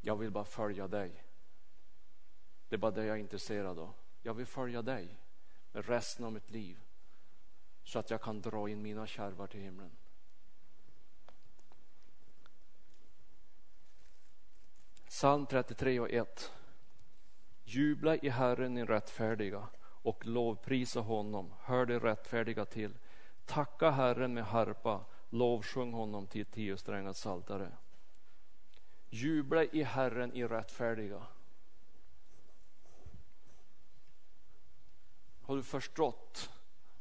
Jag 0.00 0.16
vill 0.16 0.30
bara 0.30 0.44
följa 0.44 0.88
dig. 0.88 1.24
Det 2.72 2.76
är 2.76 2.78
bara 2.78 2.90
det 2.90 3.04
jag 3.04 3.16
är 3.16 3.20
intresserad 3.20 3.78
av. 3.78 3.92
Jag 4.22 4.34
vill 4.34 4.46
följa 4.46 4.82
dig 4.82 5.18
med 5.72 5.88
resten 5.88 6.24
av 6.24 6.32
mitt 6.32 6.50
liv 6.50 6.80
så 7.84 7.98
att 7.98 8.10
jag 8.10 8.20
kan 8.20 8.40
dra 8.40 8.68
in 8.68 8.82
mina 8.82 9.06
kärvar 9.06 9.46
till 9.46 9.60
himlen. 9.60 9.90
Psalm 15.08 15.46
33 15.46 16.00
och 16.00 16.10
1. 16.10 16.52
Jubla 17.64 18.16
i 18.16 18.28
Herren, 18.28 18.74
din 18.74 18.86
rättfärdiga 18.86 19.68
och 19.82 20.26
lovprisa 20.26 21.00
honom. 21.00 21.52
Hör 21.60 21.86
det 21.86 21.98
rättfärdiga 21.98 22.64
till. 22.64 22.98
Tacka 23.44 23.90
Herren 23.90 24.34
med 24.34 24.44
harpa, 24.44 25.04
lovsjung 25.30 25.92
honom 25.92 26.26
till 26.26 26.46
tiosträngat 26.46 27.16
saltare. 27.16 27.72
Jubla 29.10 29.64
i 29.64 29.82
Herren 29.82 30.32
i 30.32 30.44
rättfärdiga. 30.44 31.22
Har 35.42 35.56
du 35.56 35.62
förstått 35.62 36.50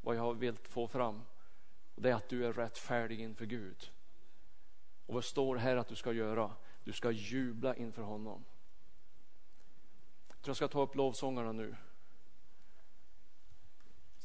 vad 0.01 0.15
jag 0.15 0.33
vill 0.33 0.57
få 0.57 0.87
fram? 0.87 1.21
Det 1.95 2.09
är 2.09 2.15
att 2.15 2.29
du 2.29 2.45
är 2.45 2.53
rättfärdig 2.53 3.19
inför 3.19 3.45
Gud. 3.45 3.91
Och 5.05 5.13
vad 5.13 5.23
står 5.23 5.55
här 5.55 5.75
att 5.75 5.87
du 5.87 5.95
ska 5.95 6.13
göra? 6.13 6.55
Du 6.83 6.93
ska 6.93 7.11
jubla 7.11 7.75
inför 7.75 8.01
honom. 8.01 8.45
Jag 10.45 10.55
ska 10.55 10.67
ta 10.67 10.81
upp 10.81 10.95
lovsångarna 10.95 11.51
nu. 11.51 11.75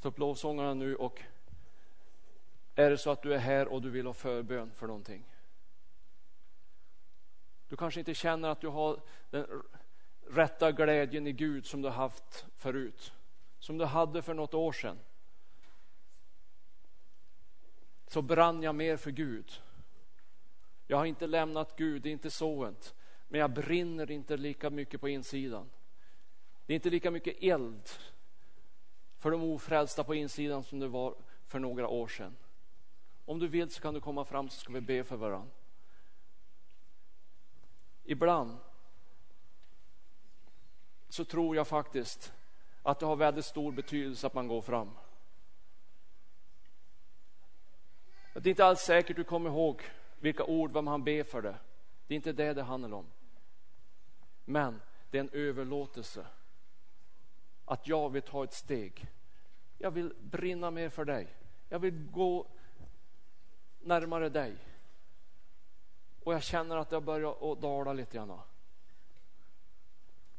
Ta 0.00 0.08
upp 0.08 0.18
lovsångarna 0.18 0.74
nu 0.74 0.96
och 0.96 1.22
är 2.74 2.90
det 2.90 2.98
så 2.98 3.10
att 3.10 3.22
du 3.22 3.34
är 3.34 3.38
här 3.38 3.68
och 3.68 3.82
du 3.82 3.90
vill 3.90 4.06
ha 4.06 4.14
förbön 4.14 4.70
för 4.70 4.86
någonting. 4.86 5.24
Du 7.68 7.76
kanske 7.76 8.00
inte 8.00 8.14
känner 8.14 8.48
att 8.48 8.60
du 8.60 8.68
har 8.68 9.00
den 9.30 9.62
rätta 10.30 10.72
glädjen 10.72 11.26
i 11.26 11.32
Gud 11.32 11.66
som 11.66 11.82
du 11.82 11.88
haft 11.88 12.46
förut. 12.56 13.12
Som 13.58 13.78
du 13.78 13.84
hade 13.84 14.22
för 14.22 14.34
något 14.34 14.54
år 14.54 14.72
sedan. 14.72 14.98
Så 18.06 18.22
brann 18.22 18.62
jag 18.62 18.74
mer 18.74 18.96
för 18.96 19.10
Gud. 19.10 19.62
Jag 20.86 20.96
har 20.96 21.04
inte 21.04 21.26
lämnat 21.26 21.76
Gud, 21.76 22.02
det 22.02 22.08
är 22.08 22.12
inte 22.12 22.30
så. 22.30 22.74
Men 23.28 23.40
jag 23.40 23.50
brinner 23.50 24.10
inte 24.10 24.36
lika 24.36 24.70
mycket 24.70 25.00
på 25.00 25.08
insidan. 25.08 25.70
Det 26.66 26.72
är 26.72 26.74
inte 26.74 26.90
lika 26.90 27.10
mycket 27.10 27.36
eld 27.42 27.88
för 29.18 29.30
de 29.30 29.42
ofrälsta 29.42 30.04
på 30.04 30.14
insidan 30.14 30.64
som 30.64 30.78
det 30.78 30.88
var 30.88 31.14
för 31.46 31.58
några 31.58 31.88
år 31.88 32.08
sedan. 32.08 32.36
Om 33.24 33.38
du 33.38 33.48
vill 33.48 33.70
så 33.70 33.82
kan 33.82 33.94
du 33.94 34.00
komma 34.00 34.24
fram 34.24 34.48
så 34.48 34.60
ska 34.60 34.72
vi 34.72 34.80
be 34.80 35.04
för 35.04 35.16
varandra. 35.16 35.50
Ibland 38.04 38.56
så 41.08 41.24
tror 41.24 41.56
jag 41.56 41.68
faktiskt 41.68 42.32
att 42.86 42.98
det 42.98 43.06
har 43.06 43.16
väldigt 43.16 43.44
stor 43.44 43.72
betydelse 43.72 44.26
att 44.26 44.34
man 44.34 44.48
går 44.48 44.62
fram. 44.62 44.90
Det 48.32 48.48
är 48.48 48.50
inte 48.50 48.64
alls 48.64 48.80
säkert 48.80 49.16
du 49.16 49.24
kommer 49.24 49.50
ihåg 49.50 49.82
vilka 50.20 50.44
ord, 50.44 50.72
vad 50.72 50.84
man 50.84 51.04
ber 51.04 51.24
för 51.24 51.42
det. 51.42 51.56
Det 52.06 52.14
är 52.14 52.16
inte 52.16 52.32
det 52.32 52.52
det 52.52 52.62
handlar 52.62 52.92
om. 52.92 53.06
Men 54.44 54.80
det 55.10 55.18
är 55.18 55.20
en 55.20 55.30
överlåtelse 55.32 56.26
att 57.64 57.88
jag 57.88 58.10
vill 58.10 58.22
ta 58.22 58.44
ett 58.44 58.52
steg. 58.52 59.06
Jag 59.78 59.90
vill 59.90 60.14
brinna 60.20 60.70
mer 60.70 60.88
för 60.88 61.04
dig. 61.04 61.36
Jag 61.68 61.78
vill 61.78 62.06
gå 62.10 62.46
närmare 63.80 64.28
dig. 64.28 64.56
Och 66.24 66.34
jag 66.34 66.42
känner 66.42 66.76
att 66.76 66.92
jag 66.92 67.02
börjar 67.02 67.52
att 67.52 67.60
dala 67.60 67.92
lite 67.92 68.16
grann. 68.16 68.40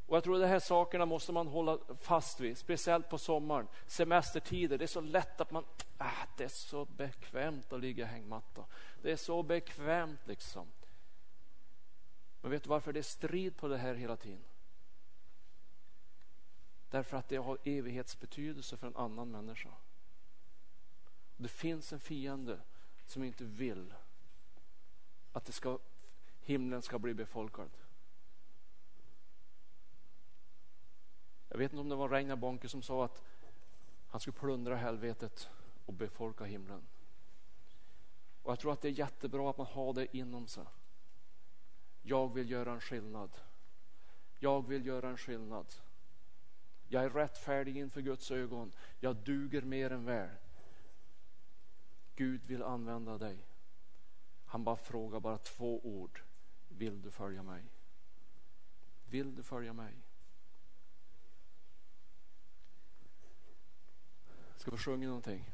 Och 0.08 0.16
jag 0.16 0.24
tror 0.24 0.34
att 0.34 0.42
de 0.42 0.46
här 0.46 0.60
sakerna 0.60 1.06
måste 1.06 1.32
man 1.32 1.46
hålla 1.46 1.78
fast 2.00 2.40
vid, 2.40 2.58
speciellt 2.58 3.08
på 3.08 3.18
sommaren, 3.18 3.68
semestertider. 3.86 4.78
Det 4.78 4.84
är 4.84 4.86
så 4.86 5.00
lätt 5.00 5.40
att 5.40 5.50
man, 5.50 5.64
äh, 5.98 6.06
det 6.36 6.44
är 6.44 6.48
så 6.48 6.84
bekvämt 6.84 7.72
att 7.72 7.80
ligga 7.80 8.04
i 8.04 8.08
hängmatta. 8.08 8.64
Det 9.02 9.12
är 9.12 9.16
så 9.16 9.42
bekvämt 9.42 10.20
liksom. 10.24 10.66
Men 12.40 12.50
vet 12.50 12.62
du 12.62 12.68
varför 12.68 12.92
det 12.92 13.00
är 13.00 13.02
strid 13.02 13.56
på 13.56 13.68
det 13.68 13.78
här 13.78 13.94
hela 13.94 14.16
tiden? 14.16 14.44
Därför 16.90 17.16
att 17.16 17.28
det 17.28 17.36
har 17.36 17.58
evighetsbetydelse 17.64 18.76
för 18.76 18.86
en 18.86 18.96
annan 18.96 19.30
människa. 19.30 19.70
Det 21.36 21.48
finns 21.48 21.92
en 21.92 22.00
fiende 22.00 22.60
som 23.06 23.24
inte 23.24 23.44
vill 23.44 23.94
att 25.32 25.44
det 25.44 25.52
ska, 25.52 25.78
himlen 26.40 26.82
ska 26.82 26.98
bli 26.98 27.14
befolkad. 27.14 27.70
Jag 31.48 31.58
vet 31.58 31.72
inte 31.72 31.80
om 31.80 31.88
det 31.88 31.94
var 31.94 32.08
Reinhard 32.08 32.38
Bonke 32.38 32.68
som 32.68 32.82
sa 32.82 33.04
att 33.04 33.22
han 34.08 34.20
skulle 34.20 34.38
plundra 34.38 34.76
helvetet 34.76 35.48
och 35.86 35.92
befolka 35.92 36.44
himlen. 36.44 36.82
Och 38.42 38.52
jag 38.52 38.60
tror 38.60 38.72
att 38.72 38.80
det 38.80 38.88
är 38.88 38.92
jättebra 38.92 39.50
att 39.50 39.58
man 39.58 39.66
har 39.66 39.92
det 39.92 40.16
inom 40.16 40.46
sig. 40.46 40.64
Jag 42.02 42.34
vill 42.34 42.50
göra 42.50 42.72
en 42.72 42.80
skillnad. 42.80 43.30
Jag 44.38 44.68
vill 44.68 44.86
göra 44.86 45.08
en 45.08 45.16
skillnad. 45.16 45.66
Jag 46.88 47.04
är 47.04 47.10
rättfärdig 47.10 47.76
inför 47.76 48.00
Guds 48.00 48.30
ögon. 48.30 48.72
Jag 49.00 49.16
duger 49.16 49.62
mer 49.62 49.92
än 49.92 50.04
väl. 50.04 50.30
Gud 52.16 52.44
vill 52.46 52.62
använda 52.62 53.18
dig. 53.18 53.46
Han 54.46 54.64
bara 54.64 54.76
frågar 54.76 55.20
bara 55.20 55.38
två 55.38 55.80
ord. 55.84 56.22
Vill 56.68 57.02
du 57.02 57.10
följa 57.10 57.42
mig? 57.42 57.64
Vill 59.06 59.34
du 59.34 59.42
följa 59.42 59.72
mig? 59.72 59.94
Ska 64.68 64.76
få 64.76 64.82
sjunga 64.82 65.06
någonting? 65.06 65.44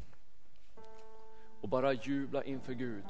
Och 1.61 1.69
bara 1.69 1.93
jubla 1.93 2.45
inför 2.45 2.73
Gud. 2.73 3.05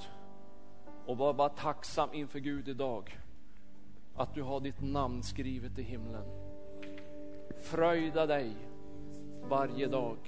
Och 1.07 1.19
var 1.19 1.35
bara 1.35 1.49
tacksam 1.49 2.09
inför 2.13 2.39
Gud 2.39 2.69
idag. 2.69 3.19
Att 4.15 4.35
du 4.35 4.43
har 4.43 4.61
ditt 4.61 4.83
namn 4.83 5.23
skrivet 5.23 5.79
i 5.79 5.83
himlen. 5.83 6.25
Fröjda 7.63 8.27
dig 8.27 8.57
varje 9.49 9.87
dag. 9.87 10.19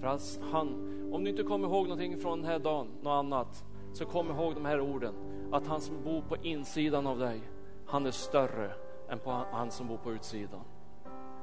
För 0.00 0.50
han, 0.52 0.68
om 1.12 1.24
du 1.24 1.30
inte 1.30 1.42
kommer 1.42 1.68
ihåg 1.68 1.84
någonting 1.84 2.18
från 2.18 2.40
den 2.40 2.50
här 2.50 2.58
dagen, 2.58 2.88
något 3.02 3.24
annat, 3.24 3.64
så 3.92 4.04
kom 4.04 4.30
ihåg 4.30 4.54
de 4.54 4.64
här 4.64 4.80
orden. 4.80 5.14
Att 5.52 5.66
han 5.66 5.80
som 5.80 6.04
bor 6.04 6.22
på 6.22 6.36
insidan 6.36 7.06
av 7.06 7.18
dig, 7.18 7.40
han 7.86 8.06
är 8.06 8.10
större 8.10 8.72
än 9.08 9.18
på 9.18 9.30
han 9.30 9.70
som 9.70 9.86
bor 9.88 9.98
på 9.98 10.12
utsidan. 10.12 10.64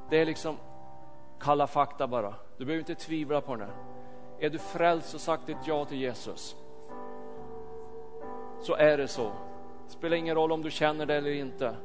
Det 0.10 0.22
är 0.22 0.26
liksom 0.26 0.58
kalla 1.40 1.68
fakta 1.68 2.08
bara. 2.08 2.36
Du 2.58 2.66
behöver 2.66 2.80
inte 2.80 2.96
tvivla 2.96 3.42
på 3.42 3.56
det. 3.56 3.70
Är 4.40 4.50
du 4.50 4.60
frälst 4.60 5.14
och 5.14 5.22
sagt 5.22 5.48
ditt 5.48 5.68
ja 5.68 5.86
till 5.86 5.98
Jesus, 5.98 6.56
så 8.62 8.76
är 8.76 8.98
det 8.98 9.08
så. 9.08 9.32
Det 9.86 9.92
spelar 9.92 10.18
ingen 10.18 10.36
roll 10.36 10.52
om 10.52 10.62
du 10.62 10.72
känner 10.72 11.06
det 11.06 11.16
eller 11.16 11.32
inte. 11.32 11.76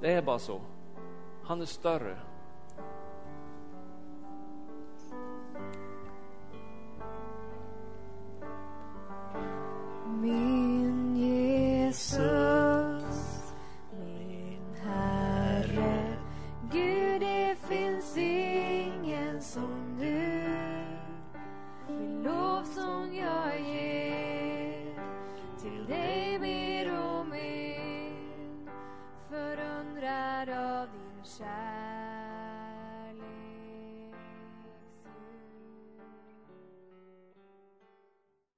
Det 0.00 0.12
är 0.12 0.22
bara 0.22 0.38
så. 0.38 0.60
Han 1.44 1.60
är 1.60 1.64
större. 1.66 2.16